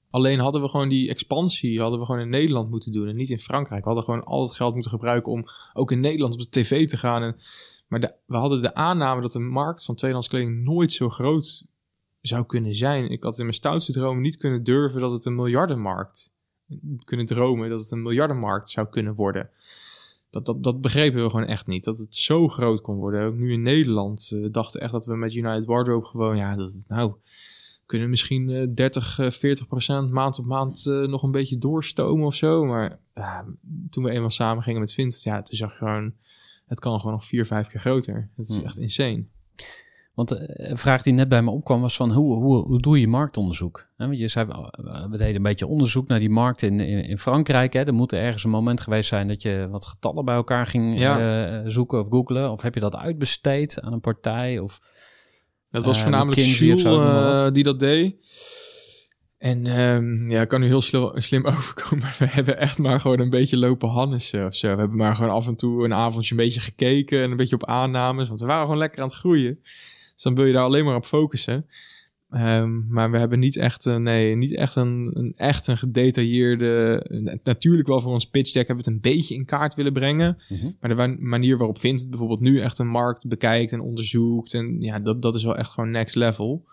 Alleen 0.09 0.39
hadden 0.39 0.61
we 0.61 0.67
gewoon 0.67 0.89
die 0.89 1.09
expansie, 1.09 1.81
hadden 1.81 1.99
we 1.99 2.05
gewoon 2.05 2.21
in 2.21 2.29
Nederland 2.29 2.69
moeten 2.69 2.91
doen 2.91 3.07
en 3.07 3.15
niet 3.15 3.29
in 3.29 3.39
Frankrijk. 3.39 3.81
We 3.81 3.87
hadden 3.87 4.05
gewoon 4.05 4.23
al 4.23 4.41
het 4.41 4.55
geld 4.55 4.73
moeten 4.73 4.91
gebruiken 4.91 5.31
om 5.31 5.45
ook 5.73 5.91
in 5.91 5.99
Nederland 5.99 6.33
op 6.33 6.39
de 6.39 6.49
tv 6.49 6.87
te 6.87 6.97
gaan. 6.97 7.23
En, 7.23 7.35
maar 7.87 8.13
we 8.25 8.35
hadden 8.35 8.61
de 8.61 8.73
aanname 8.73 9.21
dat 9.21 9.31
de 9.31 9.39
markt 9.39 9.85
van 9.85 9.95
tweedehands 9.95 10.29
kleding 10.29 10.63
nooit 10.63 10.91
zo 10.91 11.09
groot 11.09 11.65
zou 12.21 12.45
kunnen 12.45 12.75
zijn. 12.75 13.09
Ik 13.09 13.23
had 13.23 13.37
in 13.37 13.43
mijn 13.43 13.57
stoutste 13.57 13.91
dromen 13.91 14.21
niet 14.21 14.37
kunnen 14.37 14.63
durven 14.63 15.01
dat 15.01 15.11
het 15.11 15.25
een 15.25 15.35
miljardenmarkt, 15.35 16.33
kunnen 17.03 17.25
dromen 17.25 17.69
dat 17.69 17.79
het 17.79 17.91
een 17.91 18.01
miljardenmarkt 18.01 18.69
zou 18.69 18.87
kunnen 18.87 19.15
worden. 19.15 19.49
Dat, 20.29 20.45
dat, 20.45 20.63
dat 20.63 20.81
begrepen 20.81 21.23
we 21.23 21.29
gewoon 21.29 21.45
echt 21.45 21.67
niet. 21.67 21.83
Dat 21.83 21.97
het 21.97 22.15
zo 22.15 22.47
groot 22.47 22.81
kon 22.81 22.95
worden. 22.95 23.25
Ook 23.25 23.35
nu 23.35 23.51
in 23.53 23.61
Nederland 23.61 24.31
eh, 24.31 24.51
dachten 24.51 24.81
echt 24.81 24.91
dat 24.91 25.05
we 25.05 25.15
met 25.15 25.33
United 25.33 25.65
Wardrobe 25.65 26.05
gewoon, 26.05 26.37
ja, 26.37 26.55
dat 26.55 26.71
het 26.71 26.85
nou 26.87 27.15
kunnen 27.85 28.09
misschien 28.09 28.49
eh, 28.49 28.67
30, 28.73 29.19
eh, 29.19 29.31
40 29.31 29.67
procent 29.67 30.11
maand 30.11 30.39
op 30.39 30.45
maand 30.45 30.85
eh, 30.85 31.03
nog 31.03 31.23
een 31.23 31.31
beetje 31.31 31.57
doorstomen 31.57 32.25
of 32.25 32.35
zo. 32.35 32.65
Maar 32.65 32.99
toen 33.89 34.03
we 34.03 34.09
eenmaal 34.09 34.29
samen 34.29 34.63
gingen 34.63 34.79
met 34.79 34.93
Vinted, 34.93 35.23
ja, 35.23 35.41
toen 35.41 35.57
zag 35.57 35.71
je 35.71 35.77
gewoon, 35.77 36.13
het 36.65 36.79
kan 36.79 36.97
gewoon 36.99 37.13
nog 37.15 37.25
vier, 37.25 37.45
vijf 37.45 37.67
keer 37.67 37.79
groter. 37.79 38.29
Dat 38.35 38.47
is 38.49 38.55
Hmm. 38.55 38.65
echt 38.65 38.77
insane. 38.77 39.25
Want 40.13 40.31
eh, 40.31 40.69
een 40.69 40.77
vraag 40.77 41.01
die 41.03 41.13
net 41.13 41.29
bij 41.29 41.41
me 41.41 41.51
opkwam 41.51 41.81
was 41.81 41.95
van 41.95 42.11
hoe, 42.11 42.35
hoe, 42.35 42.63
hoe 42.67 42.79
doe 42.81 42.99
je 42.99 43.07
marktonderzoek? 43.07 43.87
Want 43.97 44.17
je 44.17 44.27
zei, 44.27 44.47
eh, 44.49 45.05
we 45.09 45.17
deden 45.17 45.35
een 45.35 45.41
beetje 45.41 45.67
onderzoek 45.67 46.07
naar 46.07 46.19
die 46.19 46.29
markt 46.29 46.61
in, 46.61 46.79
in, 46.79 47.03
in 47.05 47.19
Frankrijk. 47.19 47.73
Hè. 47.73 47.83
Er 47.83 47.93
moet 47.93 48.13
ergens 48.13 48.43
een 48.43 48.49
moment 48.49 48.81
geweest 48.81 49.09
zijn 49.09 49.27
dat 49.27 49.41
je 49.41 49.67
wat 49.71 49.85
getallen 49.85 50.25
bij 50.25 50.35
elkaar 50.35 50.67
ging 50.67 50.99
Ja. 50.99 51.59
eh, 51.63 51.69
zoeken 51.71 51.99
of 51.99 52.07
googlen. 52.09 52.51
Of 52.51 52.61
heb 52.61 52.73
je 52.73 52.79
dat 52.79 52.95
uitbesteed 52.95 53.81
aan 53.81 53.93
een 53.93 53.99
partij? 54.01 54.59
Of, 54.59 54.79
Dat 55.71 55.85
was 55.85 55.95
Eh, 55.95 56.01
voornamelijk 56.01 56.41
Jules 56.41 56.83
eh, 56.83 57.51
die 57.51 57.63
dat 57.63 57.79
deed. 57.79 58.15
En 59.37 59.65
ehm, 59.65 60.29
ja, 60.29 60.41
ik 60.41 60.47
kan 60.47 60.59
nu 60.59 60.67
heel 60.67 60.81
slim, 60.81 61.11
slim 61.15 61.45
overkomen, 61.55 62.03
maar 62.03 62.15
we 62.19 62.25
hebben 62.25 62.57
echt 62.57 62.77
maar 62.77 62.99
gewoon 62.99 63.19
een 63.19 63.29
beetje 63.29 63.57
lopen 63.57 63.89
hannissen 63.89 64.45
of 64.45 64.55
zo. 64.55 64.73
We 64.73 64.79
hebben 64.79 64.97
maar 64.97 65.15
gewoon 65.15 65.31
af 65.31 65.47
en 65.47 65.55
toe 65.55 65.83
een 65.83 65.93
avondje 65.93 66.31
een 66.31 66.43
beetje 66.43 66.59
gekeken 66.59 67.21
en 67.21 67.31
een 67.31 67.37
beetje 67.37 67.55
op 67.55 67.65
aannames, 67.65 68.27
want 68.27 68.39
we 68.39 68.45
waren 68.45 68.63
gewoon 68.63 68.77
lekker 68.77 69.01
aan 69.01 69.07
het 69.07 69.17
groeien. 69.17 69.59
Dus 70.13 70.23
dan 70.23 70.35
wil 70.35 70.45
je 70.45 70.53
daar 70.53 70.63
alleen 70.63 70.85
maar 70.85 70.95
op 70.95 71.05
focussen. 71.05 71.65
Ehm, 72.29 72.87
maar 72.87 73.11
we 73.11 73.17
hebben 73.17 73.39
niet 73.39 73.57
echt, 73.57 73.85
een, 73.85 74.03
nee, 74.03 74.35
niet 74.35 74.55
echt 74.55 74.75
een, 74.75 75.11
een 75.13 75.33
echt 75.35 75.67
een 75.67 75.77
gedetailleerde. 75.77 77.05
Natuurlijk 77.43 77.87
wel 77.87 78.01
voor 78.01 78.11
ons 78.11 78.29
pitch 78.29 78.51
deck 78.51 78.67
hebben 78.67 78.85
we 78.85 78.91
het 78.91 79.03
een 79.03 79.11
beetje 79.11 79.35
in 79.35 79.45
kaart 79.45 79.73
willen 79.73 79.93
brengen. 79.93 80.37
Maar 80.79 80.95
de 80.95 81.15
manier 81.19 81.57
waarop 81.57 81.79
vindt 81.79 82.01
het 82.01 82.09
bijvoorbeeld 82.09 82.39
nu 82.39 82.59
echt 82.59 82.79
een 82.79 82.87
markt 82.87 83.27
bekijkt 83.27 83.73
en 83.73 83.79
onderzoekt. 83.79 84.53
En 84.53 84.81
ja, 84.81 84.99
dat, 84.99 85.21
dat 85.21 85.35
is 85.35 85.43
wel 85.43 85.57
echt 85.57 85.69
gewoon 85.69 85.91
next 85.91 86.15
level. 86.15 86.65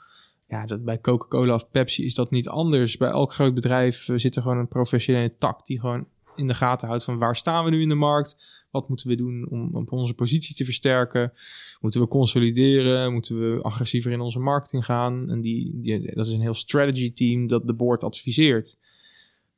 Ja, 0.52 0.66
dat, 0.66 0.84
bij 0.84 1.00
Coca-Cola 1.00 1.54
of 1.54 1.70
Pepsi 1.70 2.04
is 2.04 2.14
dat 2.14 2.30
niet 2.30 2.48
anders. 2.48 2.96
Bij 2.96 3.08
elk 3.08 3.32
groot 3.32 3.54
bedrijf 3.54 4.08
eh, 4.08 4.16
zit 4.16 4.36
er 4.36 4.42
gewoon 4.42 4.58
een 4.58 4.68
professionele 4.68 5.34
tak 5.36 5.66
die 5.66 5.80
gewoon 5.80 6.06
in 6.36 6.46
de 6.46 6.54
gaten 6.54 6.88
houdt 6.88 7.04
van 7.04 7.18
waar 7.18 7.36
staan 7.36 7.64
we 7.64 7.70
nu 7.70 7.80
in 7.80 7.88
de 7.88 7.94
markt? 7.94 8.36
Wat 8.70 8.88
moeten 8.88 9.08
we 9.08 9.14
doen 9.14 9.46
om, 9.50 9.86
onze 9.88 10.14
positie 10.14 10.54
te 10.54 10.64
versterken? 10.64 11.32
Moeten 11.80 12.00
we 12.00 12.08
consolideren? 12.08 13.12
Moeten 13.12 13.38
we 13.38 13.62
agressiever 13.62 14.12
in 14.12 14.20
onze 14.20 14.38
marketing 14.38 14.84
gaan? 14.84 15.30
En 15.30 15.40
die, 15.40 15.70
die, 15.74 16.14
dat 16.14 16.26
is 16.26 16.32
een 16.32 16.40
heel 16.40 16.54
strategy 16.54 17.12
team 17.12 17.46
dat 17.46 17.66
de 17.66 17.74
board 17.74 18.04
adviseert. 18.04 18.76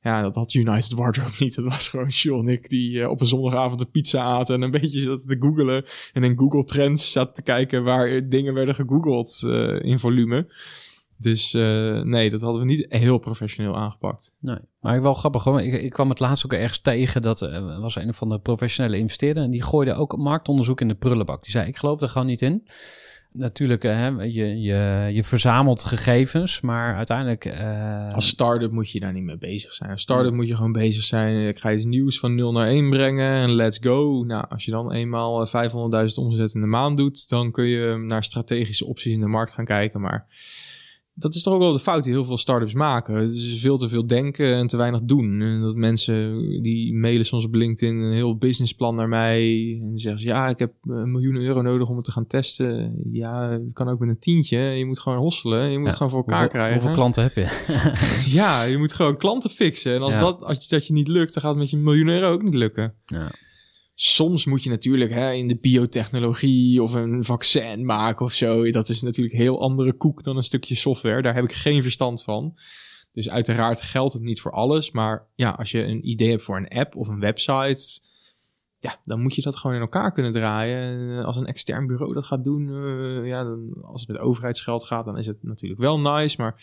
Ja, 0.04 0.22
dat 0.22 0.34
had 0.34 0.54
United 0.54 0.92
Wardrobe 0.92 1.30
niet. 1.44 1.54
Dat 1.54 1.64
was 1.64 1.88
gewoon 1.88 2.08
Jules 2.08 2.40
en 2.40 2.48
ik 2.48 2.68
die 2.68 3.00
eh, 3.00 3.10
op 3.10 3.20
een 3.20 3.26
zondagavond 3.26 3.80
een 3.80 3.90
pizza 3.90 4.22
aten 4.22 4.54
en 4.54 4.62
een 4.62 4.70
beetje 4.70 5.00
zaten 5.00 5.28
te 5.28 5.36
googelen. 5.40 5.84
En 6.12 6.24
in 6.24 6.38
Google 6.38 6.64
Trends 6.64 7.12
zaten 7.12 7.34
te 7.34 7.42
kijken 7.42 7.84
waar 7.84 8.28
dingen 8.28 8.54
werden 8.54 8.74
gegoogeld 8.74 9.42
eh, 9.46 9.82
in 9.82 9.98
volume. 9.98 10.52
Dus 11.18 11.54
eh, 11.54 12.00
nee, 12.02 12.30
dat 12.30 12.40
hadden 12.40 12.60
we 12.60 12.66
niet 12.66 12.86
heel 12.88 13.18
professioneel 13.18 13.76
aangepakt. 13.76 14.36
Nee, 14.40 14.58
maar 14.80 15.02
wel 15.02 15.14
grappig 15.14 15.44
hoor. 15.44 15.62
Ik, 15.62 15.82
ik 15.82 15.92
kwam 15.92 16.08
het 16.08 16.20
laatst 16.20 16.44
ook 16.44 16.52
ergens 16.52 16.80
tegen. 16.80 17.22
Dat 17.22 17.40
er 17.40 17.80
was 17.80 17.96
een 17.96 18.14
van 18.14 18.28
de 18.28 18.38
professionele 18.38 18.98
investeerder. 18.98 19.42
En 19.42 19.50
die 19.50 19.62
gooide 19.62 19.94
ook 19.94 20.16
marktonderzoek 20.16 20.80
in 20.80 20.88
de 20.88 20.94
prullenbak. 20.94 21.42
Die 21.42 21.52
zei, 21.52 21.68
ik 21.68 21.76
geloof 21.76 22.00
er 22.00 22.08
gewoon 22.08 22.26
niet 22.26 22.42
in. 22.42 22.62
Natuurlijk, 23.38 23.84
eh, 23.84 23.96
hè, 23.96 24.06
je, 24.22 24.60
je, 24.60 25.10
je 25.12 25.24
verzamelt 25.24 25.84
gegevens. 25.84 26.60
Maar 26.60 26.96
uiteindelijk... 26.96 27.44
eh, 27.44 28.12
Als 28.12 28.28
start-up 28.28 28.70
moet 28.70 28.90
je 28.90 29.00
daar 29.00 29.12
niet 29.12 29.22
mee 29.22 29.38
bezig 29.38 29.72
zijn. 29.72 29.90
Als 29.90 30.02
start-up 30.02 30.32
moet 30.32 30.48
je 30.48 30.56
gewoon 30.56 30.72
bezig 30.72 31.04
zijn. 31.04 31.48
Ik 31.48 31.58
ga 31.58 31.72
iets 31.72 31.84
nieuws 31.84 32.18
van 32.18 32.34
0 32.34 32.52
naar 32.52 32.66
1 32.66 32.90
brengen 32.90 33.32
en 33.32 33.50
let's 33.52 33.78
go. 33.82 34.24
Nou, 34.26 34.44
als 34.48 34.64
je 34.64 34.70
dan 34.70 34.92
eenmaal 34.92 35.46
eh, 35.46 35.68
500.000 35.68 36.14
omzet 36.14 36.54
in 36.54 36.60
de 36.60 36.66
maand 36.66 36.96
doet, 36.96 37.28
dan 37.28 37.50
kun 37.50 37.64
je 37.64 37.96
naar 37.96 38.24
strategische 38.24 38.86
opties 38.86 39.12
in 39.12 39.20
de 39.20 39.26
markt 39.26 39.52
gaan 39.52 39.64
kijken. 39.64 40.00
Maar 40.00 40.26
dat 41.16 41.34
is 41.34 41.42
toch 41.42 41.54
ook 41.54 41.60
wel 41.60 41.72
de 41.72 41.78
fout 41.78 42.04
die 42.04 42.12
heel 42.12 42.24
veel 42.24 42.36
start-ups 42.36 42.74
maken. 42.74 43.14
Het 43.14 43.32
is 43.32 43.60
veel 43.60 43.78
te 43.78 43.88
veel 43.88 44.06
denken 44.06 44.54
en 44.54 44.66
te 44.66 44.76
weinig 44.76 45.00
doen. 45.02 45.40
En 45.40 45.60
dat 45.60 45.74
mensen 45.74 46.38
die 46.62 46.94
mailen 46.94 47.26
soms 47.26 47.44
op 47.44 47.54
LinkedIn 47.54 47.96
een 47.98 48.12
heel 48.12 48.36
businessplan 48.36 48.94
naar 48.94 49.08
mij. 49.08 49.40
En 49.82 49.88
die 49.90 49.98
zeggen 49.98 50.20
ze, 50.20 50.26
ja, 50.26 50.48
ik 50.48 50.58
heb 50.58 50.72
een 50.82 51.10
miljoen 51.12 51.36
euro 51.36 51.62
nodig 51.62 51.88
om 51.88 51.96
het 51.96 52.04
te 52.04 52.12
gaan 52.12 52.26
testen. 52.26 52.96
Ja, 53.12 53.50
het 53.50 53.72
kan 53.72 53.88
ook 53.88 53.98
met 53.98 54.08
een 54.08 54.18
tientje. 54.18 54.58
Je 54.58 54.86
moet 54.86 55.00
gewoon 55.00 55.18
hosselen. 55.18 55.70
Je 55.70 55.78
moet 55.78 55.90
ja, 55.90 55.94
gewoon 55.96 56.10
voor 56.10 56.20
elkaar 56.20 56.38
hoeveel, 56.40 56.58
krijgen. 56.58 56.74
Hoeveel 56.78 56.96
klanten 56.96 57.22
heb 57.22 57.34
je? 57.34 57.62
Ja, 58.40 58.62
je 58.62 58.78
moet 58.78 58.92
gewoon 58.92 59.16
klanten 59.16 59.50
fixen. 59.50 59.94
En 59.94 60.02
als, 60.02 60.12
Ja. 60.14 60.20
dat, 60.20 60.42
als 60.42 60.68
dat 60.68 60.86
je 60.86 60.92
niet 60.92 61.08
lukt, 61.08 61.34
dan 61.34 61.42
gaat 61.42 61.50
het 61.52 61.60
met 61.60 61.70
je 61.70 61.76
miljoen 61.76 62.08
euro 62.08 62.32
ook 62.32 62.42
niet 62.42 62.54
lukken. 62.54 62.94
ja. 63.06 63.30
Soms 63.94 64.44
moet 64.46 64.62
je 64.62 64.70
natuurlijk 64.70 65.10
hè, 65.10 65.32
in 65.32 65.48
de 65.48 65.56
biotechnologie 65.56 66.82
of 66.82 66.92
een 66.92 67.24
vaccin 67.24 67.84
maken 67.84 68.24
of 68.24 68.32
zo. 68.32 68.70
Dat 68.70 68.88
is 68.88 69.02
natuurlijk 69.02 69.36
heel 69.36 69.60
andere 69.60 69.92
koek 69.92 70.22
dan 70.22 70.36
een 70.36 70.42
stukje 70.42 70.74
software. 70.74 71.22
Daar 71.22 71.34
heb 71.34 71.44
ik 71.44 71.52
geen 71.52 71.82
verstand 71.82 72.22
van. 72.22 72.56
Dus 73.12 73.30
uiteraard 73.30 73.80
geldt 73.80 74.12
het 74.12 74.22
niet 74.22 74.40
voor 74.40 74.52
alles. 74.52 74.90
Maar 74.90 75.26
ja, 75.34 75.50
als 75.50 75.70
je 75.70 75.82
een 75.82 76.08
idee 76.08 76.30
hebt 76.30 76.42
voor 76.42 76.56
een 76.56 76.68
app 76.68 76.96
of 76.96 77.08
een 77.08 77.20
website... 77.20 78.00
Ja, 78.78 79.00
dan 79.04 79.20
moet 79.20 79.34
je 79.34 79.42
dat 79.42 79.56
gewoon 79.56 79.76
in 79.76 79.82
elkaar 79.82 80.12
kunnen 80.12 80.32
draaien. 80.32 80.78
En, 80.78 81.18
eh, 81.18 81.24
Als 81.24 81.36
een 81.36 81.46
extern 81.46 81.86
bureau 81.86 82.14
dat 82.14 82.24
gaat 82.24 82.44
doen, 82.44 82.68
eh, 82.68 83.26
ja, 83.26 83.44
dan, 83.44 83.74
als 83.82 84.00
het 84.00 84.10
met 84.10 84.18
overheidsgeld 84.18 84.84
gaat, 84.84 85.04
dan 85.04 85.18
is 85.18 85.26
het 85.26 85.42
natuurlijk 85.42 85.80
wel 85.80 86.00
nice. 86.00 86.40
Maar 86.40 86.62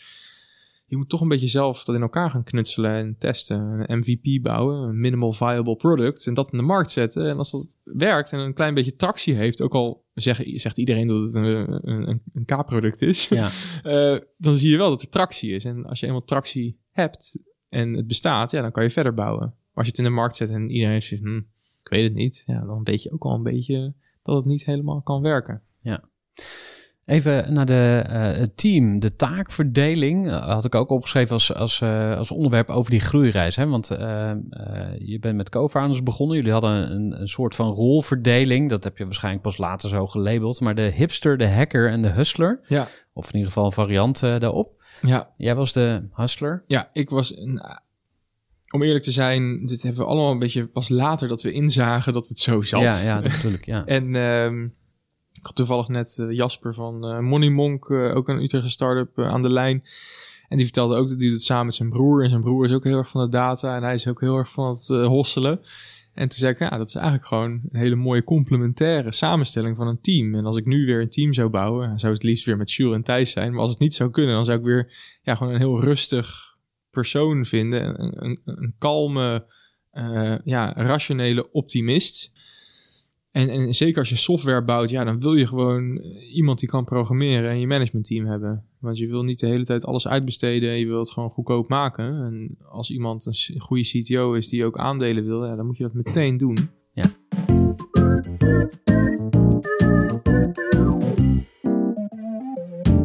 je 0.92 0.98
moet 0.98 1.10
toch 1.10 1.22
een 1.22 1.28
beetje 1.28 1.48
zelf 1.48 1.84
dat 1.84 1.96
in 1.96 2.02
elkaar 2.02 2.30
gaan 2.30 2.44
knutselen 2.44 2.92
en 2.92 3.16
testen. 3.18 3.60
Een 3.60 3.98
MVP 3.98 4.42
bouwen, 4.44 4.89
een 4.89 5.00
minimal 5.00 5.34
viable 5.34 5.76
product. 5.76 6.28
En 6.28 6.34
dat 6.34 6.52
in 6.52 6.58
de 6.58 6.64
markt 6.64 6.92
zetten. 6.92 7.30
En 7.30 7.38
als 7.38 7.52
dat 7.52 7.78
werkt 7.84 8.32
en 8.32 8.39
een 8.39 8.54
klein 8.54 8.74
beetje 8.74 8.96
tractie 8.96 9.34
heeft, 9.34 9.62
ook 9.62 9.74
al 9.74 10.06
zegt 10.14 10.78
iedereen 10.78 11.08
dat 11.08 11.22
het 11.22 11.34
een, 11.34 11.89
een, 11.89 12.22
een 12.34 12.46
K-product 12.46 13.02
is, 13.02 13.28
Ja. 13.28 13.50
eh, 13.84 14.20
dan 14.38 14.56
zie 14.56 14.70
je 14.70 14.78
wel 14.78 14.89
dat 14.89 15.02
er 15.02 15.10
tractie 15.10 15.52
is. 15.52 15.66
En 15.66 15.86
als 15.86 16.00
je 16.00 16.06
eenmaal 16.06 16.24
tractie 16.24 16.80
hebt 16.92 17.39
en 17.70 17.94
het 17.94 18.08
bestaat, 18.08 18.52
ja, 18.52 18.62
dan 18.62 18.72
kan 18.72 18.84
je 18.84 18.89
verder 18.89 19.14
bouwen. 19.14 19.46
Maar 19.46 19.56
als 19.74 19.86
je 19.86 19.92
het 19.92 20.00
in 20.00 20.06
de 20.06 20.10
markt 20.10 20.36
zet 20.36 20.50
en 20.50 20.70
iedereen 20.70 21.02
zegt, 21.02 21.22
hm, 21.22 21.38
ik 21.84 21.89
weet 21.89 22.04
het 22.04 22.14
niet, 22.14 22.44
ja, 22.46 22.66
dan 22.66 22.84
weet 22.84 23.04
je 23.04 23.12
ook 23.12 23.24
al 23.24 23.34
een 23.34 23.44
beetje 23.44 23.94
dat 24.22 24.36
het 24.36 24.46
niet 24.46 24.66
helemaal 24.66 25.02
kan 25.02 25.22
werken. 25.22 25.64
Even 27.12 27.53
naar 27.53 27.66
de, 27.66 28.03
eh, 28.07 28.22
het 28.22 28.57
team, 28.57 28.99
de 28.99 29.16
taakverdeling. 29.16 30.28
eh, 30.28 30.47
had 30.47 30.66
ik 30.66 30.76
ook 30.76 30.89
opgeschreven 30.89 31.34
als, 31.34 31.53
als, 31.53 31.82
eh, 31.82 32.18
als 32.18 32.32
onderwerp 32.32 32.70
over 32.70 32.91
die 32.91 32.99
groeireis. 32.99 33.55
Hè? 33.55 33.68
Want 33.68 33.88
je 34.97 35.18
bent 35.20 35.36
met 35.36 35.49
co-founders 35.49 36.03
begonnen. 36.03 36.38
Jullie 36.38 36.51
hadden 36.51 36.91
een, 36.91 37.22
een 37.22 37.28
soort 37.28 37.55
van 37.55 37.74
rolverdeling. 37.74 38.70
Dat 38.70 38.84
heb 38.84 38.97
je 38.97 39.03
waarschijnlijk 39.03 39.43
pas 39.43 39.57
later 39.57 39.89
zo 39.89 40.07
gelabeld. 40.07 40.59
Maar 40.59 40.76
de 40.76 40.91
hipster, 40.95 41.38
de 41.38 41.49
hacker 41.49 41.89
en 41.89 42.01
de 42.01 42.09
hustler. 42.09 42.59
Ja. 42.68 42.88
Of 43.14 43.28
in 43.28 43.34
ieder 43.34 43.47
geval 43.47 43.66
een 43.66 43.72
variant 43.72 44.20
daarop. 44.20 44.84
Ja, 45.01 45.34
Jij 45.38 45.55
was 45.55 45.74
de 45.74 46.07
hustler. 46.12 46.64
Ja, 46.68 46.89
ik 46.93 47.09
was. 47.09 47.38
Een, 47.38 47.62
om 48.74 48.84
eerlijk 48.84 49.03
te 49.03 49.12
zijn, 49.12 49.66
dit 49.66 49.84
hebben 49.84 50.01
we 50.01 50.07
allemaal 50.07 50.32
een 50.32 50.39
beetje 50.39 50.68
pas 50.68 50.89
later 50.89 51.28
dat 51.28 51.41
we 51.41 51.51
inzagen 51.51 52.14
dat 52.14 52.28
het 52.28 52.39
zo 52.39 52.62
zat. 52.62 52.82
Ja, 52.82 53.01
ja, 53.01 53.20
natuurlijk. 53.20 53.66
Ja. 53.66 53.86
En 53.97 54.16
ehm, 54.16 54.68
ik 55.42 55.48
had 55.48 55.56
toevallig 55.56 55.88
net 55.88 56.18
eh, 56.20 56.32
Jasper 56.32 56.74
van 56.74 57.06
eh, 57.06 57.20
Money 57.20 57.50
Monk, 57.50 57.89
eh, 57.89 58.16
ook 58.16 58.28
een 58.28 58.42
Utrechtse 58.42 58.72
start-up, 58.72 59.20
aan 59.20 59.42
de 59.42 59.50
lijn. 59.50 59.84
En 60.52 60.58
die 60.58 60.66
vertelde 60.66 60.96
ook 60.96 61.08
dat 61.08 61.22
hij 61.22 61.30
het 61.30 61.44
samen 61.44 61.66
met 61.66 61.76
zijn 61.76 61.89
broer. 61.89 62.24
En 62.24 62.30
zijn 62.30 62.42
broer 62.42 62.66
is 62.66 62.72
ook 62.72 62.84
heel 62.84 62.98
erg 62.98 63.10
van 63.10 63.24
de 63.24 63.30
data. 63.30 63.76
En 63.76 63.84
hij 63.84 63.94
is 63.94 64.08
ook 64.08 64.22
heel 64.22 64.38
erg 64.38 64.52
van 64.52 64.70
het 64.70 64.89
eh, 64.89 65.08
hosselen. 65.08 65.62
En 66.14 66.30
toen 66.30 66.39
zei 66.39 66.52
ik, 66.52 66.60
ja, 66.60 66.70
dat 66.78 66.88
is 66.88 66.96
eigenlijk 66.96 67.28
gewoon 67.28 67.52
een 67.52 67.80
hele 67.80 67.96
mooie 67.96 68.24
complementaire 68.24 69.12
samenstelling 69.12 69.78
van 69.78 69.88
een 69.88 70.02
team. 70.02 70.36
En 70.36 70.46
als 70.46 70.58
ik 70.58 70.66
nu 70.66 70.86
weer 70.86 71.02
een 71.02 71.10
team 71.10 71.34
zou 71.34 71.50
bouwen, 71.50 72.00
zou 72.00 72.14
het 72.14 72.24
liefst 72.24 72.46
weer 72.46 72.58
met 72.58 72.72
Jules 72.72 72.96
en 72.96 73.04
Thijs 73.04 73.32
zijn. 73.32 73.52
Maar 73.52 73.62
als 73.62 73.70
het 73.70 73.80
niet 73.80 73.96
zou 73.96 74.10
kunnen, 74.10 74.36
dan 74.36 74.46
zou 74.46 74.58
ik 74.58 74.66
weer 74.66 75.20
ja, 75.22 75.36
gewoon 75.36 75.54
een 75.54 75.60
heel 75.60 75.82
rustig 75.82 76.58
persoon 76.89 77.46
vinden. 77.46 78.02
Een, 78.02 78.26
een, 78.26 78.42
een 78.46 78.76
kalme, 78.78 79.46
ja, 80.44 80.74
rationele 80.74 81.52
optimist. 81.52 82.30
En, 83.32 83.49
en 83.49 83.73
zeker 83.73 83.99
als 83.99 84.09
je 84.09 84.15
software 84.15 84.63
bouwt, 84.63 84.89
ja, 84.89 85.03
dan 85.03 85.19
wil 85.19 85.34
je 85.34 85.47
gewoon 85.47 85.97
iemand 86.34 86.59
die 86.59 86.69
kan 86.69 86.84
programmeren 86.84 87.49
en 87.49 87.59
je 87.59 87.67
managementteam 87.67 88.25
hebben. 88.25 88.65
Want 88.79 88.97
je 88.97 89.07
wil 89.07 89.23
niet 89.23 89.39
de 89.39 89.47
hele 89.47 89.65
tijd 89.65 89.86
alles 89.86 90.07
uitbesteden. 90.07 90.79
Je 90.79 90.88
wil 90.88 90.99
het 90.99 91.11
gewoon 91.11 91.29
goedkoop 91.29 91.69
maken. 91.69 92.05
En 92.05 92.57
als 92.69 92.89
iemand 92.91 93.25
een 93.25 93.61
goede 93.61 93.84
CTO 93.84 94.34
is 94.34 94.47
die 94.49 94.65
ook 94.65 94.77
aandelen 94.77 95.25
wil, 95.25 95.45
ja, 95.45 95.55
dan 95.55 95.65
moet 95.65 95.77
je 95.77 95.84
dat 95.84 95.93
meteen 95.93 96.38
doen. 96.38 96.57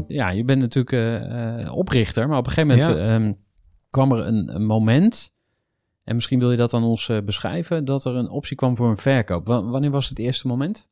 Ja, 0.09 0.31
je 0.31 0.45
bent 0.45 0.61
natuurlijk 0.61 0.93
eh, 0.93 1.61
eh, 1.61 1.77
oprichter, 1.77 2.29
maar 2.29 2.39
op 2.39 2.47
een 2.47 2.53
gegeven 2.53 2.77
moment 2.77 2.99
Ja. 2.99 3.15
ehm, 3.15 3.33
kwam 3.91 4.13
er 4.13 4.27
een, 4.27 4.55
een 4.55 4.65
moment, 4.67 5.36
en 6.07 6.15
misschien 6.15 6.39
wil 6.39 6.51
je 6.51 6.57
dat 6.57 6.75
aan 6.75 6.83
ons 6.85 7.09
eh, 7.09 7.19
beschrijven, 7.23 7.85
dat 7.85 8.05
er 8.05 8.15
een 8.15 8.29
optie 8.31 8.57
kwam 8.57 8.77
voor 8.77 8.89
een 8.89 8.97
verkoop. 8.97 9.47
Wa- 9.47 9.65
wanneer 9.65 9.91
was 9.91 10.09
het 10.09 10.19
eerste 10.19 10.47
moment? 10.47 10.89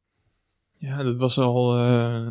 Ja, 0.73 1.03
dat 1.03 1.17
was 1.17 1.39
al 1.39 1.77
eh, 1.79 2.27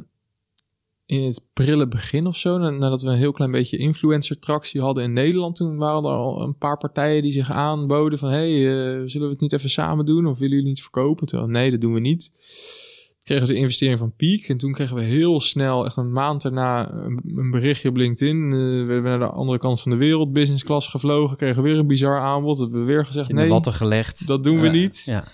in 1.05 1.23
het 1.23 1.45
prille 1.53 1.87
begin 1.87 2.27
of 2.27 2.37
zo. 2.37 2.57
na- 2.57 2.69
Nadat 2.69 3.01
we 3.01 3.09
een 3.09 3.17
heel 3.17 3.31
klein 3.31 3.51
beetje 3.51 3.77
influencer 3.77 4.39
tractie 4.39 4.81
hadden 4.81 5.03
in 5.03 5.13
Nederland. 5.13 5.55
Toen 5.55 5.77
waren 5.77 6.03
er 6.03 6.09
al 6.17 6.41
een 6.41 6.57
paar 6.57 6.77
partijen 6.77 7.21
die 7.21 7.31
zich 7.31 7.51
aanboden 7.51 8.19
van... 8.19 8.29
hey, 8.29 8.49
eh, 8.51 9.01
zullen 9.05 9.27
we 9.27 9.33
het 9.33 9.41
niet 9.41 9.53
even 9.53 9.69
samen 9.69 10.05
doen? 10.05 10.25
Of 10.27 10.37
willen 10.37 10.53
jullie 10.55 10.69
niet 10.69 10.81
verkopen? 10.81 11.27
Toen, 11.27 11.51
nee, 11.51 11.71
dat 11.71 11.81
doen 11.81 11.93
we 11.93 11.99
niet. 11.99 12.31
Kregen 13.23 13.47
ze 13.47 13.53
de 13.53 13.59
investering 13.59 13.99
van 13.99 14.13
Peak. 14.15 14.41
En 14.41 14.57
toen 14.57 14.71
kregen 14.71 14.95
we 14.95 15.01
heel 15.01 15.41
snel, 15.41 15.85
echt 15.85 15.97
een 15.97 16.11
maand 16.11 16.41
daarna, 16.41 16.91
een, 16.91 17.51
berichtje 17.51 17.89
op 17.89 17.95
LinkedIn. 17.95 18.43
Eh, 18.43 18.59
we 18.59 18.93
hebben 18.93 19.03
naar 19.03 19.19
de 19.19 19.25
andere 19.25 19.57
kant 19.57 19.81
van 19.81 19.91
de 19.91 19.97
wereld, 19.97 20.33
business 20.33 20.63
class 20.63 20.87
gevlogen. 20.87 21.37
Kregen 21.37 21.63
weer 21.63 21.77
een 21.77 21.87
bizar 21.87 22.19
aanbod. 22.19 22.57
Hebben 22.57 22.79
we 22.79 22.85
weer 22.85 23.05
gezegd, 23.05 23.31
nee, 23.31 23.49
watten 23.49 23.73
gelegd. 23.73 24.27
dat 24.27 24.43
doen 24.43 24.61
we 24.61 24.67
niet. 24.67 25.03
Ja. 25.05 25.27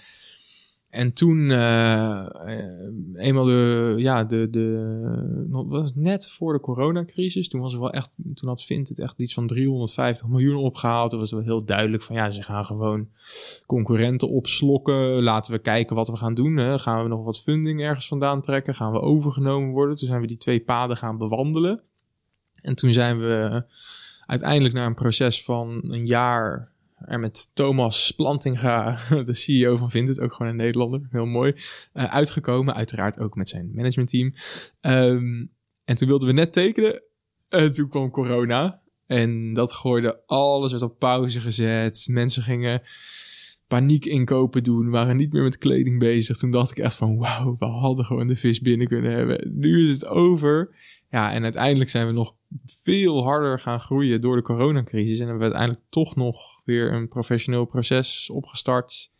En 0.89 1.13
toen, 1.13 1.51
eh, 1.51 2.19
eh, 2.19 2.85
eenmaal 3.15 3.45
de, 3.45 3.93
ja, 3.97 4.23
de, 4.23 4.49
de, 4.49 5.45
was 5.49 5.87
het 5.87 5.95
net 5.95 6.31
voor 6.31 6.53
de 6.53 6.59
coronacrisis. 6.59 7.49
Toen 7.49 7.61
was 7.61 7.73
er 7.73 7.79
wel 7.79 7.91
echt, 7.91 8.15
toen 8.33 8.49
had 8.49 8.63
Vint 8.63 8.87
het 8.87 8.99
echt 8.99 9.21
iets 9.21 9.33
van 9.33 9.47
350 9.47 10.27
miljoen 10.27 10.55
opgehaald. 10.55 11.09
Toen 11.09 11.19
was 11.19 11.31
wel 11.31 11.41
heel 11.41 11.63
duidelijk 11.65 12.03
van, 12.03 12.15
ja, 12.15 12.31
ze 12.31 12.41
gaan 12.41 12.65
gewoon 12.65 13.07
concurrenten 13.65 14.29
opslokken. 14.29 15.23
Laten 15.23 15.51
we 15.51 15.59
kijken 15.59 15.95
wat 15.95 16.07
we 16.07 16.15
gaan 16.15 16.33
doen. 16.33 16.57
Hè. 16.57 16.79
Gaan 16.79 17.03
we 17.03 17.09
nog 17.09 17.23
wat 17.23 17.41
funding 17.41 17.81
ergens 17.81 18.07
vandaan 18.07 18.41
trekken? 18.41 18.73
Gaan 18.73 18.91
we 18.91 18.99
overgenomen 18.99 19.69
worden? 19.69 19.95
Toen 19.95 20.07
zijn 20.07 20.21
we 20.21 20.27
die 20.27 20.37
twee 20.37 20.59
paden 20.59 20.97
gaan 20.97 21.17
bewandelen. 21.17 21.81
En 22.61 22.75
toen 22.75 22.91
zijn 22.91 23.19
we 23.19 23.63
uiteindelijk 24.25 24.73
naar 24.73 24.85
een 24.85 24.93
proces 24.93 25.43
van 25.43 25.81
een 25.83 26.05
jaar 26.05 26.71
er 27.05 27.19
met 27.19 27.51
Thomas 27.53 28.11
Plantinga, 28.11 28.97
de 29.25 29.33
CEO 29.33 29.77
van 29.77 29.89
Vinted, 29.89 30.19
ook 30.19 30.33
gewoon 30.33 30.51
een 30.51 30.57
Nederlander, 30.57 31.07
heel 31.11 31.25
mooi, 31.25 31.53
eh, 31.93 32.03
uitgekomen. 32.03 32.75
Uiteraard 32.75 33.19
ook 33.19 33.35
met 33.35 33.49
zijn 33.49 33.71
managementteam. 33.73 34.33
Ehm, 34.81 35.45
en 35.85 35.95
toen 35.95 36.07
wilden 36.07 36.27
we 36.27 36.33
net 36.33 36.53
tekenen. 36.53 37.03
En 37.49 37.71
toen 37.71 37.89
kwam 37.89 38.11
corona. 38.11 38.81
En 39.07 39.53
dat 39.53 39.73
gooide 39.73 40.21
alles, 40.25 40.71
werd 40.71 40.83
op 40.83 40.99
pauze 40.99 41.39
gezet. 41.39 42.07
Mensen 42.09 42.43
gingen 42.43 42.81
paniek 43.67 44.05
inkopen 44.05 44.63
doen, 44.63 44.89
waren 44.89 45.17
niet 45.17 45.33
meer 45.33 45.43
met 45.43 45.57
kleding 45.57 45.99
bezig. 45.99 46.37
Toen 46.37 46.51
dacht 46.51 46.71
ik 46.71 46.77
echt 46.77 46.95
van, 46.95 47.17
wauw, 47.17 47.55
we 47.59 47.65
hadden 47.65 48.05
gewoon 48.05 48.27
de 48.27 48.35
vis 48.35 48.61
binnen 48.61 48.87
kunnen 48.87 49.11
hebben. 49.11 49.51
Nu 49.55 49.87
is 49.87 49.93
het 49.93 50.05
over. 50.05 50.75
Ja, 51.09 51.31
en 51.33 51.43
uiteindelijk 51.43 51.89
zijn 51.89 52.07
we 52.07 52.13
nog 52.13 52.35
veel 52.65 53.23
harder 53.23 53.59
gaan 53.59 53.79
groeien 53.79 54.21
door 54.21 54.35
de 54.35 54.41
coronacrisis. 54.41 55.19
En 55.19 55.27
hebben 55.27 55.37
we 55.37 55.43
uiteindelijk 55.43 55.83
toch 55.89 56.15
nog 56.15 56.35
weer 56.65 56.93
een 56.93 57.07
professioneel 57.07 57.65
proces 57.65 58.29
opgestart. 58.29 59.11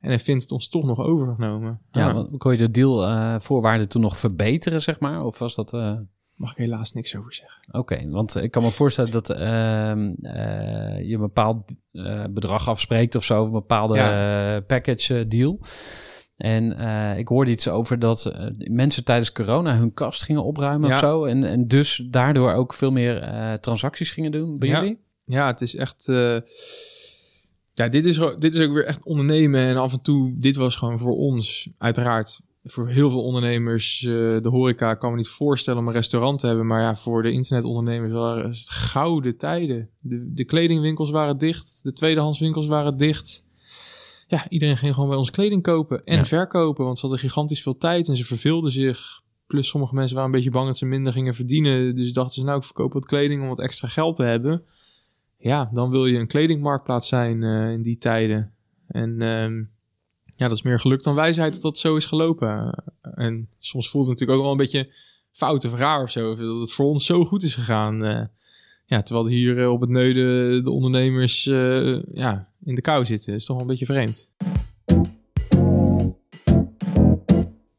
En 0.00 0.20
vindt 0.20 0.42
het 0.42 0.52
ons 0.52 0.68
toch 0.68 0.84
nog 0.84 0.98
overgenomen. 0.98 1.80
Ja, 1.90 2.28
kon 2.38 2.52
je 2.52 2.58
de 2.58 2.70
dealvoorwaarden 2.70 3.88
toen 3.88 4.02
nog 4.02 4.18
verbeteren, 4.18 4.82
zeg 4.82 5.00
maar? 5.00 5.24
Of 5.24 5.38
was 5.38 5.54
dat... 5.54 5.72
eh, 5.72 5.96
mag 6.34 6.50
ik 6.50 6.56
helaas 6.56 6.92
niks 6.92 7.16
over 7.16 7.34
zeggen. 7.34 7.62
Oké, 7.70 8.08
want 8.10 8.36
ik 8.36 8.50
kan 8.50 8.62
me 8.62 8.70
voorstellen 8.70 9.10
dat 9.12 9.30
ehm, 9.30 10.10
eh, 10.22 11.08
je 11.08 11.14
een 11.14 11.20
bepaald 11.20 11.74
eh, 11.92 12.24
bedrag 12.30 12.68
afspreekt 12.68 13.14
of 13.14 13.24
zo, 13.24 13.40
of 13.40 13.46
een 13.46 13.52
bepaalde 13.52 13.98
eh, 13.98 14.66
package 14.66 15.18
eh, 15.18 15.28
deal. 15.28 15.58
En 16.38 16.78
eh, 16.78 17.18
ik 17.18 17.28
hoorde 17.28 17.50
iets 17.50 17.68
over 17.68 17.98
dat 17.98 18.26
eh, 18.26 18.46
mensen 18.70 19.04
tijdens 19.04 19.32
corona 19.32 19.76
hun 19.76 19.94
kast 19.94 20.22
gingen 20.22 20.44
opruimen 20.44 20.88
Ja. 20.88 20.94
of 20.94 21.00
zo. 21.00 21.24
En, 21.24 21.44
en 21.44 21.68
dus 21.68 22.06
daardoor 22.10 22.52
ook 22.52 22.74
veel 22.74 22.90
meer 22.90 23.22
eh, 23.22 23.52
transacties 23.52 24.10
gingen 24.10 24.30
doen 24.32 24.58
bij 24.58 24.68
Ja. 24.68 24.80
jullie. 24.80 24.98
Ja, 25.24 25.46
het 25.46 25.60
is 25.60 25.74
echt. 25.74 26.04
ja, 27.74 27.88
dit 27.88 28.06
is, 28.06 28.20
dit 28.36 28.54
is 28.54 28.66
ook 28.66 28.72
weer 28.72 28.84
echt 28.84 29.04
ondernemen. 29.04 29.60
En 29.60 29.76
af 29.76 29.92
en 29.92 30.02
toe, 30.02 30.34
dit 30.38 30.56
was 30.56 30.76
gewoon 30.76 30.98
voor 30.98 31.16
ons, 31.16 31.68
uiteraard. 31.78 32.40
Voor 32.64 32.88
heel 32.88 33.10
veel 33.10 33.22
ondernemers, 33.24 33.98
de 34.00 34.48
horeca 34.50 34.94
kan 34.94 35.10
me 35.10 35.16
niet 35.16 35.28
voorstellen 35.28 35.80
om 35.80 35.86
een 35.86 35.92
restaurant 35.92 36.38
te 36.38 36.46
hebben. 36.46 36.66
Maar 36.66 36.80
ja, 36.80 36.94
voor 36.96 37.22
de 37.22 37.30
internetondernemers 37.32 38.12
waren 38.12 38.44
het 38.44 38.64
gouden 38.68 39.36
tijden. 39.36 39.90
De, 40.00 40.32
de 40.32 40.44
kledingwinkels 40.44 41.10
waren 41.10 41.38
dicht, 41.38 41.80
de 41.82 41.92
tweedehandswinkels 41.92 42.66
waren 42.66 42.96
dicht. 42.96 43.46
Ja, 44.30 44.48
iedereen 44.48 44.76
ging 44.76 44.94
gewoon 44.94 45.08
bij 45.08 45.18
ons 45.18 45.30
kleding 45.30 45.62
kopen 45.62 46.04
en 46.04 46.16
Ja. 46.16 46.24
verkopen. 46.24 46.84
Want 46.84 46.98
ze 46.98 47.06
hadden 47.06 47.24
gigantisch 47.24 47.62
veel 47.62 47.76
tijd 47.78 48.08
en 48.08 48.16
ze 48.16 48.24
verveelden 48.24 48.70
zich. 48.70 49.20
Plus 49.46 49.68
sommige 49.68 49.94
mensen 49.94 50.14
waren 50.16 50.30
een 50.30 50.36
beetje 50.36 50.50
bang 50.50 50.66
dat 50.66 50.76
ze 50.76 50.86
minder 50.86 51.12
gingen 51.12 51.34
verdienen. 51.34 51.94
Dus 51.96 52.12
dachten 52.12 52.34
ze, 52.34 52.44
nou, 52.44 52.58
ik 52.58 52.64
verkoop 52.64 52.92
wat 52.92 53.06
kleding 53.06 53.42
om 53.42 53.48
wat 53.48 53.58
extra 53.60 53.88
geld 53.88 54.16
te 54.16 54.22
hebben 54.22 54.64
ja, 55.40 55.70
dan 55.72 55.90
wil 55.90 56.06
je 56.06 56.18
een 56.18 56.26
kledingmarktplaats 56.26 57.08
zijn 57.08 57.42
eh, 57.42 57.70
in 57.72 57.82
die 57.82 57.98
tijden. 57.98 58.52
En 58.86 59.22
ehm, 59.22 59.56
ja, 60.36 60.48
dat 60.48 60.52
is 60.56 60.62
meer 60.62 60.80
geluk 60.80 61.02
dan 61.02 61.14
wijsheid 61.14 61.52
dat 61.52 61.62
dat 61.62 61.78
zo 61.78 61.96
is 61.96 62.04
gelopen. 62.04 62.82
En 63.14 63.48
soms 63.58 63.90
voelt 63.90 64.04
het 64.06 64.12
natuurlijk 64.12 64.38
ook 64.38 64.44
wel 64.44 64.52
een 64.52 64.58
beetje 64.64 64.94
fout 65.30 65.64
of 65.64 65.74
raar 65.74 66.02
of 66.02 66.10
zo. 66.10 66.34
Dat 66.34 66.60
het 66.60 66.72
voor 66.72 66.86
ons 66.86 67.06
zo 67.06 67.24
goed 67.24 67.42
is 67.42 67.54
gegaan. 67.54 68.04
eh. 68.04 68.24
Ja, 68.88 69.02
terwijl 69.02 69.26
er 69.26 69.32
hier 69.32 69.62
eh, 69.62 69.70
op 69.70 69.80
het 69.80 69.90
neuden 69.90 70.64
de 70.64 70.70
ondernemers 70.70 71.46
eh, 71.46 72.02
ja, 72.02 72.46
in 72.64 72.74
de 72.74 72.80
kou 72.80 73.04
zitten. 73.04 73.34
is 73.34 73.44
toch 73.44 73.56
wel 73.56 73.64
een 73.64 73.70
beetje 73.70 73.86
vreemd. 73.86 74.32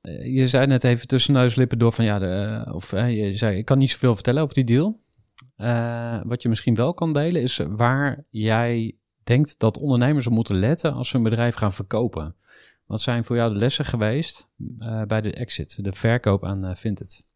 Eh, 0.02 0.36
je 0.36 0.48
zei 0.48 0.68
net 0.68 0.84
even 0.84 1.08
tussen 1.08 1.34
neus 1.34 1.54
en 1.54 1.60
lippen 1.60 1.78
door 1.78 1.92
van 1.92 2.06
ja, 2.06 2.20
de, 2.20 2.66
of 2.74 2.92
je 2.92 3.34
zei 3.34 3.58
ik 3.58 3.66
kan 3.66 3.78
niet 3.78 3.90
zoveel 3.90 4.14
vertellen 4.14 4.42
over 4.42 4.56
die 4.56 4.64
deal. 4.64 5.00
Wat 6.24 6.42
je 6.42 6.50
misschien 6.50 6.76
wel 6.76 6.94
kan 6.94 7.14
delen 7.14 7.42
is 7.42 7.60
waar 7.70 8.26
jij 8.30 8.98
denkt 9.24 9.60
dat 9.60 9.80
ondernemers 9.80 10.28
op 10.28 10.34
moeten 10.34 10.56
letten 10.56 10.94
als 10.94 11.10
ze 11.10 11.16
een 11.16 11.24
bedrijf 11.24 11.56
gaan 11.56 11.74
verkopen. 11.74 12.36
Wat 12.86 13.02
zijn 13.02 13.24
voor 13.24 13.36
jou 13.36 13.54
de 13.54 13.60
lessen 13.60 13.86
geweest 13.86 14.50
bij 15.08 15.22
de 15.22 15.34
exit, 15.34 15.84
de 15.84 15.94
verkoop 15.94 16.46
aan 16.46 16.76
Vinted? 16.78 17.28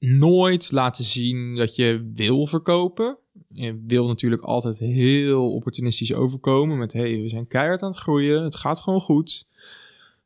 Nooit 0.00 0.72
laten 0.72 1.04
zien 1.04 1.56
dat 1.56 1.76
je 1.76 2.10
wil 2.14 2.46
verkopen. 2.46 3.18
Je 3.48 3.82
wil 3.86 4.06
natuurlijk 4.06 4.42
altijd 4.42 4.78
heel 4.78 5.52
opportunistisch 5.52 6.14
overkomen 6.14 6.78
met... 6.78 6.92
hey, 6.92 7.20
we 7.20 7.28
zijn 7.28 7.46
keihard 7.46 7.82
aan 7.82 7.90
het 7.90 7.98
groeien, 7.98 8.42
het 8.42 8.56
gaat 8.56 8.80
gewoon 8.80 9.00
goed. 9.00 9.48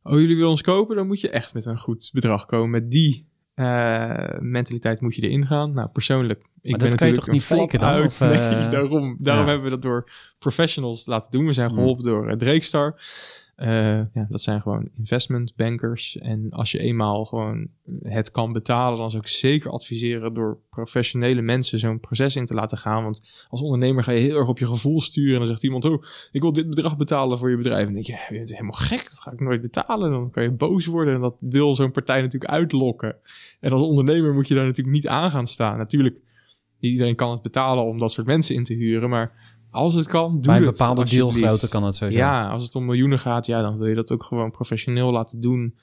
Oh, 0.03 0.13
jullie 0.13 0.35
willen 0.35 0.51
ons 0.51 0.63
kopen? 0.63 0.97
Dan 0.97 1.07
moet 1.07 1.21
je 1.21 1.31
echt 1.31 1.55
met 1.55 1.65
een 1.65 1.79
goed 1.79 2.11
bedrag 2.13 2.47
komen. 2.47 2.71
Met 2.71 2.91
die 2.91 3.27
uh, 3.55 4.39
mentaliteit 4.41 5.01
moet 5.01 5.15
je 5.15 5.23
erin 5.23 5.47
gaan. 5.47 5.73
Nou, 5.73 5.89
persoonlijk, 5.89 6.41
ik 6.61 6.71
maar 6.71 6.79
ben 6.79 6.91
dat 6.91 6.99
kan 6.99 7.09
je 7.09 7.15
natuurlijk 7.15 7.49
toch 7.49 7.59
niet 7.59 7.61
faken 7.61 7.79
dan? 7.79 8.03
Of, 8.03 8.21
nee, 8.21 8.69
daarom 8.69 9.17
daarom 9.19 9.45
ja. 9.45 9.51
hebben 9.51 9.63
we 9.63 9.71
dat 9.71 9.83
door 9.83 10.11
professionals 10.39 11.07
laten 11.07 11.31
doen. 11.31 11.47
We 11.47 11.53
zijn 11.53 11.71
geholpen 11.71 12.05
door 12.05 12.31
uh, 12.31 12.37
Drakestar. 12.37 13.01
Uh, 13.57 13.69
ja, 14.15 14.27
dat 14.29 14.43
zijn 14.43 14.61
gewoon 14.61 14.89
investment 14.97 15.57
bankers. 15.57 16.19
En 16.19 16.51
als 16.51 16.71
je 16.71 16.79
eenmaal 16.79 17.25
gewoon 17.25 17.69
het 18.03 18.31
kan 18.31 18.53
betalen, 18.53 18.99
dan 18.99 19.11
zou 19.11 19.23
ik 19.23 19.29
zeker 19.29 19.71
adviseren 19.71 20.35
door 20.35 20.59
professionele 20.71 21.43
mensen 21.43 21.79
zo'n 21.79 22.01
proces 22.01 22.37
in 22.37 22.47
te 22.47 22.55
laten 22.55 22.79
gaan. 22.79 23.03
Want 23.03 23.23
als 23.49 23.63
ondernemer 23.63 24.03
ga 24.03 24.13
je 24.13 24.19
heel 24.19 24.37
erg 24.37 24.49
op 24.49 24.59
je 24.59 24.67
gevoel 24.67 25.01
sturen. 25.01 25.33
En 25.33 25.39
dan 25.39 25.47
zegt 25.47 25.63
iemand, 25.63 25.85
oh, 25.85 26.03
ik 26.33 26.41
wil 26.41 26.53
dit 26.53 26.69
bedrag 26.69 26.97
betalen 26.97 27.39
voor 27.39 27.51
je 27.51 27.57
bedrijf. 27.57 27.79
En 27.79 27.85
dan 27.85 27.95
denk 27.95 28.07
je, 28.07 28.13
ja, 28.13 28.27
je 28.29 28.35
bent 28.35 28.51
helemaal 28.51 28.73
gek, 28.73 29.03
dat 29.05 29.21
ga 29.21 29.33
ik 29.33 29.41
nooit 29.41 29.63
betalen. 29.63 30.11
Dan 30.11 30.31
kan 30.31 30.43
je 30.43 30.51
boos 30.51 30.87
worden 30.87 31.15
en 31.15 31.21
dat 31.21 31.37
wil 31.41 31.75
zo'n 31.75 31.91
partij 31.91 32.21
natuurlijk 32.21 32.53
uitlokken. 32.53 33.17
En 33.61 33.73
als 33.73 33.83
ondernemer 33.83 34.35
moet 34.35 34.49
je 34.49 34.55
daar 34.55 34.67
natuurlijk 34.67 34.97
niet 34.97 35.09
aan 35.09 35.31
gaan 35.31 35.47
staan. 35.47 35.79
Natuurlijk, 35.79 36.17
niet 36.81 36.93
iedereen 36.93 37.17
kan 37.17 37.31
het 37.31 37.43
betalen 37.43 37.85
om 37.85 37.99
dat 37.99 38.13
soort 38.13 38.27
mensen 38.27 38.55
in 38.55 38.65
te 38.65 38.75
huren, 38.75 39.09
maar 39.11 39.54
als 39.75 39.95
het 39.95 40.07
kan, 40.07 40.33
doe 40.33 40.41
Bij 40.41 40.57
een 40.57 40.65
bepaalde 40.65 41.05
dealgrootte 41.05 41.69
kan 41.69 41.85
het 41.85 41.97
sowieso. 41.97 42.19
Ja, 42.19 42.49
als 42.49 42.63
het 42.65 42.75
om 42.75 42.85
miljoenen 42.85 43.19
gaat, 43.19 43.47
ja, 43.47 43.63
dan 43.63 43.79
wil 43.79 43.87
je 43.87 43.95
dat 43.95 44.13
ook 44.13 44.23
gewoon 44.23 44.51
professioneel 44.51 45.13
laten 45.13 45.41
doen. 45.41 45.77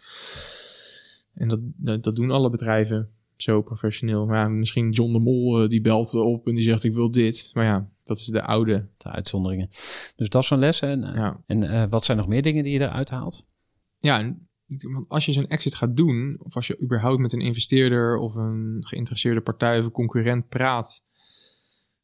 En 1.34 1.48
dat, 1.48 1.60
dat, 1.62 2.04
dat 2.04 2.16
doen 2.16 2.32
alle 2.32 2.50
bedrijven 2.50 3.10
zo 3.36 3.62
professioneel. 3.62 4.26
Maar 4.26 4.38
ja, 4.38 4.48
misschien 4.48 4.90
John 4.90 5.14
de 5.14 5.20
Mol 5.20 5.64
uh, 5.64 5.70
die 5.70 5.82
belt 5.82 6.14
op 6.16 6.48
en 6.48 6.56
die 6.56 6.64
zegt 6.64 6.84
ik 6.84 6.94
wil 6.94 7.12
dit. 7.12 7.52
Maar 7.54 7.66
ja, 7.66 7.90
dat 8.04 8.18
is 8.18 8.26
de 8.26 8.44
oude. 8.44 8.88
De 8.98 9.10
uitzonderingen. 9.10 9.68
Dus 10.16 10.30
dat 10.30 10.44
is 10.44 10.50
een 10.50 10.60
les. 10.60 10.82
En, 10.82 11.00
ja. 11.00 11.42
en 11.46 11.64
uh, 11.64 11.84
wat 11.90 12.06
zijn 12.06 12.18
nog 12.18 12.28
meer 12.28 12.42
dingen 12.42 12.64
die 12.64 12.74
je 12.74 12.80
eruit 12.80 13.10
haalt? 13.10 13.46
Ja, 13.98 14.36
als 15.08 15.26
je 15.26 15.32
zo'n 15.32 15.48
exit 15.48 15.76
gaat 15.76 15.96
doen, 15.96 16.38
of 16.44 16.56
als 16.56 16.68
je 16.68 16.82
überhaupt 16.82 17.20
met 17.20 17.34
een 17.34 17.42
investeerder 17.42 18.18
of 18.18 18.36
een 18.36 18.78
geïnteresseerde 18.80 19.42
partij 19.42 19.80
of 19.80 19.86
een 19.86 19.92
concurrent 19.92 20.50
praat, 20.50 21.04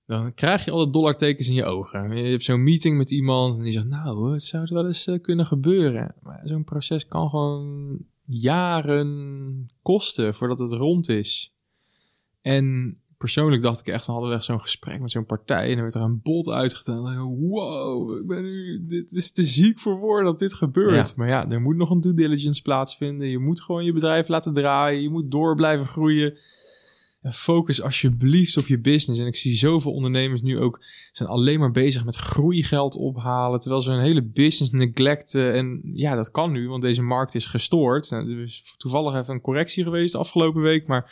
dan 0.08 0.34
krijg 0.34 0.66
je 0.66 0.72
alle 0.72 0.90
dollartekens 0.90 1.48
in 1.48 1.54
je 1.54 1.66
ogen. 1.66 2.18
Je 2.18 2.30
hebt 2.30 2.44
zo'n 2.44 2.64
meeting 2.64 2.98
met 2.98 3.12
iemand 3.12 3.58
en 3.58 3.64
die 3.64 3.72
zegt, 3.72 3.88
nou, 3.88 4.34
het 4.34 4.44
zou 4.44 4.64
het 4.64 4.72
wel 4.72 4.88
eens 4.88 5.08
eh, 5.08 5.22
kunnen 5.22 5.46
gebeuren. 5.46 6.16
Maar 6.22 6.42
zo'n 6.44 6.64
proces 6.64 7.08
kan 7.08 7.30
gewoon 7.30 7.98
jaren 8.26 9.70
kosten 9.82 10.36
voordat 10.36 10.60
het 10.60 10.72
rond 10.72 11.10
is. 11.10 11.56
En 12.42 12.98
persoonlijk 13.18 13.62
dacht 13.62 13.80
ik 13.80 13.88
echt, 13.88 14.06
dan 14.06 14.14
hadden 14.16 14.32
we 14.34 14.38
echt 14.38 14.48
zo'n 14.48 14.62
gesprek 14.62 15.00
met 15.00 15.12
zo'n 15.12 15.26
partij 15.26 15.72
en 15.72 15.76
er 15.76 15.82
werd 15.82 15.96
er 15.96 16.02
een 16.02 16.22
bod 16.22 16.50
uitgedaan. 16.50 17.04
Dan 17.04 17.36
wow, 17.50 18.18
ik 18.18 18.28
ben 18.28 18.44
nu, 18.44 18.86
dit 18.86 19.12
is 19.12 19.32
te 19.32 19.44
ziek 19.44 19.80
voor 19.80 20.00
woorden 20.00 20.26
dat 20.26 20.40
dit 20.40 20.54
gebeurt. 20.54 21.08
Ja. 21.08 21.14
Maar 21.16 21.28
ja, 21.28 21.50
er 21.50 21.62
moet 21.62 21.76
nog 21.76 21.90
een 21.90 22.02
due 22.02 22.14
diligence 22.14 22.62
plaatsvinden. 22.62 23.28
Je 23.28 23.40
moet 23.40 23.62
gewoon 23.62 23.86
je 23.86 23.94
bedrijf 23.94 24.28
laten 24.28 24.54
draaien. 24.54 25.02
Je 25.02 25.10
moet 25.10 25.32
door 25.32 25.56
blijven 25.56 25.86
groeien. 25.86 26.38
Focus 27.34 27.82
alsjeblieft 27.82 28.58
op 28.58 28.68
je 28.68 28.80
business. 28.80 29.22
En 29.22 29.28
ik 29.28 29.36
zie 29.36 29.56
zoveel 29.56 29.94
ondernemers 29.94 30.42
nu 30.42 30.60
ook 30.60 30.84
zijn 31.12 31.30
alleen 31.30 31.60
maar 31.60 31.72
bezig 31.72 32.06
met 32.06 32.16
groeigeld 32.16 32.96
ophalen. 32.96 33.60
Terwijl 33.60 33.82
ze 33.82 33.92
hun 33.92 34.02
hele 34.02 34.24
business 34.24 34.72
neglecten. 34.72 35.54
En 35.54 35.82
ja, 35.94 36.16
dat 36.16 36.32
kan 36.32 36.52
nu, 36.52 36.68
want 36.70 36.82
deze 36.82 37.02
markt 37.02 37.36
is 37.36 37.46
gestoord. 37.46 38.10
Nou, 38.10 38.32
er 38.32 38.44
is 38.44 38.64
toevallig 38.78 39.22
even 39.22 39.34
een 39.34 39.42
correctie 39.42 39.84
geweest 39.84 40.16
afgelopen 40.16 40.62
week. 40.62 40.88
Maar 40.88 41.12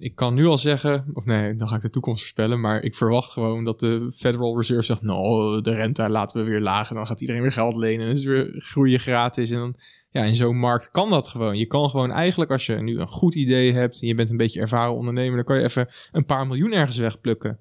ik 0.00 0.14
kan 0.14 0.34
nu 0.34 0.46
al 0.46 0.58
zeggen, 0.58 1.06
of 1.12 1.24
nee, 1.24 1.56
dan 1.56 1.68
ga 1.68 1.74
ik 1.74 1.80
de 1.80 1.90
toekomst 1.90 2.20
voorspellen. 2.20 2.60
Maar 2.60 2.82
ik 2.82 2.96
verwacht 2.96 3.30
gewoon 3.30 3.64
dat 3.64 3.80
de 3.80 4.12
Federal 4.14 4.56
Reserve 4.56 4.82
zegt: 4.82 5.02
Nou, 5.02 5.60
de 5.60 5.74
rente 5.74 6.08
laten 6.08 6.44
we 6.44 6.50
weer 6.50 6.60
laag. 6.60 6.88
En 6.88 6.94
dan 6.94 7.06
gaat 7.06 7.20
iedereen 7.20 7.42
weer 7.42 7.52
geld 7.52 7.76
lenen. 7.76 8.06
En 8.06 8.12
is 8.12 8.24
weer 8.24 8.54
groeien 8.56 9.00
gratis. 9.00 9.50
En 9.50 9.58
dan, 9.58 9.76
ja, 10.10 10.24
in 10.24 10.34
zo'n 10.34 10.58
markt 10.58 10.90
kan 10.90 11.10
dat 11.10 11.28
gewoon. 11.28 11.58
Je 11.58 11.66
kan 11.66 11.88
gewoon 11.88 12.10
eigenlijk, 12.10 12.50
als 12.50 12.66
je 12.66 12.74
nu 12.74 12.98
een 12.98 13.08
goed 13.08 13.34
idee 13.34 13.72
hebt. 13.72 14.02
en 14.02 14.08
je 14.08 14.14
bent 14.14 14.30
een 14.30 14.36
beetje 14.36 14.60
ervaren 14.60 14.94
ondernemer. 14.94 15.36
dan 15.36 15.44
kan 15.44 15.56
je 15.56 15.62
even 15.62 15.88
een 16.12 16.24
paar 16.24 16.46
miljoen 16.46 16.72
ergens 16.72 16.96
wegplukken. 16.96 17.60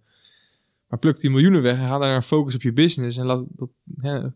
Maar 0.88 1.00
pluk 1.00 1.20
die 1.20 1.30
miljoenen 1.30 1.62
weg 1.62 1.78
en 1.78 1.88
ga 1.88 1.98
daar 1.98 2.22
focus 2.22 2.56
op 2.56 2.62
je 2.62 2.74
business. 2.74 3.18
En 3.18 3.26
laat 3.26 3.46
dat, 3.48 3.70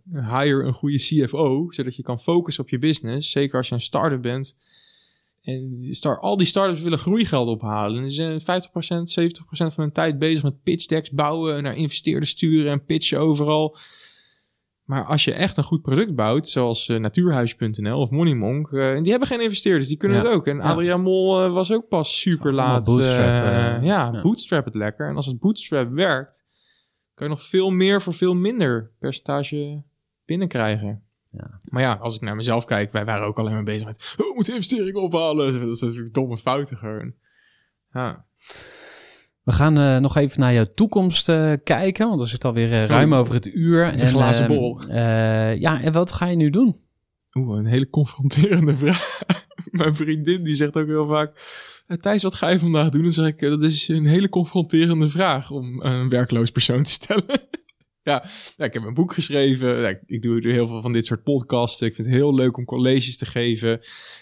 hire 0.09 0.64
een 0.64 0.74
goede 0.74 0.97
CFO, 0.97 1.72
zodat 1.72 1.95
je 1.95 2.03
kan 2.03 2.20
focussen 2.20 2.64
op 2.64 2.70
je 2.70 2.80
business. 2.80 3.32
Zeker 3.32 3.57
als 3.57 3.68
je 3.68 3.74
een 3.74 3.82
start-up 3.82 4.22
bent. 4.22 4.55
En 5.41 5.86
start, 5.89 6.22
al 6.22 6.38
die 6.38 6.47
startups 6.47 6.82
willen 6.82 6.97
groeigeld 6.97 7.47
ophalen. 7.47 8.03
En 8.03 8.11
ze 8.11 8.39
zijn 8.39 8.41
50%, 8.41 9.34
70% 9.41 9.74
van 9.74 9.84
hun 9.84 9.91
tijd 9.91 10.20
bezig 10.20 10.43
met 10.43 10.64
pitch 10.64 10.86
decks 10.86 11.11
bouwen, 11.11 11.64
naar 11.64 11.76
investeerders 11.76 12.30
sturen 12.30 12.72
en 12.72 12.86
pitchen 12.86 13.20
overal. 13.20 13.78
Maar 14.84 15.06
als 15.06 15.24
je 15.24 15.34
echt 15.34 15.58
een 15.58 15.64
goed 15.64 15.82
product 15.82 16.16
bouwt, 16.16 16.48
zoals 16.48 16.90
eh, 16.90 16.98
Natuurhuis.nl 17.00 18.00
of 18.00 18.10
Moneymonk, 18.10 18.72
eh, 18.72 19.02
die 19.02 19.12
hebben 19.12 19.28
geen 19.28 19.42
investeerders, 19.42 19.88
die 19.88 19.98
kunnen 19.98 20.18
Ja. 20.18 20.24
het 20.24 20.34
ook. 20.34 20.48
En. 20.48 20.62
Adriaan 20.62 21.02
Mol 21.02 21.44
eh, 21.44 21.54
was 21.54 21.72
ook 21.72 21.88
pas 21.88 22.20
super 22.20 22.54
laat. 22.54 22.86
bootstrap, 22.86 23.82
ja. 23.82 24.22
bootstrap 24.22 24.66
het 24.66 24.76
lekker. 24.76 25.10
En 25.10 25.16
als 25.16 25.26
het 25.26 25.40
bootstrap 25.40 25.92
werkt, 25.92 26.46
kan 27.14 27.28
je 27.28 27.34
nog 27.34 27.44
veel 27.44 27.70
meer 27.72 28.02
voor 28.02 28.14
veel 28.14 28.34
minder 28.34 28.92
percentage 29.00 29.84
binnenkrijgen. 30.26 31.04
Ja. 31.32 31.58
Maar 31.70 31.82
ja, 31.82 31.94
als 31.94 32.16
ik 32.16 32.22
naar 32.22 32.36
mezelf 32.36 32.66
kijk, 32.66 32.92
wij 32.92 33.06
waren 33.06 33.28
ook 33.28 33.40
alleen 33.40 33.54
maar 33.54 33.64
bezig 33.64 33.86
met... 33.88 34.16
Oh, 34.18 34.28
we 34.28 34.32
moeten 34.36 34.54
investeringen 34.54 35.02
ophalen. 35.02 35.60
Dat 35.60 35.76
is 35.76 35.82
natuurlijk 35.82 36.14
domme 36.14 36.38
fouten 36.38 36.78
gewoon. 36.78 37.14
Ja, 37.92 38.26
We 39.44 39.52
gaan 39.52 39.78
eh, 39.78 39.98
nog 39.98 40.16
even 40.18 40.39
naar 40.39 40.54
jouw 40.54 40.68
toekomst 40.76 41.30
eh, 41.30 41.54
kijken, 41.64 42.08
want 42.08 42.22
we 42.22 42.28
zitten 42.28 42.50
alweer 42.50 42.72
eh, 42.72 42.86
ruim 42.86 43.14
Oh, 43.14 43.20
over 43.20 43.34
het 43.34 43.46
uur. 43.46 43.98
de 43.98 44.06
glazen 44.06 44.46
ehm, 44.46 44.54
bol. 44.56 44.80
ja, 45.60 45.82
en 45.82 45.91
wat 45.94 46.12
ga 46.12 46.26
je 46.26 46.36
nu 46.36 46.50
doen? 46.50 46.76
Oeh, 47.34 47.58
een 47.58 47.66
hele 47.66 47.89
confronterende 47.89 48.76
vraag. 48.84 49.22
Mijn 49.72 49.96
vriendin 49.96 50.44
die 50.44 50.56
zegt 50.56 50.78
ook 50.78 50.88
heel 50.88 51.08
vaak... 51.08 51.32
"Eh, 51.88 51.98
Thijs, 51.98 52.24
wat 52.24 52.34
ga 52.34 52.50
je 52.50 52.60
vandaag 52.60 52.89
doen? 52.89 53.04
Dan 53.04 53.12
zeg 53.12 53.26
ik, 53.28 53.39
dat 53.39 53.64
is 53.64 53.88
een 53.88 54.06
hele 54.06 54.30
confronterende 54.30 55.10
vraag 55.10 55.52
om 55.52 55.82
een 55.82 56.10
werkloos 56.10 56.52
persoon 56.52 56.84
te 56.84 56.91
stellen. 57.02 57.39
ja, 58.02 58.24
ja, 58.58 58.66
ik 58.66 58.74
heb 58.74 58.84
een 58.84 58.94
boek 58.94 59.14
geschreven. 59.14 59.80
Ja, 59.82 59.88
ik- 59.88 60.04
ik 60.06 60.22
doe 60.22 60.48
heel 60.52 60.68
veel 60.68 60.82
van 60.82 60.91
dit 60.91 61.06
soort 61.06 61.24
podcasten. 61.24 61.88
Ik 61.88 61.94
vind 61.96 62.08
het 62.08 62.16
heel 62.16 62.34
leuk 62.36 62.58
om 62.58 62.66
colleges 62.66 63.18
te 63.18 63.26
geven. 63.26 63.80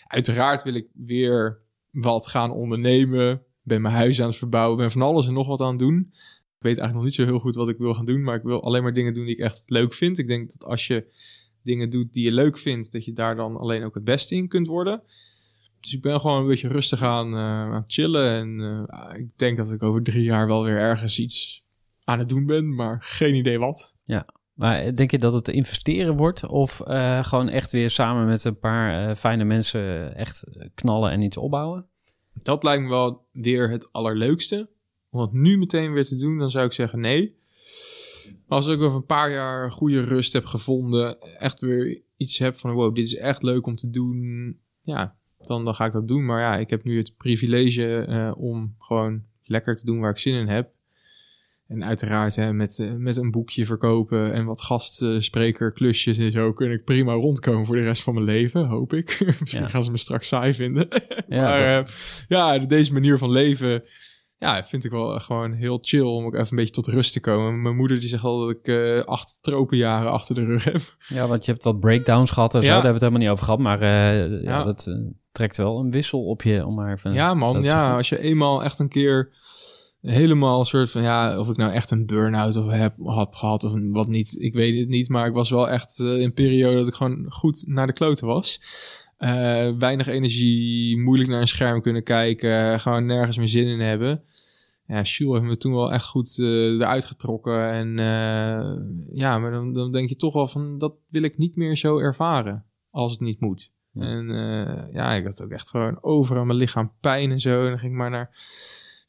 Uiteraard 0.08 0.64
wil 0.64 0.74
ik 0.76 0.88
weer 0.94 1.62
wat 1.92 2.28
gaan 2.28 2.52
ondernemen. 2.52 3.42
Ben 3.64 3.82
mijn 3.82 3.94
huis 3.94 4.22
aan 4.22 4.28
het 4.28 4.38
verbouwen. 4.38 4.78
Ben 4.78 4.92
van 4.92 5.02
alles 5.02 5.28
en 5.28 5.34
nog 5.34 5.48
wat 5.48 5.62
aan 5.62 5.70
het 5.70 5.80
doen. 5.80 5.98
Ik 5.98 6.68
weet 6.68 6.78
eigenlijk 6.78 6.94
nog 6.94 7.04
niet 7.04 7.14
zo 7.14 7.26
heel 7.26 7.40
goed 7.40 7.56
wat 7.56 7.70
ik 7.70 7.78
wil 7.78 7.94
gaan 7.94 8.06
doen. 8.06 8.24
Maar 8.24 8.36
ik 8.36 8.44
wil 8.44 8.64
alleen 8.64 8.84
maar 8.84 8.94
dingen 8.94 9.14
doen 9.14 9.26
die 9.26 9.36
ik 9.36 9.42
echt 9.42 9.64
leuk 9.70 9.94
vind. 9.94 10.18
Ik 10.18 10.28
denk 10.28 10.52
dat 10.52 10.66
als 10.66 10.88
je 10.88 11.06
dingen 11.64 11.90
doet 11.90 12.14
die 12.14 12.24
je 12.24 12.32
leuk 12.32 12.58
vindt, 12.58 12.92
dat 12.92 13.06
je 13.06 13.14
daar 13.14 13.36
dan 13.36 13.58
alleen 13.58 13.84
ook 13.84 13.96
het 13.96 14.04
beste 14.04 14.36
in 14.36 14.48
kunt 14.48 14.68
worden. 14.68 15.04
Dus 15.80 15.94
ik 15.94 16.02
ben 16.02 16.20
gewoon 16.20 16.42
een 16.42 16.48
beetje 16.48 16.68
rustig 16.68 17.02
aan, 17.02 17.34
eh, 17.34 17.74
aan 17.74 17.84
chillen. 17.88 18.32
En 18.32 18.88
eh, 18.90 19.20
ik 19.20 19.38
denk 19.38 19.58
dat 19.58 19.72
ik 19.72 19.84
over 19.84 20.04
drie 20.04 20.24
jaar 20.24 20.48
wel 20.48 20.64
weer 20.64 20.78
ergens 20.78 21.20
iets 21.20 21.64
aan 22.04 22.20
het 22.20 22.30
doen 22.30 22.46
ben, 22.46 22.76
maar 22.76 22.98
geen 23.02 23.36
idee 23.36 23.60
wat. 23.60 23.96
Maar 24.54 24.96
denk 24.96 25.12
je 25.12 25.18
dat 25.18 25.34
het 25.34 25.48
investeren 25.48 26.18
wordt 26.18 26.48
of 26.48 26.82
eh, 26.82 27.24
gewoon 27.24 27.50
echt 27.50 27.72
weer 27.72 27.90
samen 27.90 28.26
met 28.26 28.44
een 28.44 28.60
paar 28.60 29.16
fijne 29.16 29.44
mensen 29.44 30.16
echt 30.16 30.44
knallen 30.74 31.12
en 31.12 31.22
iets 31.22 31.38
opbouwen? 31.38 31.90
Dat 32.34 32.64
lijkt 32.64 32.84
me 32.84 32.90
wel 32.90 33.28
weer 33.32 33.70
het 33.70 33.92
allerleukste. 33.92 34.70
Om 35.10 35.20
het 35.20 35.32
nu 35.32 35.58
meteen 35.58 35.94
weer 35.94 36.06
te 36.06 36.16
doen, 36.16 36.38
dan 36.38 36.50
zou 36.50 36.66
ik 36.66 36.72
zeggen 36.72 37.00
nee. 37.00 37.40
Als 38.48 38.68
ik 38.68 38.80
over 38.80 38.98
een 38.98 39.06
paar 39.06 39.32
jaar 39.32 39.72
goede 39.72 40.04
rust 40.04 40.34
heb 40.34 40.46
gevonden, 40.46 41.20
echt 41.22 41.60
weer 41.60 42.02
iets 42.18 42.38
heb 42.38 42.56
van 42.56 42.72
wow, 42.72 42.96
dit 42.96 43.06
is 43.06 43.16
echt 43.16 43.44
leuk 43.44 43.66
om 43.66 43.76
te 43.76 43.90
doen, 43.90 44.60
ja, 44.82 45.16
dan, 45.38 45.66
dan 45.66 45.74
ga 45.74 45.86
ik 45.86 45.92
dat 45.92 46.08
doen. 46.08 46.26
Maar 46.26 46.42
ja, 46.42 46.58
ik 46.58 46.70
heb 46.70 46.84
nu 46.84 46.98
het 46.98 47.18
privilege 47.18 47.98
eh, 47.98 48.32
om 48.38 48.76
gewoon 48.80 49.24
lekker 49.44 49.76
te 49.76 49.86
doen 49.86 50.00
waar 50.00 50.12
ik 50.12 50.18
zin 50.18 50.36
in 50.36 50.48
heb. 50.48 50.74
En 51.72 51.84
uiteraard 51.84 52.36
hè, 52.36 52.54
met, 52.54 52.80
eh, 52.80 52.92
met 52.98 53.18
een 53.18 53.32
boekje 53.32 53.66
verkopen 53.66 54.34
en 54.34 54.46
wat 54.46 54.62
gastsprekerklusjes 54.62 56.18
en 56.18 56.32
zo 56.32 56.54
kun 56.54 56.72
ik 56.72 56.84
prima 56.84 57.14
rondkomen 57.14 57.66
voor 57.66 57.76
de 57.76 57.82
rest 57.84 58.04
van 58.04 58.14
mijn 58.14 58.26
leven, 58.26 58.66
hoop 58.66 58.94
ik. 58.94 59.22
Misschien 59.40 59.62
Ja. 59.62 59.68
gaan 59.68 59.84
ze 59.84 59.92
me 59.92 59.98
straks 59.98 60.28
saai 60.28 60.54
vinden. 60.54 60.88
Ja, 61.28 61.42
maar 61.42 61.80
eh, 61.80 61.86
ja, 62.28 62.58
deze 62.58 62.94
manier 62.94 63.18
van 63.18 63.32
leven, 63.32 63.84
ja, 64.38 64.64
vind 64.64 64.84
ik 64.84 64.92
wel 64.92 65.20
gewoon 65.20 65.52
heel 65.52 65.78
chill 65.82 66.02
om 66.02 66.26
ook 66.26 66.34
even 66.34 66.48
een 66.50 66.56
beetje 66.56 66.74
tot 66.74 66.88
rust 66.88 67.14
te 67.14 67.20
komen. 67.20 67.62
Mijn 67.62 67.76
moeder 67.76 68.00
die 68.00 68.10
zegt 68.10 68.24
al 68.24 68.40
dat 68.40 68.50
ik 68.50 68.68
eh, 68.68 69.04
acht 69.04 69.38
tropenjaren 69.42 70.12
achter 70.12 70.36
de 70.36 70.44
rug 70.44 70.64
heb. 70.64 70.82
Ja, 71.08 71.28
want 71.28 71.46
je 71.46 71.52
hebt 71.52 71.64
wat 71.64 71.80
breakdowns 71.80 72.32
gehad 72.32 72.56
en 72.56 72.62
zo, 72.62 72.68
daar 72.68 72.84
hebben 72.84 73.00
we 73.00 73.06
het 73.06 73.14
helemaal 73.14 73.22
niet 73.22 73.30
over 73.32 73.46
gehad. 73.46 73.60
Maar 73.60 73.86
ja. 73.86 74.42
Ja. 74.42 74.64
dat 74.64 74.88
trekt 75.32 75.58
wel 75.58 75.80
een 75.80 75.92
wissel 75.92 76.26
op 76.26 76.42
je, 76.42 76.66
om 76.66 76.76
maar 76.76 76.92
even... 76.94 77.14
Ja, 77.14 77.34
man. 77.34 77.62
Ja, 77.62 77.96
als 77.96 78.10
je 78.10 78.20
eenmaal 78.20 78.64
echt 78.64 78.80
een 78.80 78.90
keer 78.90 79.34
helemaal 80.02 80.60
een 80.60 80.66
soort 80.66 80.92
van, 80.92 81.02
ja, 81.02 81.40
of 81.40 81.50
ik 81.50 81.58
nou 81.58 81.72
echt 81.72 81.92
een 81.92 82.06
burn-out 82.06 82.58
of 82.58 82.72
heb 82.72 82.96
had 83.04 83.36
gehad 83.36 83.64
of 83.64 83.72
wat 83.92 84.08
niet, 84.08 84.36
ik 84.40 84.54
weet 84.54 84.80
het 84.80 84.90
niet. 84.90 85.10
Maar 85.10 85.28
ik 85.28 85.34
was 85.34 85.50
wel 85.50 85.70
echt 85.70 86.00
eh, 86.00 86.16
in 86.16 86.24
een 86.24 86.34
periode 86.34 86.76
dat 86.76 86.88
ik 86.88 86.94
gewoon 86.94 87.26
goed 87.28 87.64
naar 87.68 87.88
de 87.88 87.94
kloten 87.94 88.28
was. 88.28 88.62
Eh, 89.18 89.70
weinig 89.78 90.08
energie, 90.08 90.98
moeilijk 90.98 91.30
naar 91.30 91.42
een 91.42 91.48
scherm 91.48 91.82
kunnen 91.82 92.04
kijken, 92.04 92.80
gewoon 92.80 93.06
nergens 93.06 93.38
meer 93.38 93.48
zin 93.48 93.68
in 93.68 93.80
hebben. 93.80 94.24
Ja, 94.86 95.02
Jules 95.02 95.40
heeft 95.40 95.52
me 95.52 95.58
toen 95.58 95.74
wel 95.74 95.94
echt 95.94 96.06
goed 96.06 96.38
eh, 96.40 96.46
eruit 96.46 97.06
getrokken. 97.06 97.70
En 97.72 97.98
ja, 99.14 99.40
maar 99.40 99.52
dan, 99.52 99.74
dan 99.74 99.92
denk 99.92 100.10
je 100.10 100.16
toch 100.16 100.34
wel 100.34 100.48
van, 100.48 100.78
dat 100.78 100.94
wil 101.10 101.24
ik 101.24 101.38
niet 101.38 101.56
meer 101.56 101.78
zo 101.78 102.00
ervaren 102.00 102.66
als 102.90 103.12
het 103.12 103.22
niet 103.22 103.40
moet. 103.40 103.74
Ja. 103.94 104.02
En 104.02 104.28
ja, 104.94 105.14
ik 105.14 105.24
had 105.24 105.44
ook 105.44 105.52
echt 105.52 105.70
gewoon 105.70 106.04
overal 106.04 106.46
mijn 106.46 106.58
lichaam 106.58 106.94
pijn 107.00 107.32
en 107.32 107.40
zo. 107.40 107.64
En 107.64 107.70
dan 107.70 107.80
ging 107.80 107.92
ik 107.92 107.98
maar 107.98 108.10
naar 108.10 108.30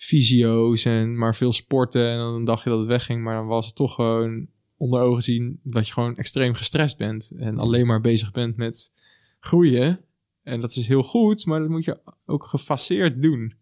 fysio's 0.02 0.84
en 0.84 1.18
maar 1.18 1.34
veel 1.34 1.52
sporten. 1.52 2.10
En 2.10 2.18
dan 2.18 2.44
dacht 2.44 2.62
je 2.64 2.70
dat 2.70 2.78
het 2.78 2.88
wegging, 2.88 3.22
maar 3.22 3.34
dan 3.34 3.46
was 3.46 3.66
het 3.66 3.74
toch 3.74 3.94
gewoon 3.94 4.46
onder 4.76 5.00
ogen 5.00 5.22
zien 5.22 5.60
dat 5.62 5.86
je 5.86 5.92
gewoon 5.92 6.16
extreem 6.16 6.54
gestrest 6.54 6.96
bent. 6.96 7.32
En 7.36 7.58
alleen 7.58 7.86
maar 7.86 8.00
bezig 8.00 8.30
bent 8.30 8.56
met 8.56 8.92
groeien. 9.40 10.00
En 10.42 10.60
dat 10.60 10.76
is 10.76 10.86
heel 10.86 11.02
goed, 11.02 11.46
maar 11.46 11.60
dat 11.60 11.68
moet 11.68 11.84
je 11.84 11.98
ook 12.26 12.46
gefaseerd 12.46 13.22
doen. 13.22 13.54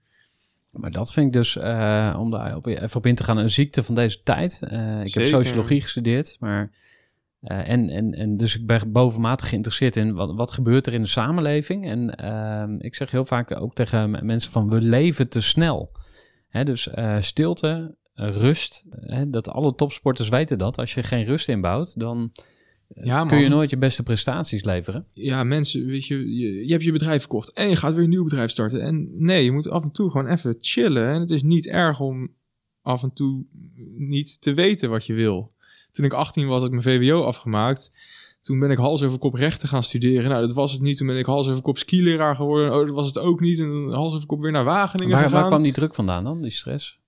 Maar 0.70 0.90
dat 0.90 1.12
vind 1.12 1.26
ik 1.26 1.32
dus, 1.32 1.56
eh, 1.56 2.16
om 2.18 2.30
daar 2.30 2.56
op, 2.56 2.66
even 2.66 2.96
op 2.96 3.06
in 3.06 3.14
te 3.14 3.24
gaan, 3.24 3.36
een 3.36 3.50
ziekte 3.50 3.82
van 3.82 3.94
deze 3.94 4.22
tijd. 4.22 4.60
Eh, 4.62 5.04
ik 5.04 5.14
heb 5.14 5.24
sociologie 5.26 5.80
gestudeerd, 5.80 6.36
maar... 6.40 6.70
eh, 7.40 7.68
en, 7.68 7.88
en, 7.88 8.12
en 8.12 8.36
dus 8.36 8.56
ik 8.56 8.66
ben 8.66 8.92
bovenmatig 8.92 9.48
geïnteresseerd 9.48 9.96
in 9.96 10.14
wat, 10.14 10.34
wat 10.34 10.52
gebeurt 10.52 10.86
er 10.86 10.92
in 10.92 11.02
de 11.02 11.08
samenleving. 11.08 11.86
En 11.86 12.14
ehm, 12.14 12.76
ik 12.78 12.94
zeg 12.94 13.10
heel 13.10 13.24
vaak 13.24 13.60
ook 13.60 13.74
tegen 13.74 14.26
mensen 14.26 14.50
van 14.50 14.70
we 14.70 14.80
leven 14.80 15.28
te 15.28 15.40
snel. 15.40 15.92
Dus 16.52 16.88
eh, 16.88 17.20
stilte, 17.20 17.96
eh, 18.14 18.36
rust. 18.36 18.84
Hè, 18.90 19.30
dat 19.30 19.48
alle 19.48 19.74
topsporters 19.74 20.28
weten 20.28 20.58
dat. 20.58 20.78
Als 20.78 20.94
je 20.94 21.02
geen 21.02 21.24
rust 21.24 21.48
inbouwt, 21.48 22.00
dan 22.00 22.32
eh, 22.88 23.04
Ja, 23.04 23.24
kun 23.26 23.38
je 23.38 23.48
nooit 23.48 23.70
je 23.70 23.78
beste 23.78 24.02
prestaties 24.02 24.64
leveren. 24.64 25.06
ja, 25.12 25.44
mensen, 25.44 25.86
weet 25.86 26.06
je, 26.06 26.36
je, 26.36 26.64
je 26.64 26.72
hebt 26.72 26.84
je 26.84 26.92
bedrijf 26.92 27.20
verkocht 27.20 27.52
en 27.52 27.68
je 27.68 27.76
gaat 27.76 27.94
weer 27.94 28.04
een 28.04 28.10
nieuw 28.10 28.24
bedrijf 28.24 28.50
starten. 28.50 28.82
En 28.82 29.08
nee, 29.24 29.44
je 29.44 29.52
moet 29.52 29.68
af 29.68 29.82
en 29.82 29.92
toe 29.92 30.10
gewoon 30.10 30.26
even 30.26 30.56
chillen. 30.60 31.08
En 31.08 31.20
het 31.20 31.30
is 31.30 31.42
niet 31.42 31.66
erg 31.66 32.00
om 32.00 32.34
af 32.82 33.02
en 33.02 33.12
toe 33.12 33.44
niet 33.96 34.40
te 34.40 34.54
weten 34.54 34.90
wat 34.90 35.06
je 35.06 35.12
wil. 35.12 35.52
Toen 35.90 36.04
ik 36.04 36.12
18 36.12 36.46
was, 36.46 36.62
had 36.62 36.72
ik 36.72 36.82
mijn 36.82 37.00
VWO 37.00 37.22
afgemaakt. 37.22 37.92
Toen 38.40 38.58
ben 38.58 38.70
ik 38.70 38.78
hals 38.78 39.02
over 39.02 39.18
kop 39.18 39.34
rechten 39.34 39.68
gaan 39.68 39.82
studeren. 39.82 40.30
Nou, 40.30 40.46
dat 40.46 40.54
was 40.54 40.72
het 40.72 40.80
niet. 40.80 40.96
Toen 40.96 41.06
ben 41.06 41.18
ik 41.18 41.26
hals 41.26 41.48
over 41.48 41.62
kop 41.62 41.78
skileraar 41.78 42.36
geworden. 42.36 42.72
Oh, 42.72 42.86
dat 42.86 42.94
was 42.94 43.06
het 43.06 43.18
ook 43.18 43.40
niet. 43.40 43.58
En 43.58 43.92
hals 43.92 44.14
over 44.14 44.26
kop 44.26 44.40
weer 44.40 44.52
naar 44.52 44.64
Wageningen 44.64 45.14
Waar, 45.14 45.22
gegaan. 45.22 45.40
waar 45.40 45.50
kwam 45.50 45.62
die 45.62 45.72
druk 45.72 45.94
vandaan 45.94 46.24
dan, 46.24 46.42
die 46.42 46.50
stress? 46.50 47.00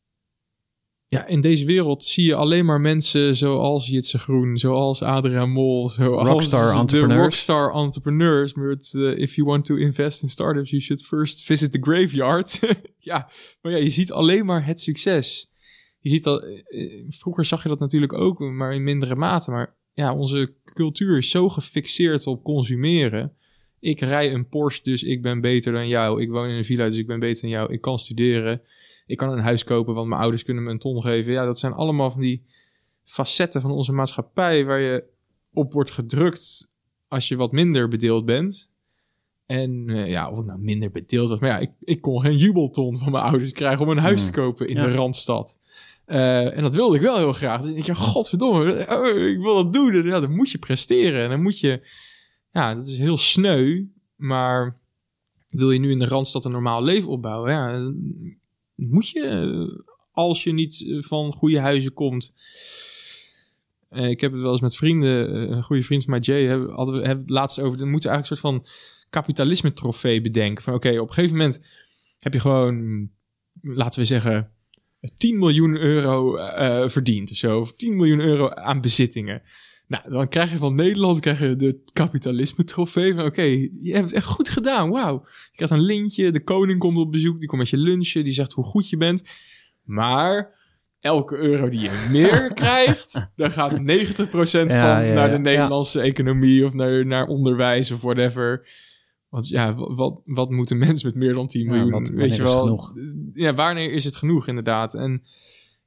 ja, 1.12 1.26
in 1.26 1.40
deze 1.40 1.64
wereld 1.64 2.04
zie 2.04 2.26
je 2.26 2.34
alleen 2.34 2.64
maar 2.64 2.80
mensen 2.80 3.36
zoals 3.36 3.86
Jitse 3.86 4.18
Groen, 4.18 4.56
zoals 4.56 5.02
Adriaan 5.02 5.50
Mol, 5.50 5.88
zoals 5.88 6.28
Rockstar 6.28 6.86
de 6.86 7.14
rockstar 7.14 7.74
entrepreneurs. 7.74 8.54
Maar 8.54 8.68
het, 8.68 8.94
eh, 8.94 9.18
if 9.18 9.34
you 9.34 9.46
want 9.46 9.64
to 9.64 9.74
invest 9.74 10.22
in 10.22 10.28
startups, 10.28 10.70
you 10.70 10.82
should 10.82 11.04
first 11.04 11.42
visit 11.42 11.72
the 11.72 11.78
graveyard. 11.80 12.60
ja, 12.98 13.28
maar 13.62 13.72
ja, 13.72 13.78
je 13.78 13.90
ziet 13.90 14.12
alleen 14.12 14.46
maar 14.46 14.66
het 14.66 14.80
succes. 14.80 15.52
Je 15.98 16.10
ziet 16.10 16.24
dat, 16.24 16.42
eh, 16.42 16.58
eh, 16.68 17.04
vroeger 17.08 17.44
zag 17.44 17.62
je 17.62 17.68
dat 17.68 17.78
natuurlijk 17.78 18.12
ook, 18.12 18.38
maar 18.38 18.74
in 18.74 18.82
mindere 18.82 19.16
mate. 19.16 19.50
Maar 19.50 19.76
ja, 19.92 20.14
onze 20.14 20.54
cultuur 20.64 21.18
is 21.18 21.30
zo 21.30 21.48
gefixeerd 21.48 22.26
op 22.26 22.44
consumeren. 22.44 23.32
Ik 23.80 24.00
rij 24.00 24.32
een 24.32 24.48
Porsche, 24.48 24.82
dus 24.82 25.02
ik 25.02 25.22
ben 25.22 25.40
beter 25.40 25.72
dan 25.72 25.88
jou. 25.88 26.22
Ik 26.22 26.30
woon 26.30 26.48
in 26.48 26.56
een 26.56 26.64
villa, 26.64 26.84
dus 26.88 26.96
ik 26.96 27.06
ben 27.06 27.20
beter 27.20 27.40
dan 27.42 27.50
jou. 27.50 27.72
Ik 27.72 27.80
kan 27.80 27.98
studeren. 27.98 28.62
Ik 29.06 29.16
kan 29.16 29.32
een 29.32 29.38
huis 29.42 29.64
kopen, 29.64 29.94
want 29.94 30.08
mijn 30.08 30.20
ouders 30.20 30.44
kunnen 30.44 30.62
me 30.62 30.70
een 30.70 30.78
ton 30.78 31.00
geven. 31.02 31.32
Ja, 31.32 31.44
dat 31.44 31.58
zijn 31.58 31.72
allemaal 31.72 32.10
van 32.10 32.20
die 32.20 32.42
facetten 33.04 33.60
van 33.60 33.70
onze 33.70 33.92
maatschappij 33.92 34.64
waar 34.64 34.80
je 34.80 35.04
op 35.52 35.72
wordt 35.72 35.90
gedrukt 35.90 36.68
als 37.08 37.28
je 37.28 37.36
wat 37.36 37.52
minder 37.52 37.88
bedeeld 37.88 38.24
bent. 38.24 38.70
En 39.46 39.84
eh, 39.88 40.08
ja, 40.08 40.30
of 40.30 40.38
ik 40.38 40.44
nou 40.44 40.60
minder 40.60 40.90
bedeeld 40.90 41.28
was. 41.28 41.38
Maar 41.38 41.50
ja, 41.50 41.58
ik, 41.58 41.70
ik 41.80 42.00
kon 42.00 42.20
geen 42.20 42.36
jubelton 42.36 42.98
van 42.98 43.12
mijn 43.12 43.24
ouders 43.24 43.52
krijgen 43.52 43.84
om 43.84 43.90
een 43.90 43.98
huis 43.98 44.24
te 44.24 44.30
kopen 44.32 44.66
in 44.66 44.76
Ja. 44.76 44.86
de 44.86 44.92
Randstad. 44.92 45.60
Eh, 46.12 46.56
en 46.56 46.62
dat 46.62 46.74
wilde 46.74 46.96
ik 46.96 47.02
wel 47.02 47.16
heel 47.16 47.32
graag. 47.32 47.60
Dus 47.60 47.70
ik 47.70 47.86
dacht, 47.86 48.00
godverdomme, 48.00 48.86
oh, 48.88 49.28
ik 49.28 49.38
wil 49.38 49.54
dat 49.54 49.72
doen. 49.72 49.92
En 49.92 50.04
Ja, 50.04 50.20
dan 50.20 50.34
moet 50.34 50.50
je 50.50 50.58
presteren. 50.58 51.22
En 51.22 51.30
dan 51.30 51.42
moet 51.42 51.60
je... 51.60 51.88
Ja, 52.52 52.74
dat 52.74 52.86
is 52.86 52.98
heel 52.98 53.18
sneu. 53.18 53.84
Maar 54.16 54.80
wil 55.48 55.70
je 55.70 55.78
nu 55.78 55.90
in 55.90 55.98
de 55.98 56.06
Randstad 56.06 56.44
een 56.44 56.52
normaal 56.52 56.82
leven 56.82 57.08
opbouwen? 57.08 57.52
Ja, 57.52 57.92
moet 58.74 59.08
je, 59.08 59.20
eh, 59.20 59.84
als 60.12 60.44
je 60.44 60.52
niet 60.52 60.84
eh, 60.86 61.02
van 61.02 61.32
goede 61.32 61.60
huizen 61.60 61.92
komt... 61.92 62.34
Eh, 63.88 64.08
ik 64.08 64.20
heb 64.20 64.32
het 64.32 64.40
wel 64.40 64.52
eens 64.52 64.60
met 64.60 64.76
vrienden, 64.76 65.34
eh, 65.34 65.56
een 65.56 65.62
goede 65.62 65.82
vriend 65.82 66.02
van 66.02 66.10
mij, 66.10 66.20
Jay, 66.20 66.44
hebben, 66.44 66.74
hadden 66.74 67.00
we 67.00 67.08
het 67.08 67.30
laatst 67.30 67.60
over. 67.60 67.78
Dan 67.78 67.90
moeten 67.90 68.10
eigenlijk 68.10 68.42
een 68.42 68.50
soort 68.50 68.64
van 68.64 68.76
kapitalisme 69.10 69.72
trofee 69.72 70.20
bedenken. 70.20 70.64
Van 70.64 70.74
oké, 70.74 70.98
op 71.00 71.08
een 71.08 71.14
gegeven 71.14 71.36
moment 71.36 71.60
heb 72.18 72.32
je 72.32 72.40
gewoon, 72.40 73.08
laten 73.60 74.00
we 74.00 74.06
zeggen, 74.06 74.52
10 75.16 75.38
miljoen 75.38 75.76
euro 75.76 76.36
eh, 76.36 76.88
verdiend 76.88 77.30
of 77.30 77.36
zo. 77.36 77.60
Of 77.60 77.74
10 77.74 77.96
miljoen 77.96 78.20
euro 78.20 78.50
aan 78.50 78.80
bezittingen. 78.80 79.42
Nou, 79.86 80.10
dan 80.10 80.28
krijg 80.28 80.50
je 80.50 80.56
van 80.56 80.74
Nederland 80.74 81.20
krijg 81.20 81.38
je 81.38 81.56
de 81.56 81.82
kapitalisme 81.92 82.64
trofee. 82.64 83.14
Van 83.14 83.24
oké, 83.24 83.42
je 83.42 83.92
hebt 83.92 84.04
het 84.04 84.12
echt 84.12 84.26
goed 84.26 84.48
gedaan. 84.48 84.90
Wauw. 84.90 85.22
Je 85.24 85.50
krijgt 85.52 85.74
een 85.74 85.80
lintje. 85.80 86.30
De 86.30 86.44
koning 86.44 86.78
komt 86.78 86.98
op 86.98 87.12
bezoek. 87.12 87.38
Die 87.38 87.48
komt 87.48 87.60
met 87.60 87.70
je 87.70 87.76
lunchen. 87.76 88.24
Die 88.24 88.32
zegt 88.32 88.52
hoe 88.52 88.64
goed 88.64 88.88
je 88.88 88.96
bent. 88.96 89.24
Maar 89.82 90.60
elke 91.02 91.36
euro 91.36 91.68
die 91.68 91.80
je 91.80 92.06
meer 92.10 92.52
krijgt, 92.54 93.30
daar 93.36 93.50
gaat 93.50 93.72
90% 93.72 93.80
van 93.80 94.66
Ja, 94.68 95.00
ja, 95.00 95.14
naar 95.14 95.30
de. 95.30 95.38
Nederlandse 95.38 96.00
economie 96.00 96.64
of 96.64 96.72
naar, 96.72 97.06
naar 97.06 97.26
onderwijs 97.26 97.90
of 97.90 98.00
whatever. 98.00 98.68
Want 99.32 99.48
ja, 99.48 99.74
wa- 99.74 99.94
wat, 99.94 100.20
wat 100.24 100.50
moet 100.50 100.70
een 100.70 100.78
mens 100.78 101.04
met 101.04 101.14
meer 101.14 101.34
dan 101.34 101.46
10 101.46 101.62
Ja, 101.64 101.70
miljoen? 101.70 101.90
wat- 101.90 102.08
weet 102.08 102.36
je 102.36 102.42
is 102.42 102.52
wel? 102.52 102.90
Ja, 103.34 103.54
wanneer 103.54 103.92
is 103.92 104.04
het 104.04 104.16
genoeg 104.16 104.48
inderdaad? 104.48 104.94
En 104.94 105.22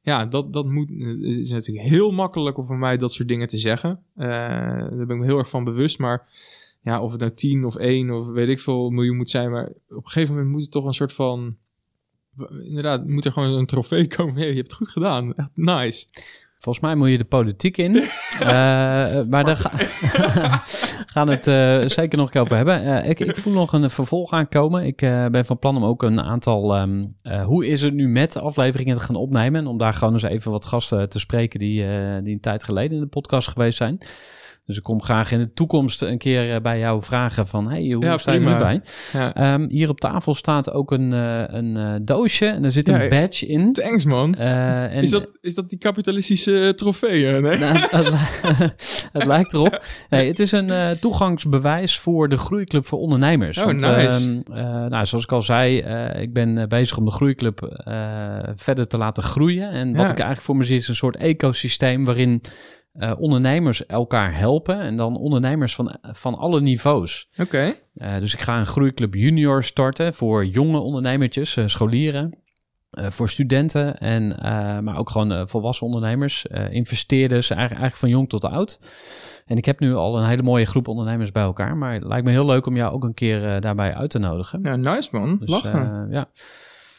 ja, 0.02 0.26
dat, 0.26 0.54
dat 0.54 0.66
moet, 0.66 0.90
het 0.90 1.22
is 1.38 1.52
natuurlijk 1.52 1.88
heel 1.88 2.12
makkelijk 2.12 2.58
om 2.58 2.66
voor 2.66 2.78
mij 2.78 2.98
dat 2.98 3.14
soort 3.14 3.28
dingen 3.28 3.48
te 3.48 3.58
zeggen. 3.58 4.00
Eh, 4.16 4.28
daar 4.28 5.06
ben 5.06 5.10
ik 5.10 5.18
me 5.18 5.26
heel 5.26 5.38
erg 5.38 5.50
van 5.50 5.64
bewust. 5.64 6.00
Maar 6.00 6.28
ja, 6.84 7.02
of 7.02 7.12
het 7.12 7.20
nou 7.20 7.34
10 7.34 7.66
of 7.66 7.76
1 7.76 8.12
of 8.12 8.28
weet 8.28 8.50
ik 8.50 8.60
veel 8.60 8.90
miljoen 8.90 9.18
moet 9.18 9.30
zijn. 9.30 9.52
Maar 9.52 9.68
op 9.68 10.04
een 10.06 10.08
gegeven 10.10 10.34
moment 10.36 10.52
moet 10.52 10.62
het 10.62 10.72
toch 10.72 10.86
een 10.86 10.94
soort 10.94 11.14
van. 11.14 11.56
Inderdaad, 12.64 13.08
moet 13.08 13.26
er 13.26 13.32
gewoon 13.32 13.52
een 13.54 13.66
trofee 13.66 14.08
komen. 14.08 14.36
Hey, 14.42 14.48
je 14.50 14.56
hebt 14.56 14.68
het 14.68 14.78
goed 14.78 14.90
gedaan. 14.90 15.34
Echt 15.36 15.52
nice. 15.54 16.06
Volgens 16.58 16.86
mij 16.86 16.96
moet 16.96 17.10
je 17.10 17.18
de 17.18 17.24
politiek 17.26 17.78
in. 17.78 17.96
Eh, 18.40 18.48
maar 19.30 19.44
daar 19.44 19.58
ga- 19.58 19.72
gaan 21.14 21.28
we 21.28 21.34
het 21.34 21.48
eh, 21.48 21.90
zeker 21.90 22.18
nog 22.18 22.26
een 22.26 22.32
keer 22.32 22.42
over 22.42 22.56
hebben. 22.56 22.84
Eh, 23.04 23.10
ik, 23.10 23.20
ik 23.20 23.38
voel 23.38 23.54
nog 23.54 23.74
een 23.74 23.90
vervolg 23.90 24.32
aankomen. 24.32 24.84
Ik 24.86 25.02
eh, 25.02 25.26
ben 25.26 25.46
van 25.46 25.60
plan 25.60 25.76
om 25.78 25.84
ook 25.86 26.04
een 26.04 26.22
aantal... 26.22 26.76
ehm, 26.76 27.06
eh, 27.22 27.46
hoe 27.46 27.68
is 27.68 27.82
het 27.82 27.94
nu 27.94 28.08
met 28.08 28.40
afleveringen 28.42 28.98
te 28.98 29.04
gaan 29.04 29.16
opnemen? 29.16 29.62
En 29.62 29.68
om 29.68 29.78
daar 29.78 29.94
gewoon 29.94 30.14
eens 30.14 30.24
even 30.24 30.52
wat 30.52 30.66
gasten 30.66 31.10
te 31.10 31.20
spreken... 31.20 31.60
die, 31.60 31.84
eh, 31.88 32.24
die 32.24 32.34
een 32.34 32.40
tijd 32.40 32.64
geleden 32.64 32.92
in 32.96 33.00
de 33.04 33.08
podcast 33.10 33.48
geweest 33.48 33.78
zijn. 33.78 33.98
Dus 34.66 34.78
ik 34.78 34.84
kom 34.84 35.02
graag 35.04 35.32
in 35.32 35.40
de 35.40 35.54
toekomst 35.54 36.02
een 36.02 36.18
keer 36.18 36.54
eh, 36.54 36.62
bij 36.62 36.80
jou 36.80 37.04
vragen 37.04 37.48
van... 37.48 37.70
hey, 37.70 37.92
hoe 37.92 38.04
Ja, 38.06 38.18
sta 38.18 38.32
je 38.32 38.40
nu 38.40 38.58
bij? 38.58 38.82
Ja. 39.14 39.34
Ehm, 39.34 39.66
hier 39.70 39.90
op 39.90 40.00
tafel 40.00 40.34
staat 40.34 40.72
ook 40.72 40.92
een, 40.92 41.14
eh, 41.14 41.44
een 41.48 41.78
eh, 41.78 41.94
doosje 42.02 42.46
en 42.46 42.64
er 42.66 42.72
zit 42.72 42.88
een 42.90 43.10
badge 43.10 43.46
in. 43.46 43.74
Thanks 43.74 44.06
man. 44.06 44.36
En, 44.36 45.02
is, 45.02 45.10
dat, 45.10 45.38
is 45.42 45.56
dat 45.56 45.70
die 45.70 45.80
kapitalistische 45.80 46.74
trofeeën? 46.76 47.42
Nee? 47.42 47.58
nou, 47.58 47.78
het, 47.90 48.10
li- 48.10 48.70
het 49.20 49.26
lijkt 49.26 49.54
erop. 49.54 49.84
Nee, 50.10 50.28
het 50.28 50.40
is 50.40 50.52
een 50.52 50.98
toegangsbewijs 51.00 52.00
voor 52.00 52.30
de 52.30 52.38
Groeiclub 52.38 52.86
voor 52.86 53.00
Ondernemers. 53.00 53.58
Oh, 53.58 53.66
nice. 53.68 53.84
ehm, 53.88 54.58
eh, 54.58 54.86
nou, 54.86 55.06
zoals 55.06 55.24
ik 55.24 55.32
al 55.32 55.42
zei, 55.42 55.78
ik 56.22 56.34
ben 56.34 56.70
bezig 56.70 56.98
om 56.98 57.06
de 57.06 57.12
Groeiclub 57.12 57.84
verder 58.56 58.88
te 58.88 58.98
laten 58.98 59.24
groeien. 59.24 59.70
En 59.70 59.88
wat 59.88 60.04
ik 60.04 60.08
eigenlijk 60.08 60.42
voor 60.42 60.56
me 60.56 60.64
zie 60.64 60.76
is 60.78 60.88
een 60.88 60.96
soort 60.96 61.16
ecosysteem 61.18 62.06
waarin 62.06 62.42
eh, 62.96 63.12
ondernemers 63.18 63.86
elkaar 63.86 64.38
helpen. 64.38 64.80
En 64.80 64.96
dan 64.96 65.18
ondernemers 65.18 65.76
van, 65.76 65.98
van 66.02 66.36
alle 66.36 66.62
niveaus. 66.62 67.30
Oké. 67.38 67.74
Eh, 67.94 68.18
dus 68.18 68.34
ik 68.34 68.40
ga 68.40 68.60
een 68.60 68.66
groeiclub 68.66 69.14
junior 69.14 69.64
starten 69.64 70.14
voor 70.14 70.46
jonge 70.46 70.80
ondernemertjes, 70.80 71.58
eh, 71.58 71.68
scholieren. 71.68 72.44
voor 72.98 73.30
studenten, 73.30 73.98
en, 73.98 74.28
maar 74.84 74.98
ook 74.98 75.10
gewoon 75.10 75.50
volwassen 75.50 75.86
ondernemers, 75.86 76.46
investeerders, 76.70 77.50
eigenlijk, 77.50 77.82
eigenlijk 77.82 77.96
van 77.96 78.10
jong 78.10 78.30
tot 78.30 78.46
oud. 78.46 78.80
En 79.46 79.58
ik 79.58 79.66
heb 79.66 79.80
nu 79.80 79.94
al 79.94 80.18
een 80.18 80.28
hele 80.28 80.44
mooie 80.44 80.66
groep 80.66 80.88
ondernemers 80.88 81.32
bij 81.32 81.44
elkaar, 81.44 81.78
maar 81.78 81.94
het 81.94 82.04
lijkt 82.04 82.26
me 82.26 82.32
heel 82.32 82.46
leuk 82.46 82.66
om 82.66 82.76
jou 82.76 82.94
ook 82.94 83.04
een 83.04 83.14
keer 83.14 83.62
daarbij 83.62 83.94
uit 83.94 84.10
te 84.10 84.20
nodigen. 84.20 84.60
Ja, 84.64 84.76
nice 84.76 85.10
man. 85.12 85.38
Dus, 85.40 85.50
Lachen. 85.50 86.08
ja. 86.10 86.30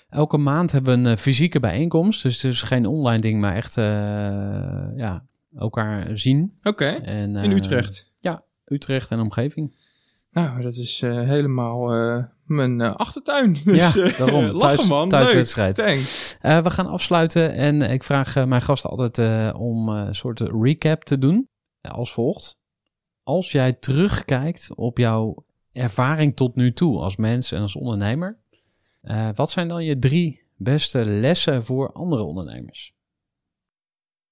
Elke 0.09 0.37
maand 0.37 0.73
hebben 0.73 1.03
we 1.03 1.11
een 1.11 1.19
fysieke 1.19 1.61
bijeenkomst, 1.61 2.23
dus 2.23 2.43
het 2.43 2.53
is 2.53 2.63
geen 2.63 2.87
online 2.87 3.21
ding, 3.21 3.41
maar 3.41 3.55
echt 3.55 3.75
ja, 4.97 5.25
elkaar 5.55 6.19
zien. 6.19 6.59
Oké. 6.63 6.85
En, 6.85 7.37
In 7.37 7.51
eh, 7.51 7.57
Utrecht. 7.57 8.15
Utrecht 8.65 9.11
en 9.11 9.21
omgeving. 9.21 9.75
Nou, 10.31 10.63
dat 10.63 10.75
is 10.75 11.03
eh, 11.03 11.21
helemaal 11.21 11.93
eh, 11.93 12.25
mijn 12.45 12.81
achtertuin. 12.81 13.53
Dus, 13.65 13.95
Ja, 13.95 14.11
daarom. 14.19 14.45
lachen 14.63 14.77
Thuis- 14.77 14.89
man. 14.89 15.09
thuiswedstrijd. 15.09 15.75
Thanks. 15.75 16.37
We 16.41 16.71
gaan 16.71 16.87
afsluiten 16.87 17.53
en 17.53 17.83
ik 17.83 18.03
vraag 18.05 18.47
mijn 18.47 18.63
gasten 18.63 18.91
altijd 18.91 19.55
om 19.55 19.89
een 19.89 20.15
soort 20.15 20.41
recap 20.41 21.05
te 21.05 21.19
doen. 21.19 21.49
Als 21.81 22.13
volgt. 22.13 22.59
Als 23.23 23.53
jij 23.53 23.73
terugkijkt 23.73 24.75
op 24.75 24.99
jouw 24.99 25.45
ervaring 25.73 26.37
tot 26.37 26.55
nu 26.55 26.73
toe 26.73 26.99
als 27.01 27.17
mens 27.17 27.53
en 27.53 27.61
als 27.61 27.77
ondernemer, 27.77 28.39
wat 29.35 29.51
zijn 29.51 29.69
dan 29.69 29.85
je 29.85 29.99
drie 29.99 30.43
beste 30.57 31.05
lessen 31.05 31.65
voor 31.65 31.93
andere 31.93 32.23
ondernemers? 32.23 32.96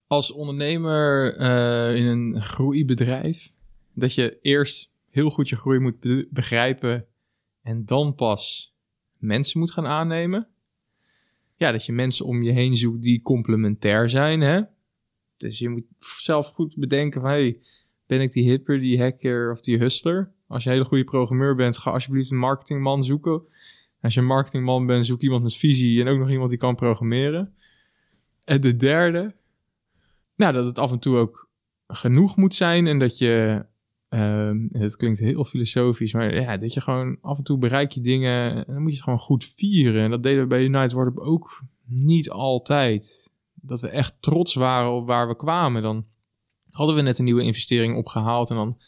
Als 0.07 0.33
ondernemer 0.33 1.37
eh, 1.37 1.97
in 1.97 2.07
een 2.07 2.43
groeibedrijf, 2.43 3.53
dat 3.93 4.15
je 4.15 4.39
eerst 4.43 4.93
heel 5.11 5.31
goed 5.31 5.49
je 5.49 5.57
groei 5.57 5.79
moet 5.79 6.01
be- 6.01 6.29
begrijpen 6.31 7.07
en 7.63 7.85
dan 7.85 8.15
pas 8.15 8.75
mensen 9.19 9.59
moet 9.59 9.73
gaan 9.73 9.87
aannemen. 9.87 10.49
Ja, 11.57 11.73
dat 11.73 11.87
je 11.87 11.93
mensen 11.93 12.27
om 12.27 12.43
je 12.43 12.53
heen 12.53 12.77
zoekt 12.77 13.03
die 13.03 13.23
complementair 13.23 14.11
zijn. 14.11 14.41
Hè? 14.41 14.61
Dus 15.37 15.59
je 15.59 15.69
moet 15.69 15.85
zelf 15.99 16.47
goed 16.47 16.77
bedenken 16.77 17.21
van, 17.21 17.31
hey, 17.31 17.61
ben 18.07 18.21
ik 18.21 18.33
die 18.33 18.51
hipper, 18.51 18.81
die 18.81 19.01
hacker 19.01 19.51
of 19.51 19.61
die 19.61 19.79
hustler? 19.79 20.33
Als 20.47 20.63
je 20.63 20.69
een 20.69 20.75
hele 20.75 20.89
goede 20.89 21.05
programmeur 21.05 21.55
bent, 21.55 21.79
ga 21.79 21.91
alsjeblieft 21.91 22.31
een 22.31 22.39
marketingman 22.39 23.05
zoeken. 23.05 23.43
Als 24.01 24.15
je 24.15 24.21
een 24.21 24.27
marketingman 24.27 24.87
bent, 24.87 25.07
zoek 25.07 25.21
iemand 25.21 25.43
met 25.43 25.57
visie 25.57 26.01
en 26.01 26.09
ook 26.09 26.19
nog 26.19 26.31
iemand 26.31 26.51
die 26.51 26.59
kan 26.59 26.75
programmeren. 26.75 27.55
En 28.45 28.61
de 28.61 28.77
derde, 28.77 29.35
nou, 30.45 30.57
dat 30.57 30.65
het 30.65 30.79
af 30.79 30.93
en 30.93 30.99
toe 30.99 31.17
ook 31.17 31.51
genoeg 31.87 32.37
moet 32.37 32.55
zijn 32.55 32.87
en 32.87 32.99
dat 32.99 33.19
je, 33.19 33.67
ehm, 34.09 34.67
het 34.73 34.97
klinkt 34.97 35.19
heel 35.19 35.45
filosofisch, 35.45 36.13
maar 36.13 36.35
ja, 36.35 36.57
dat 36.57 36.75
je 36.75 36.81
gewoon 36.81 37.19
af 37.21 37.39
en 37.39 37.45
toe 37.45 37.59
bereik 37.59 37.93
je 37.93 38.01
dingen 38.01 38.55
en 38.55 38.75
dan 38.75 38.83
moet 38.83 38.91
je 38.91 38.97
het 38.97 39.05
gewoon 39.05 39.19
goed 39.19 39.45
vieren. 39.45 40.03
En 40.03 40.11
dat 40.11 40.23
deden 40.23 40.43
we 40.43 40.47
bij 40.47 40.63
United 40.63 40.91
Startup 40.91 41.19
ook 41.19 41.63
niet 41.87 42.31
altijd. 42.31 43.33
Dat 43.55 43.81
we 43.81 43.89
echt 43.89 44.15
trots 44.21 44.55
waren 44.55 44.93
op 44.93 45.07
waar 45.07 45.29
we 45.29 45.37
kwamen. 45.37 45.83
Dan 45.83 46.07
hadden 46.71 46.97
we 46.97 47.03
net 47.03 47.19
een 47.19 47.25
nieuwe 47.25 47.43
investering 47.43 47.97
opgehaald 47.97 48.51
en 48.51 48.57
dan 48.57 48.79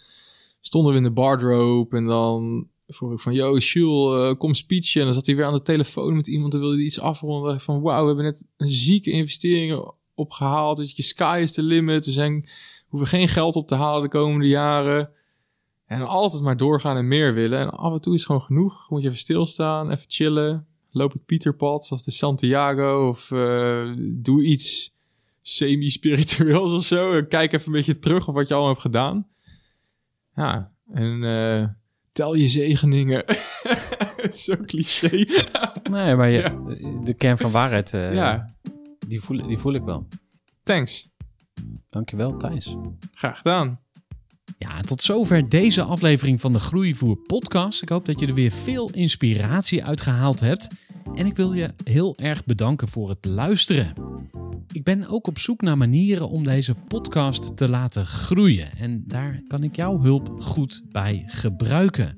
stonden 0.60 0.92
we 0.92 0.98
in 0.98 1.04
de 1.04 1.10
bardrobe 1.10 1.96
en 1.96 2.06
dan 2.06 2.68
vroeg 2.86 3.12
ik 3.12 3.20
van, 3.20 3.32
yo, 3.32 3.56
Jules, 3.56 4.30
eh, 4.30 4.38
kom 4.38 4.54
speechen. 4.54 5.00
En 5.00 5.06
dan 5.06 5.14
zat 5.14 5.26
hij 5.26 5.36
weer 5.36 5.44
aan 5.44 5.54
de 5.54 5.62
telefoon 5.62 6.16
met 6.16 6.26
iemand 6.26 6.54
en 6.54 6.60
wilde 6.60 6.74
hij 6.74 6.84
iets 6.84 7.00
afronden. 7.00 7.60
Van, 7.60 7.80
wauw, 7.80 8.00
we 8.00 8.06
hebben 8.06 8.24
net 8.24 8.46
een 8.56 8.68
zieke 8.68 9.10
investering 9.10 9.94
opgehaald. 10.16 10.76
Dus 10.76 10.92
je 10.96 11.02
sky 11.02 11.40
is 11.42 11.52
the 11.52 11.62
limit. 11.62 12.04
We 12.04 12.10
zijn, 12.10 12.48
hoeven 12.88 13.08
geen 13.08 13.28
geld 13.28 13.56
op 13.56 13.68
te 13.68 13.74
halen 13.74 14.02
de 14.02 14.08
komende 14.08 14.46
jaren. 14.48 15.10
En 15.86 16.06
altijd 16.06 16.42
maar 16.42 16.56
doorgaan 16.56 16.96
en 16.96 17.08
meer 17.08 17.34
willen. 17.34 17.58
En 17.60 17.70
af 17.70 17.92
en 17.92 18.00
toe 18.00 18.14
is 18.14 18.24
gewoon 18.24 18.40
genoeg. 18.40 18.90
Moet 18.90 19.00
je 19.02 19.06
even 19.06 19.18
stilstaan, 19.20 19.90
even 19.90 20.04
chillen. 20.08 20.66
Loop 20.90 21.12
het 21.12 21.24
Pieterpad, 21.24 21.86
zoals 21.86 22.04
de 22.04 22.10
Santiago. 22.10 23.08
Of 23.08 23.30
eh, 23.30 23.92
doe 23.98 24.44
iets 24.44 24.94
semi-spiritueels 25.42 26.72
of 26.72 26.84
zo. 26.84 27.22
Kijk 27.28 27.52
even 27.52 27.66
een 27.66 27.72
beetje 27.72 27.98
terug 27.98 28.28
op 28.28 28.34
wat 28.34 28.48
je 28.48 28.54
allemaal 28.54 28.72
hebt 28.72 28.82
gedaan. 28.82 29.26
Ja, 30.34 30.72
en 30.92 31.24
eh, 31.24 31.66
tel 32.12 32.34
je 32.34 32.48
zegeningen. 32.48 33.24
zo 34.44 34.54
cliché. 34.64 35.24
Nee, 35.90 36.14
maar 36.16 36.30
je, 36.30 36.38
Ja. 36.38 36.58
de 37.04 37.14
kern 37.14 37.38
van 37.38 37.50
waarheid, 37.50 37.92
eh, 37.92 38.14
ja, 38.14 38.54
die, 39.06 39.20
voel, 39.20 39.46
die 39.46 39.58
voel 39.58 39.74
ik 39.74 39.82
wel. 39.82 40.08
thanks. 40.62 41.14
Dankjewel, 41.88 42.36
Thijs. 42.36 42.76
Graag 43.12 43.36
gedaan. 43.36 43.78
Ja, 44.58 44.76
en 44.76 44.86
tot 44.86 45.02
zover 45.02 45.48
deze 45.48 45.82
aflevering 45.82 46.40
van 46.40 46.52
de 46.52 46.58
Groeivoer 46.58 47.16
podcast. 47.16 47.82
Ik 47.82 47.88
hoop 47.88 48.06
dat 48.06 48.20
je 48.20 48.26
er 48.26 48.34
weer 48.34 48.50
veel 48.50 48.90
inspiratie 48.90 49.84
uit 49.84 50.00
gehaald 50.00 50.40
hebt. 50.40 50.68
En 51.14 51.26
ik 51.26 51.36
wil 51.36 51.52
je 51.52 51.74
heel 51.84 52.16
erg 52.16 52.44
bedanken 52.44 52.88
voor 52.88 53.08
het 53.08 53.24
luisteren. 53.24 53.94
Ik 54.72 54.84
ben 54.84 55.08
ook 55.08 55.26
op 55.26 55.38
zoek 55.38 55.60
naar 55.60 55.76
manieren 55.76 56.28
om 56.28 56.44
deze 56.44 56.74
podcast 56.74 57.56
te 57.56 57.68
laten 57.68 58.06
groeien. 58.06 58.76
En 58.78 59.04
daar 59.06 59.42
kan 59.46 59.62
ik 59.62 59.76
jouw 59.76 60.00
hulp 60.00 60.42
goed 60.42 60.82
bij 60.90 61.24
gebruiken. 61.26 62.16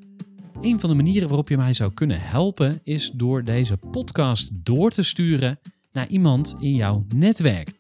Een 0.61 0.81
van 0.81 0.91
de 0.91 0.97
manieren 0.97 1.29
waarop 1.29 1.49
je 1.49 1.57
mij 1.57 1.73
zou 1.73 1.93
kunnen 1.93 2.21
helpen 2.21 2.81
is 2.85 3.11
door 3.15 3.45
deze 3.45 3.77
podcast 3.77 4.65
door 4.65 4.91
te 4.91 5.03
sturen 5.03 5.59
naar 5.93 6.09
iemand 6.09 6.55
in 6.59 6.75
jouw 6.75 7.07
netwerk. 7.15 7.71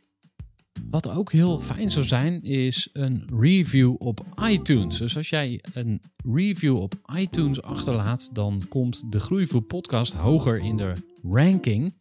Wat 0.90 1.08
ook 1.10 1.32
heel 1.32 1.58
fijn 1.58 1.90
zou 1.90 2.04
zijn, 2.04 2.42
is 2.42 2.88
een 2.92 3.28
review 3.40 3.94
op 3.98 4.20
iTunes. 4.48 4.98
Dus 4.98 5.16
als 5.16 5.28
jij 5.28 5.64
een 5.72 6.00
review 6.24 6.76
op 6.76 6.94
iTunes 7.16 7.62
achterlaat, 7.62 8.30
dan 8.32 8.62
komt 8.68 9.12
de 9.12 9.20
Groeivoer 9.20 9.62
podcast 9.62 10.12
hoger 10.12 10.58
in 10.58 10.76
de 10.76 10.92
ranking. 11.22 11.94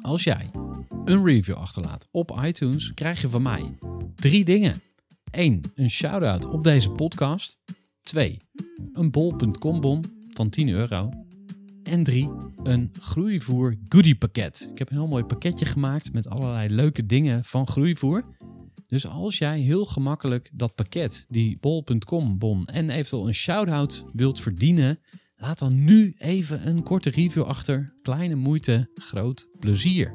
Als 0.00 0.24
jij 0.24 0.50
een 1.04 1.24
review 1.24 1.54
achterlaat 1.54 2.08
op 2.10 2.40
iTunes, 2.44 2.94
krijg 2.94 3.20
je 3.20 3.28
van 3.28 3.42
mij 3.42 3.78
drie 4.14 4.44
dingen. 4.44 4.80
1. 5.30 5.62
Een 5.74 5.90
shout-out 5.90 6.48
op 6.48 6.64
deze 6.64 6.90
podcast. 6.90 7.58
2. 8.02 8.36
Een 8.92 9.10
bol.com 9.10 9.80
bon 9.80 10.04
van 10.32 10.48
10 10.48 10.68
euro. 10.68 11.27
En 11.88 12.02
3. 12.02 12.30
Een 12.62 12.90
groeivoer 13.00 13.76
goodie 13.88 14.14
pakket. 14.14 14.68
Ik 14.72 14.78
heb 14.78 14.90
een 14.90 14.96
heel 14.96 15.06
mooi 15.06 15.24
pakketje 15.24 15.64
gemaakt 15.64 16.12
met 16.12 16.28
allerlei 16.28 16.68
leuke 16.68 17.06
dingen 17.06 17.44
van 17.44 17.68
groeivoer. 17.68 18.24
Dus 18.86 19.06
als 19.06 19.38
jij 19.38 19.60
heel 19.60 19.84
gemakkelijk 19.84 20.50
dat 20.52 20.74
pakket, 20.74 21.26
die 21.28 21.58
bol.com 21.60 22.38
bon 22.38 22.66
en 22.66 22.90
eventueel 22.90 23.26
een 23.26 23.34
shout-out 23.34 24.04
wilt 24.12 24.40
verdienen, 24.40 25.00
laat 25.36 25.58
dan 25.58 25.84
nu 25.84 26.14
even 26.18 26.68
een 26.68 26.82
korte 26.82 27.10
review 27.10 27.42
achter. 27.42 27.94
Kleine 28.02 28.34
moeite, 28.34 28.90
groot 28.94 29.48
plezier. 29.58 30.14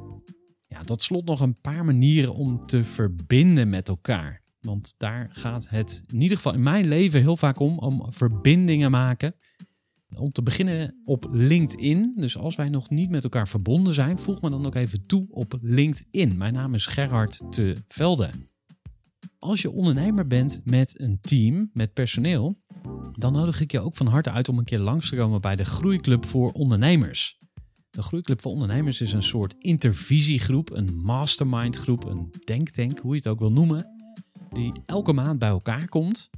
Ja, 0.68 0.84
tot 0.84 1.04
slot 1.04 1.26
nog 1.26 1.40
een 1.40 1.62
paar 1.62 1.86
manieren 1.86 2.34
om 2.34 2.66
te 2.66 2.84
verbinden 2.84 3.70
met 3.70 3.90
elkaar. 3.90 4.42
Want 4.60 4.94
daar 4.98 5.30
gaat 5.32 5.70
het 5.70 6.04
in 6.08 6.22
ieder 6.22 6.38
geval 6.38 6.54
in 6.54 6.64
mijn 6.64 6.88
leven 6.88 7.20
heel 7.20 7.38
vaak 7.38 7.60
om, 7.60 7.80
om 7.80 8.06
verbindingen 8.10 8.92
maken. 8.92 9.36
Om 10.18 10.32
te 10.32 10.44
beginnen 10.44 11.02
op 11.06 11.28
LinkedIn. 11.32 12.14
Dus 12.16 12.38
als 12.38 12.56
wij 12.56 12.70
nog 12.70 12.90
niet 12.90 13.10
met 13.10 13.24
elkaar 13.24 13.48
verbonden 13.48 13.94
zijn, 13.94 14.20
voeg 14.20 14.42
me 14.42 14.50
dan 14.50 14.66
ook 14.66 14.76
even 14.76 15.06
toe 15.06 15.28
op 15.30 15.58
LinkedIn. 15.62 16.38
Mijn 16.38 16.54
naam 16.54 16.74
is 16.74 16.86
Gerhard 16.86 17.42
te 17.50 17.78
Velde. 17.88 18.30
Als 19.40 19.62
je 19.62 19.72
ondernemer 19.72 20.28
bent 20.28 20.62
met 20.64 21.02
een 21.02 21.20
team, 21.22 21.70
met 21.74 21.94
personeel, 21.94 22.56
dan 23.12 23.34
nodig 23.34 23.62
ik 23.62 23.72
je 23.72 23.80
ook 23.80 23.96
van 23.96 24.08
harte 24.08 24.32
uit 24.32 24.50
om 24.50 24.58
een 24.58 24.64
keer 24.64 24.80
langs 24.80 25.10
te 25.10 25.16
komen 25.16 25.42
bij 25.42 25.56
de 25.56 25.66
Groeiclub 25.66 26.26
voor 26.26 26.52
Ondernemers. 26.52 27.38
De 27.90 28.02
Groeiclub 28.02 28.42
voor 28.42 28.52
Ondernemers 28.52 29.02
is 29.02 29.14
een 29.14 29.24
soort 29.24 29.56
intervisiegroep, 29.58 30.74
een 30.74 30.96
mastermind 30.96 31.76
groep, 31.76 32.06
een 32.06 32.34
denktank, 32.46 33.00
hoe 33.00 33.12
je 33.12 33.18
het 33.18 33.28
ook 33.28 33.40
wil 33.40 33.52
noemen, 33.52 33.88
die 34.54 34.72
elke 34.86 35.14
maand 35.14 35.40
bij 35.40 35.50
elkaar 35.50 35.88
komt. 35.88 36.30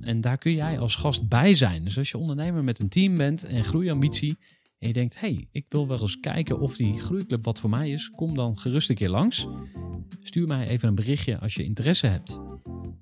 En 0.00 0.20
daar 0.20 0.38
kun 0.38 0.54
jij 0.54 0.78
als 0.78 0.94
gast 0.94 1.28
bij 1.28 1.54
zijn. 1.54 1.84
Dus 1.84 1.98
als 1.98 2.10
je 2.10 2.18
ondernemer 2.18 2.64
met 2.64 2.78
een 2.78 2.88
team 2.88 3.16
bent 3.16 3.44
en 3.44 3.64
groeiambitie 3.64 4.36
en 4.78 4.88
je 4.88 4.94
denkt, 4.94 5.20
hey, 5.20 5.46
ik 5.52 5.64
wil 5.68 5.88
wel 5.88 6.00
eens 6.00 6.20
kijken 6.20 6.60
of 6.60 6.76
die 6.76 7.00
groeiclub 7.00 7.44
wat 7.44 7.60
voor 7.60 7.70
mij 7.70 7.90
is, 7.90 8.10
kom 8.10 8.34
dan 8.34 8.58
gerust 8.58 8.90
een 8.90 8.96
keer 8.96 9.08
langs. 9.08 9.46
Stuur 10.20 10.46
mij 10.46 10.68
even 10.68 10.88
een 10.88 10.94
berichtje 10.94 11.38
als 11.38 11.54
je 11.54 11.64
interesse 11.64 12.06
hebt. 12.06 12.40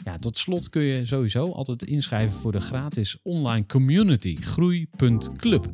Ja, 0.04 0.18
tot 0.18 0.38
slot 0.38 0.68
kun 0.68 0.82
je 0.82 1.04
sowieso 1.04 1.44
altijd 1.44 1.82
inschrijven 1.82 2.36
voor 2.36 2.52
de 2.52 2.60
gratis 2.60 3.18
online 3.22 3.66
community 3.66 4.36
groei.club. 4.36 5.72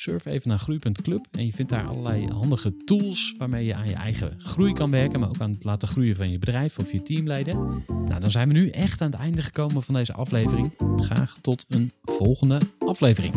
Surf 0.00 0.24
even 0.24 0.48
naar 0.48 0.58
groei.club 0.58 1.26
en 1.30 1.46
je 1.46 1.52
vindt 1.52 1.70
daar 1.70 1.86
allerlei 1.86 2.28
handige 2.28 2.76
tools 2.76 3.34
waarmee 3.38 3.64
je 3.64 3.74
aan 3.74 3.88
je 3.88 3.94
eigen 3.94 4.34
groei 4.38 4.72
kan 4.72 4.90
werken, 4.90 5.20
maar 5.20 5.28
ook 5.28 5.40
aan 5.40 5.50
het 5.50 5.64
laten 5.64 5.88
groeien 5.88 6.16
van 6.16 6.30
je 6.30 6.38
bedrijf 6.38 6.78
of 6.78 6.92
je 6.92 7.02
teamleden. 7.02 7.84
Nou, 7.86 8.20
dan 8.20 8.30
zijn 8.30 8.48
we 8.48 8.54
nu 8.54 8.68
echt 8.68 9.00
aan 9.00 9.10
het 9.10 9.20
einde 9.20 9.42
gekomen 9.42 9.82
van 9.82 9.94
deze 9.94 10.12
aflevering. 10.12 10.72
Graag 10.96 11.34
tot 11.40 11.66
een 11.68 11.92
volgende 12.02 12.60
aflevering. 12.78 13.34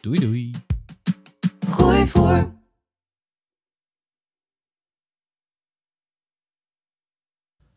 Doei 0.00 0.18
doei. 0.20 0.50
Gooi 1.68 2.06
voor. 2.06 2.63